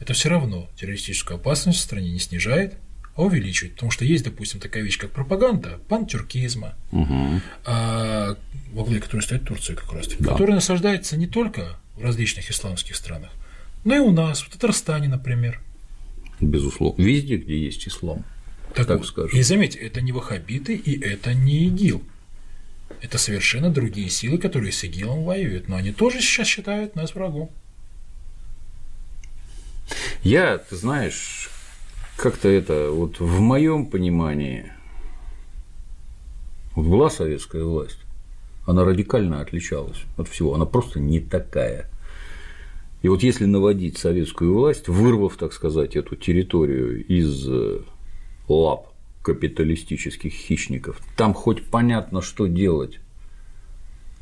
это 0.00 0.12
все 0.12 0.28
равно 0.28 0.68
террористическую 0.78 1.36
опасность 1.36 1.78
в 1.78 1.82
стране 1.82 2.10
не 2.10 2.18
снижает, 2.18 2.74
а 3.16 3.22
увеличивает. 3.22 3.74
Потому 3.74 3.90
что 3.90 4.04
есть, 4.04 4.24
допустим, 4.24 4.60
такая 4.60 4.82
вещь, 4.82 4.98
как 4.98 5.10
пропаганда 5.10 5.80
пантюркизма, 5.88 6.74
угу. 6.92 7.40
а, 7.64 8.36
во 8.72 8.84
главе 8.84 9.00
которой 9.00 9.22
стоит 9.22 9.44
Турция 9.44 9.74
как 9.74 9.92
раз 9.92 10.06
да. 10.18 10.30
которая 10.30 10.56
насаждается 10.56 11.16
не 11.16 11.26
только 11.26 11.78
в 11.96 12.02
различных 12.02 12.48
исламских 12.50 12.94
странах, 12.94 13.30
но 13.84 13.96
и 13.96 13.98
у 13.98 14.12
нас, 14.12 14.40
в 14.40 14.50
Татарстане, 14.50 15.08
например. 15.08 15.60
Безусловно. 16.40 17.02
Везде, 17.02 17.36
где 17.36 17.58
есть 17.58 17.88
ислам. 17.88 18.24
Так, 18.74 18.86
так 18.86 18.98
вот, 18.98 19.06
скажем. 19.08 19.36
И 19.36 19.42
заметьте, 19.42 19.78
это 19.78 20.00
не 20.00 20.12
ваххабиты 20.12 20.74
и 20.74 21.00
это 21.00 21.34
не 21.34 21.66
ИГИЛ. 21.66 22.02
Это 23.00 23.18
совершенно 23.18 23.70
другие 23.70 24.10
силы, 24.10 24.38
которые 24.38 24.72
с 24.72 24.82
ИГИЛом 24.84 25.24
воюют, 25.24 25.68
но 25.68 25.76
они 25.76 25.92
тоже 25.92 26.20
сейчас 26.20 26.46
считают 26.46 26.96
нас 26.96 27.14
врагом. 27.14 27.50
Я, 30.22 30.58
ты 30.58 30.76
знаешь, 30.76 31.50
как-то 32.16 32.48
это 32.48 32.90
вот 32.90 33.20
в 33.20 33.40
моем 33.40 33.86
понимании 33.86 34.72
вот 36.74 36.86
была 36.86 37.10
советская 37.10 37.64
власть, 37.64 37.98
она 38.66 38.84
радикально 38.84 39.40
отличалась 39.40 39.98
от 40.16 40.28
всего, 40.28 40.54
она 40.54 40.66
просто 40.66 41.00
не 41.00 41.20
такая. 41.20 41.88
И 43.02 43.08
вот 43.08 43.22
если 43.22 43.44
наводить 43.44 43.96
советскую 43.96 44.54
власть, 44.54 44.88
вырвав, 44.88 45.36
так 45.36 45.52
сказать, 45.52 45.94
эту 45.94 46.16
территорию 46.16 47.04
из 47.06 47.48
э, 47.48 47.80
лап 48.48 48.87
капиталистических 49.28 50.32
хищников. 50.32 51.00
Там 51.16 51.34
хоть 51.34 51.66
понятно, 51.66 52.22
что 52.22 52.46
делать. 52.46 52.98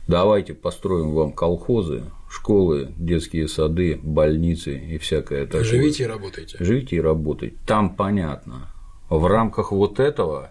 Давайте 0.09 0.53
построим 0.53 1.13
вам 1.13 1.33
колхозы, 1.33 2.05
школы, 2.29 2.93
детские 2.97 3.47
сады, 3.47 4.01
больницы 4.03 4.77
и 4.77 4.99
всякое 4.99 5.47
такое. 5.47 5.63
Живите 5.63 6.05
и 6.05 6.07
работайте. 6.07 6.57
Живите 6.59 6.97
и 6.97 7.01
работайте. 7.01 7.57
Там 7.67 7.95
понятно. 7.95 8.69
В 9.09 9.27
рамках 9.27 9.71
вот 9.71 10.01
этого 10.01 10.51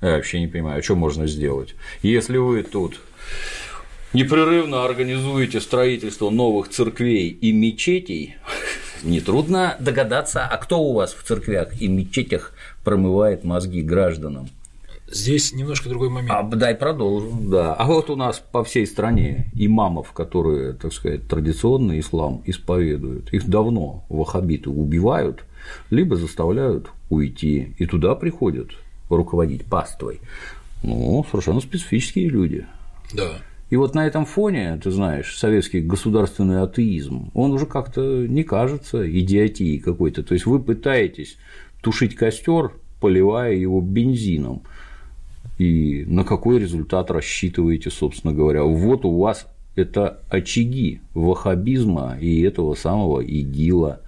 я 0.00 0.16
вообще 0.16 0.40
не 0.40 0.46
понимаю, 0.46 0.82
что 0.82 0.94
можно 0.94 1.26
сделать. 1.26 1.74
Если 2.02 2.38
вы 2.38 2.62
тут 2.62 2.98
непрерывно 4.14 4.84
организуете 4.86 5.60
строительство 5.60 6.30
новых 6.30 6.68
церквей 6.70 7.28
и 7.28 7.52
мечетей, 7.52 8.36
нетрудно 9.02 9.76
догадаться, 9.80 10.46
а 10.46 10.56
кто 10.56 10.80
у 10.80 10.94
вас 10.94 11.12
в 11.12 11.22
церквях 11.24 11.80
и 11.80 11.88
мечетях 11.88 12.52
промывает 12.86 13.42
мозги 13.42 13.82
гражданам. 13.82 14.48
Здесь 15.10 15.52
немножко 15.52 15.88
другой 15.88 16.08
момент. 16.08 16.30
А, 16.32 16.44
дай 16.44 16.72
продолжу, 16.76 17.36
да. 17.40 17.74
А 17.74 17.84
вот 17.84 18.10
у 18.10 18.16
нас 18.16 18.38
по 18.38 18.62
всей 18.62 18.86
стране 18.86 19.50
имамов, 19.54 20.12
которые, 20.12 20.72
так 20.72 20.92
сказать, 20.92 21.26
традиционный 21.26 21.98
ислам 21.98 22.42
исповедуют, 22.46 23.32
их 23.32 23.48
давно 23.48 24.04
ваххабиты 24.08 24.70
убивают, 24.70 25.42
либо 25.90 26.14
заставляют 26.14 26.92
уйти, 27.10 27.74
и 27.76 27.86
туда 27.86 28.14
приходят 28.14 28.68
руководить 29.10 29.64
паствой. 29.64 30.20
Ну, 30.84 31.26
совершенно 31.28 31.60
специфические 31.60 32.28
люди. 32.28 32.66
Да. 33.12 33.32
И 33.68 33.74
вот 33.74 33.96
на 33.96 34.06
этом 34.06 34.26
фоне, 34.26 34.78
ты 34.80 34.92
знаешь, 34.92 35.36
советский 35.36 35.80
государственный 35.80 36.62
атеизм, 36.62 37.32
он 37.34 37.50
уже 37.50 37.66
как-то 37.66 38.00
не 38.28 38.44
кажется 38.44 39.10
идиотией 39.10 39.80
какой-то. 39.80 40.22
То 40.22 40.34
есть 40.34 40.46
вы 40.46 40.60
пытаетесь 40.60 41.36
тушить 41.86 42.16
костер, 42.16 42.72
поливая 43.00 43.54
его 43.54 43.80
бензином. 43.80 44.62
И 45.56 46.04
на 46.08 46.24
какой 46.24 46.58
результат 46.58 47.12
рассчитываете, 47.12 47.90
собственно 47.90 48.34
говоря? 48.34 48.64
Вот 48.64 49.04
у 49.04 49.16
вас 49.20 49.46
это 49.76 50.20
очаги 50.28 51.00
ваххабизма 51.14 52.18
и 52.20 52.40
этого 52.40 52.74
самого 52.74 53.20
ИГИЛа. 53.20 54.00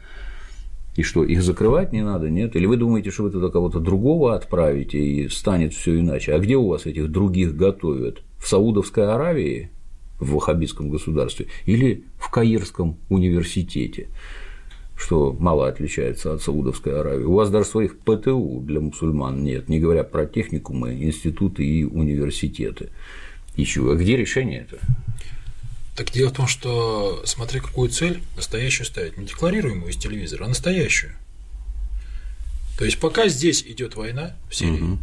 И 0.97 1.05
что, 1.05 1.22
их 1.22 1.41
закрывать 1.41 1.93
не 1.93 2.03
надо, 2.03 2.29
нет? 2.29 2.57
Или 2.57 2.66
вы 2.66 2.79
думаете, 2.79 3.12
что 3.12 3.22
вы 3.22 3.31
туда 3.31 3.49
кого-то 3.49 3.79
другого 3.79 4.35
отправите 4.35 4.99
и 4.99 5.29
станет 5.29 5.72
все 5.72 6.01
иначе? 6.01 6.35
А 6.35 6.41
где 6.41 6.57
у 6.57 6.66
вас 6.66 6.85
этих 6.85 7.12
других 7.12 7.55
готовят? 7.55 8.22
В 8.41 8.49
Саудовской 8.49 9.07
Аравии, 9.07 9.70
в 10.18 10.33
ваххабитском 10.33 10.91
государстве, 10.91 11.47
или 11.64 12.03
в 12.18 12.29
Каирском 12.29 12.97
университете? 13.09 14.09
Что 14.99 15.34
мало 15.38 15.68
отличается 15.68 16.34
от 16.34 16.42
Саудовской 16.42 16.99
Аравии. 16.99 17.24
У 17.24 17.34
вас 17.34 17.51
даже 17.51 17.68
своих 17.68 17.99
ПТУ 18.01 18.61
для 18.66 18.80
мусульман 18.80 19.44
нет, 19.44 19.68
не 19.68 19.78
говоря 19.78 20.03
про 20.03 20.26
техникумы, 20.26 20.94
институты 20.94 21.64
и 21.64 21.84
университеты. 21.84 22.90
Еще. 23.57 23.90
А 23.92 23.94
где 23.94 24.16
решение 24.16 24.66
это? 24.68 24.78
Так 25.96 26.11
дело 26.11 26.30
в 26.30 26.32
том, 26.32 26.46
что 26.46 27.22
смотри, 27.24 27.61
какую 27.61 27.90
цель 27.90 28.22
настоящую 28.36 28.86
ставить. 28.86 29.16
Не 29.16 29.26
декларируемую 29.26 29.90
из 29.90 29.96
телевизора, 29.96 30.44
а 30.44 30.49
настоящую. 30.49 31.12
То 32.76 32.84
есть 32.84 32.99
пока 32.99 33.28
здесь 33.28 33.62
идет 33.62 33.96
война 33.96 34.36
в 34.49 34.55
Сирии, 34.55 34.80
угу. 34.80 34.99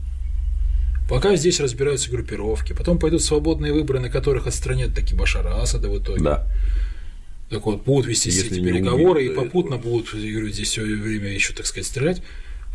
пока 1.10 1.36
здесь 1.36 1.60
разбираются 1.60 2.10
группировки, 2.10 2.72
потом 2.74 3.00
пойдут 3.00 3.24
свободные 3.24 3.74
выборы, 3.74 4.00
на 4.00 4.10
которых 4.10 4.48
отстранят 4.48 4.94
таки 4.94 5.16
Башара 5.16 5.62
Асада 5.62 5.90
в 5.90 5.98
итоге. 5.98 6.24
Да. 6.24 6.48
Так 7.50 7.66
вот, 7.66 7.84
будут 7.84 8.08
вести 8.08 8.30
Если 8.30 8.48
эти 8.48 8.64
переговоры, 8.64 9.22
убить, 9.22 9.32
и 9.32 9.36
попутно 9.36 9.76
этого. 9.76 9.92
будут, 9.92 10.14
я 10.14 10.32
говорю, 10.32 10.50
здесь 10.50 10.70
все 10.70 10.82
время 10.82 11.30
еще, 11.32 11.54
так 11.54 11.66
сказать, 11.66 11.88
стрелять. 11.88 12.22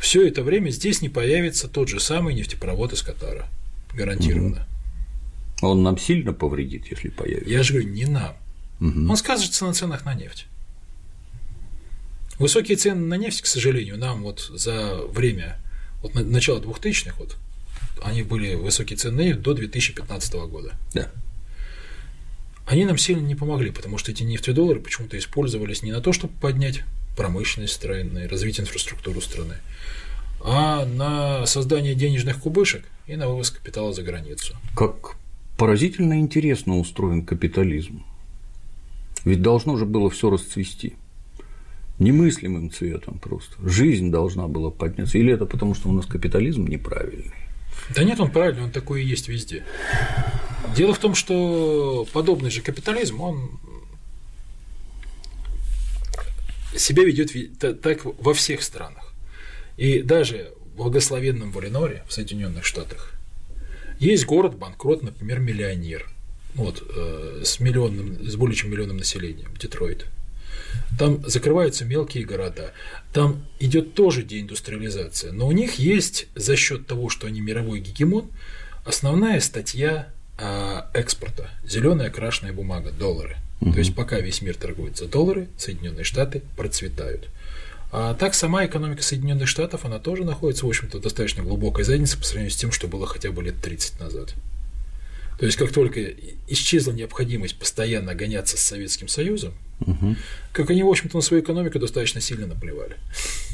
Все 0.01 0.27
это 0.27 0.43
время 0.43 0.71
здесь 0.71 1.03
не 1.03 1.09
появится 1.09 1.69
тот 1.69 1.89
же 1.89 2.01
самый 2.01 2.35
нефтепровод 2.35 2.93
из 2.93 3.03
Катара. 3.03 3.49
Гарантированно. 3.95 4.67
Угу. 5.61 5.69
Он 5.69 5.83
нам 5.83 5.99
сильно 5.99 6.33
повредит, 6.33 6.87
если 6.91 7.09
появится. 7.09 7.51
Я 7.51 7.63
же 7.63 7.75
говорю, 7.75 7.91
не 7.91 8.07
нам. 8.07 8.35
Угу. 8.81 9.11
Он 9.11 9.17
скажется 9.17 9.67
на 9.67 9.75
ценах 9.75 10.05
на 10.05 10.15
нефть. 10.15 10.47
Высокие 12.39 12.77
цены 12.79 13.07
на 13.07 13.15
нефть, 13.15 13.43
к 13.43 13.47
сожалению, 13.47 13.99
нам 13.99 14.23
вот 14.23 14.51
за 14.55 14.97
время 15.09 15.59
вот 16.03 16.15
начала 16.15 16.59
2000-х 16.61 17.15
вот, 17.19 17.37
они 18.03 18.23
были 18.23 18.55
высокие 18.55 18.97
цены 18.97 19.35
до 19.35 19.53
2015 19.53 20.33
года. 20.49 20.73
Да. 20.95 21.11
Они 22.71 22.85
нам 22.85 22.99
сильно 22.99 23.27
не 23.27 23.35
помогли, 23.35 23.73
потому 23.73 23.99
что 23.99 24.13
эти 24.13 24.23
нефтедоллары 24.23 24.79
почему-то 24.79 25.19
использовались 25.19 25.83
не 25.83 25.91
на 25.91 26.01
то, 26.01 26.13
чтобы 26.13 26.35
поднять 26.41 26.85
промышленность 27.17 27.73
страны, 27.73 28.29
развить 28.29 28.61
инфраструктуру 28.61 29.21
страны, 29.21 29.57
а 30.41 30.87
на 30.87 31.47
создание 31.47 31.97
денежных 31.97 32.39
кубышек 32.39 32.85
и 33.09 33.17
на 33.17 33.27
вывоз 33.27 33.51
капитала 33.51 33.93
за 33.93 34.05
границу. 34.05 34.57
Как 34.77 35.17
поразительно 35.59 36.21
интересно 36.21 36.79
устроен 36.79 37.27
капитализм. 37.27 38.05
Ведь 39.25 39.43
должно 39.43 39.77
же 39.77 39.85
было 39.85 40.09
все 40.09 40.31
расцвести. 40.31 40.95
Немыслимым 41.99 42.71
цветом 42.71 43.19
просто. 43.19 43.57
Жизнь 43.69 44.13
должна 44.13 44.47
была 44.47 44.71
подняться. 44.71 45.19
Или 45.19 45.35
это 45.35 45.45
потому, 45.45 45.75
что 45.75 45.89
у 45.89 45.93
нас 45.93 46.07
капитализм 46.07 46.69
неправильный? 46.69 47.35
Да 47.95 48.05
нет, 48.05 48.21
он 48.21 48.31
правильный, 48.31 48.63
он 48.63 48.71
такой 48.71 49.03
и 49.03 49.07
есть 49.07 49.29
везде. 49.29 49.65
Дело 50.77 50.95
в 50.95 50.99
том, 50.99 51.15
что 51.15 52.07
подобный 52.13 52.51
же 52.51 52.63
капитализм, 52.63 53.21
он 53.21 53.61
себя 56.77 57.05
ведет 57.05 57.33
так 57.81 58.05
во 58.05 58.35
всех 58.35 58.63
странах. 58.63 59.13
И 59.77 60.03
даже 60.03 60.53
в 60.73 60.77
благословенном 60.77 61.51
Валеноре 61.51 62.05
в 62.07 62.13
Соединенных 62.13 62.65
Штатах 62.65 63.15
есть 63.99 64.25
город 64.25 64.57
банкрот, 64.57 65.03
например, 65.03 65.41
миллионер, 65.41 66.09
вот, 66.55 66.83
э, 66.95 67.43
с, 67.45 67.61
миллионным, 67.61 68.27
с 68.27 68.37
более 68.37 68.57
чем 68.57 68.71
миллионным 68.71 68.97
населением, 68.99 69.55
Детройт. 69.57 70.07
Там 70.99 71.23
закрываются 71.29 71.85
мелкие 71.85 72.25
города, 72.25 72.73
там 73.13 73.47
идет 73.59 73.95
тоже 73.95 74.23
деиндустриализация, 74.23 75.33
но 75.33 75.47
у 75.47 75.53
них 75.53 75.75
есть 75.75 76.27
за 76.35 76.57
счет 76.57 76.87
того, 76.87 77.09
что 77.09 77.27
они 77.27 77.41
мировой 77.41 77.81
гегемон, 77.81 78.31
основная 78.85 79.41
статья 79.41 80.09
э, 80.39 80.81
экспорта– 80.93 81.51
зеленая 81.65 82.09
окрашенная 82.09 82.53
бумага, 82.53 82.91
доллары. 82.91 83.37
Угу. 83.61 83.73
То 83.73 83.79
есть 83.79 83.95
пока 83.95 84.21
весь 84.21 84.43
мир 84.43 84.57
торгует 84.57 84.97
за 84.97 85.07
доллары, 85.07 85.49
Соединенные 85.57 86.05
Штаты 86.05 86.43
процветают. 86.57 87.29
А 87.93 88.15
так 88.15 88.35
сама 88.35 88.65
экономика 88.67 89.03
Соединенных 89.03 89.49
Штатов, 89.49 89.85
она 89.85 89.99
тоже 89.99 90.25
находится, 90.25 90.65
в 90.65 90.69
общем-то, 90.69 91.01
достаточно 91.01 91.43
глубокой 91.43 91.85
заднице 91.85 92.19
по 92.19 92.25
сравнению 92.25 92.53
с 92.53 92.57
тем, 92.57 92.71
что 92.71 92.87
было 92.87 93.07
хотя 93.07 93.33
бы 93.33 93.43
лет 93.43 93.61
30 93.61 93.99
назад. 94.01 94.35
То 95.41 95.47
есть, 95.47 95.57
как 95.57 95.73
только 95.73 96.03
исчезла 96.49 96.93
необходимость 96.93 97.59
постоянно 97.59 98.15
гоняться 98.15 98.59
с 98.59 98.61
Советским 98.61 99.09
Союзом, 99.09 99.55
угу. 99.81 100.15
как 100.53 100.69
они, 100.69 100.83
в 100.83 100.89
общем-то, 100.89 101.17
на 101.17 101.23
свою 101.23 101.43
экономику 101.43 101.79
достаточно 101.79 102.21
сильно 102.21 102.47
наплевали. 102.47 102.99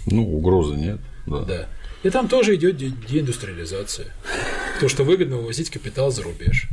Ну, 0.07 0.29
угрозы 0.37 0.75
нет. 0.75 0.99
Да. 1.27 1.43
да. 1.43 1.69
И 2.03 2.11
там 2.11 2.27
тоже 2.27 2.57
идет 2.57 2.77
деиндустриализация. 2.77 4.13
То, 4.81 4.89
что 4.89 5.05
выгодно 5.05 5.37
вывозить 5.37 5.71
капитал 5.71 6.11
за 6.11 6.25
рубеж. 6.25 6.67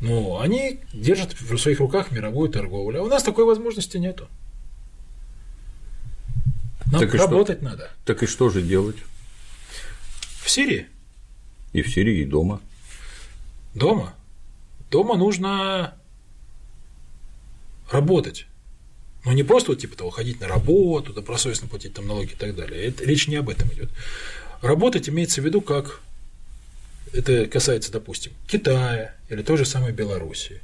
Но 0.00 0.40
они 0.40 0.80
держат 0.92 1.40
в 1.40 1.56
своих 1.56 1.78
руках 1.78 2.10
мировую 2.10 2.50
торговлю. 2.50 3.02
А 3.02 3.02
у 3.04 3.08
нас 3.08 3.22
такой 3.22 3.44
возможности 3.44 3.96
нету. 3.96 4.26
Нам 6.86 7.00
так 7.00 7.14
работать 7.14 7.58
что? 7.58 7.64
надо. 7.64 7.90
Так 8.04 8.24
и 8.24 8.26
что 8.26 8.50
же 8.50 8.60
делать? 8.60 8.96
В 10.42 10.50
Сирии? 10.50 10.86
И 11.72 11.82
в 11.82 11.88
Сирии, 11.88 12.22
и 12.22 12.24
дома. 12.24 12.60
Дома? 13.72 14.15
Дома 14.96 15.18
нужно 15.18 15.92
работать. 17.90 18.46
Но 19.26 19.34
не 19.34 19.42
просто 19.42 19.72
вот 19.72 19.78
типа 19.78 19.94
того 19.94 20.08
ходить 20.08 20.40
на 20.40 20.48
работу, 20.48 21.12
добросовестно 21.12 21.68
платить 21.68 21.92
там 21.92 22.06
налоги 22.06 22.32
и 22.32 22.34
так 22.34 22.56
далее. 22.56 22.86
Это, 22.86 23.04
речь 23.04 23.28
не 23.28 23.36
об 23.36 23.50
этом 23.50 23.70
идет. 23.74 23.90
Работать 24.62 25.10
имеется 25.10 25.42
в 25.42 25.44
виду 25.44 25.60
как 25.60 26.00
это 27.12 27.44
касается, 27.44 27.92
допустим, 27.92 28.32
Китая 28.46 29.14
или 29.28 29.42
той 29.42 29.58
же 29.58 29.66
самой 29.66 29.92
Белоруссии. 29.92 30.62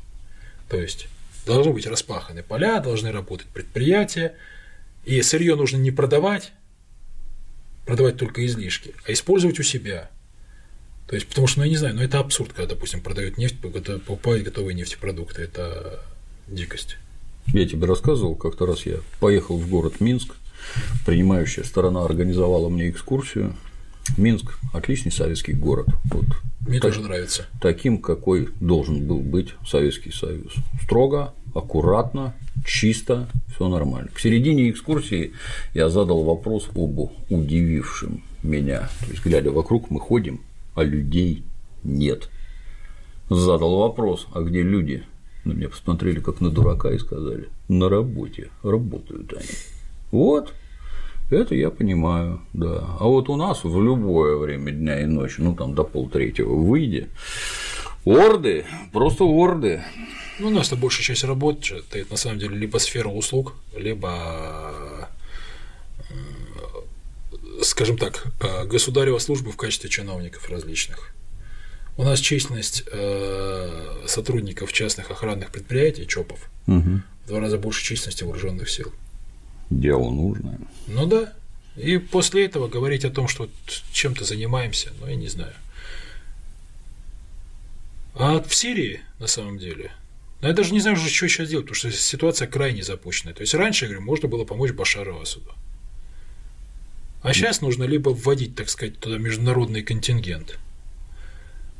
То 0.71 0.81
есть 0.81 1.09
должны 1.45 1.75
быть 1.75 1.87
распаханы 1.87 2.43
поля, 2.43 2.81
должны 2.81 3.13
работать 3.13 3.49
предприятия, 3.49 4.35
и 5.05 5.21
сырье 5.21 5.57
нужно 5.57 5.77
не 5.77 5.91
продавать, 5.91 6.55
продавать 7.85 8.17
только 8.17 8.47
излишки, 8.47 8.95
а 9.07 9.13
использовать 9.13 9.61
у 9.61 9.63
себя. 9.63 10.11
То 11.07 11.17
есть, 11.17 11.29
потому 11.29 11.47
что, 11.47 11.61
ну, 11.61 11.65
я 11.65 11.71
не 11.71 11.77
знаю, 11.77 11.95
но 11.95 12.01
ну, 12.01 12.07
это 12.07 12.19
абсурд, 12.21 12.53
когда, 12.53 12.75
допустим, 12.75 13.01
продают 13.01 13.37
нефть, 13.37 13.57
покупают 13.61 14.45
готовые 14.45 14.75
нефтепродукты. 14.75 15.43
Это 15.43 16.01
дикость. 16.49 16.97
Я 17.49 17.67
тебе 17.67 17.87
рассказывал, 17.87 18.35
как-то 18.35 18.67
раз 18.67 18.87
я 18.87 18.99
поехал 19.21 19.59
в 19.59 19.69
город 19.69 20.01
Минск, 20.01 20.37
принимающая 21.05 21.65
сторона 21.65 22.05
организовала 22.05 22.69
мне 22.69 22.89
экскурсию. 22.89 23.57
Минск– 24.17 24.59
отличный 24.73 25.13
советский 25.13 25.53
город. 25.53 25.87
Вот. 26.05 26.25
Мне 26.67 26.81
так, 26.81 26.93
тоже 26.93 27.07
нравится. 27.07 27.47
Таким, 27.61 27.99
какой 27.99 28.49
должен 28.61 29.07
был 29.07 29.21
быть 29.21 29.55
Советский 29.67 30.11
Союз. 30.11 30.53
Строго, 30.83 31.35
аккуратно, 31.55 32.35
чисто, 32.65 33.29
все 33.55 33.69
нормально. 33.69 34.11
К 34.13 34.19
середине 34.19 34.71
экскурсии 34.71 35.33
я 35.75 35.89
задал 35.89 36.25
вопрос 36.25 36.69
обу 36.75 37.13
удивившим 37.29 38.23
меня. 38.43 38.91
То 39.01 39.11
есть, 39.11 39.25
глядя 39.25 39.51
вокруг, 39.51 39.91
мы 39.91 40.01
ходим, 40.01 40.41
а 40.75 40.83
людей 40.83 41.45
нет. 41.83 42.29
Задал 43.31 43.79
вопрос, 43.79 44.27
а 44.35 44.43
где 44.43 44.63
люди? 44.63 45.05
На 45.45 45.53
меня 45.53 45.69
посмотрели 45.69 46.21
как 46.21 46.41
на 46.41 46.51
дурака 46.51 46.91
и 46.93 46.99
сказали, 46.99 47.49
на 47.69 47.89
работе, 47.89 48.51
работают 48.63 49.33
они. 49.33 49.49
Вот, 50.13 50.53
это 51.31 51.55
я 51.55 51.71
понимаю, 51.71 52.43
да. 52.53 52.85
А 53.01 53.07
вот 53.07 53.29
у 53.29 53.37
нас 53.37 53.65
в 53.65 53.83
любое 53.83 54.37
время 54.37 54.71
дня 54.71 55.01
и 55.01 55.07
ночи, 55.07 55.41
ну 55.41 55.55
там 55.55 55.75
до 55.75 55.83
полтретьего 55.83 56.55
выйди, 56.55 57.09
орды, 58.05 58.65
просто 58.93 59.25
орды. 59.25 59.83
Ну, 60.39 60.49
у 60.49 60.51
нас-то 60.51 60.77
большая 60.77 61.05
часть 61.05 61.25
работы 61.25 61.83
это 61.93 62.11
на 62.11 62.17
самом 62.17 62.39
деле 62.39 62.57
либо 62.57 62.79
сфера 62.79 63.09
услуг, 63.09 63.55
либо 63.77 65.02
скажем 67.63 67.99
так, 67.99 68.27
государева 68.67 69.19
служба 69.19 69.51
в 69.51 69.57
качестве 69.57 69.91
чиновников 69.91 70.49
различных. 70.51 71.15
У 71.97 72.05
нас 72.05 72.21
численность 72.21 72.85
э, 72.91 74.05
сотрудников 74.07 74.73
частных 74.73 75.11
охранных 75.11 75.51
предприятий, 75.51 76.07
ЧОПов, 76.07 76.49
угу. 76.67 77.03
в 77.25 77.29
два 77.29 77.41
раза 77.41 77.59
больше 77.59 77.85
численности 77.85 78.25
вооруженных 78.25 78.71
сил. 78.71 78.93
Дело 79.69 80.11
нужное. 80.11 80.59
Ну 80.87 81.07
да. 81.07 81.33
И 81.77 81.99
после 81.99 82.45
этого 82.47 82.69
говорить 82.69 83.05
о 83.05 83.11
том, 83.11 83.29
что 83.29 83.49
чем-то 83.93 84.25
занимаемся, 84.25 84.91
ну 85.01 85.07
я 85.07 85.17
не 85.17 85.29
знаю. 85.29 85.55
А 88.15 88.43
в 88.43 88.55
Сирии, 88.55 89.01
на 89.19 89.27
самом 89.27 89.59
деле, 89.59 89.93
ну, 90.43 90.49
я 90.49 90.55
даже 90.55 90.73
не 90.73 90.81
знаю, 90.81 90.97
что 90.97 91.09
сейчас 91.09 91.49
делать, 91.49 91.67
потому 91.67 91.77
что 91.77 91.91
ситуация 91.91 92.49
крайне 92.49 92.83
запущенная. 92.83 93.35
То 93.35 93.43
есть 93.43 93.55
раньше, 93.55 93.85
я 93.85 93.91
говорю, 93.91 94.05
можно 94.05 94.29
было 94.29 94.45
помочь 94.45 94.73
Башару 94.73 95.21
Асаду. 95.21 95.53
А 97.23 97.33
сейчас 97.33 97.61
нужно 97.61 97.85
либо 97.85 98.11
вводить, 98.11 98.57
так 98.57 98.69
сказать, 98.69 98.99
туда 98.99 99.17
международный 99.17 99.83
контингент, 99.83 100.59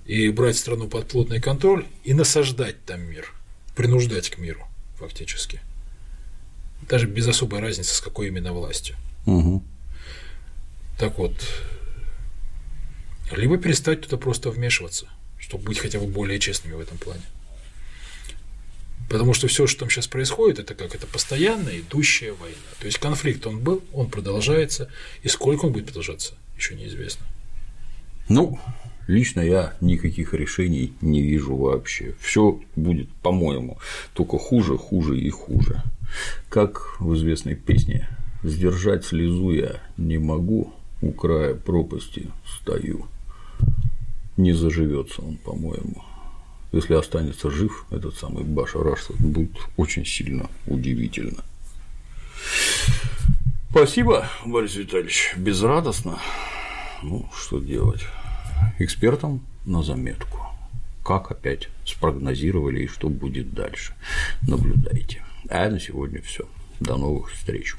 и 0.07 0.29
брать 0.31 0.57
страну 0.57 0.89
под 0.89 1.09
плотный 1.09 1.41
контроль 1.41 1.87
и 2.05 2.15
насаждать 2.15 2.85
там 2.85 3.03
мир, 3.03 3.33
принуждать 3.75 4.31
к 4.31 4.39
миру 4.39 4.67
фактически. 4.99 5.61
Даже 6.89 7.07
без 7.07 7.27
особой 7.27 7.61
разницы, 7.61 7.95
с 7.95 8.01
какой 8.01 8.29
именно 8.29 8.53
властью. 8.53 8.97
Угу. 9.27 9.63
Так 10.99 11.19
вот, 11.19 11.35
либо 13.33 13.59
перестать 13.59 14.03
туда 14.03 14.17
просто 14.17 14.51
вмешиваться, 14.51 15.09
чтобы 15.39 15.65
быть 15.65 15.79
хотя 15.79 15.99
бы 15.99 16.07
более 16.07 16.39
честными 16.39 16.75
в 16.75 16.81
этом 16.81 16.99
плане. 16.99 17.23
Потому 19.13 19.35
что 19.35 19.47
все, 19.47 19.67
что 19.67 19.81
там 19.81 19.91
сейчас 19.91 20.07
происходит, 20.09 20.59
это 20.59 20.75
как 20.75 20.95
это 20.95 21.07
постоянная 21.07 21.81
идущая 21.81 22.33
война. 22.33 22.57
То 22.81 22.87
есть 22.87 22.97
конфликт 22.97 23.47
он 23.47 23.59
был, 23.59 23.83
он 23.93 24.09
продолжается, 24.09 24.89
и 25.23 25.29
сколько 25.29 25.67
он 25.67 25.73
будет 25.73 25.85
продолжаться, 25.85 26.33
еще 26.57 26.75
неизвестно. 26.75 27.27
Ну, 28.31 28.59
лично 29.07 29.43
я 29.43 29.75
никаких 29.83 30.33
решений 30.33 30.95
не 31.03 31.21
вижу 31.21 31.55
вообще. 31.55 32.15
Все 32.23 32.59
будет, 32.75 33.11
по-моему, 33.23 33.77
только 34.15 34.39
хуже, 34.39 34.79
хуже 34.79 35.21
и 35.21 35.29
хуже. 35.29 35.83
Как 36.49 36.99
в 36.99 37.15
известной 37.15 37.55
песне 37.55 38.09
«Сдержать 38.43 39.05
слезу 39.05 39.51
я 39.51 39.83
не 39.99 40.17
могу, 40.17 40.73
у 41.03 41.13
края 41.13 41.55
пропасти 41.55 42.31
стою». 42.47 43.07
Не 44.39 44.55
заживется 44.55 45.21
он, 45.21 45.37
по-моему 45.37 46.03
если 46.73 46.95
останется 46.95 47.51
жив 47.51 47.87
этот 47.91 48.17
самый 48.17 48.45
Баша 48.45 48.83
Рашид, 48.83 49.17
будет 49.19 49.57
очень 49.77 50.07
сильно 50.07 50.49
удивительно. 50.67 51.45
Спасибо, 53.71 54.29
Борис 54.45 54.75
Витальевич. 54.77 55.35
Безрадостно. 55.37 56.19
Ну, 57.03 57.29
что 57.35 57.59
делать? 57.59 58.03
Экспертам 58.79 59.45
на 59.65 59.83
заметку. 59.83 60.39
Как 61.05 61.31
опять 61.31 61.69
спрогнозировали 61.85 62.85
и 62.85 62.87
что 62.87 63.09
будет 63.09 63.55
дальше. 63.55 63.95
Наблюдайте. 64.43 65.25
А 65.49 65.69
на 65.69 65.81
сегодня 65.81 66.23
все. 66.23 66.49
До 66.81 66.97
новых 66.97 67.33
встреч. 67.33 67.75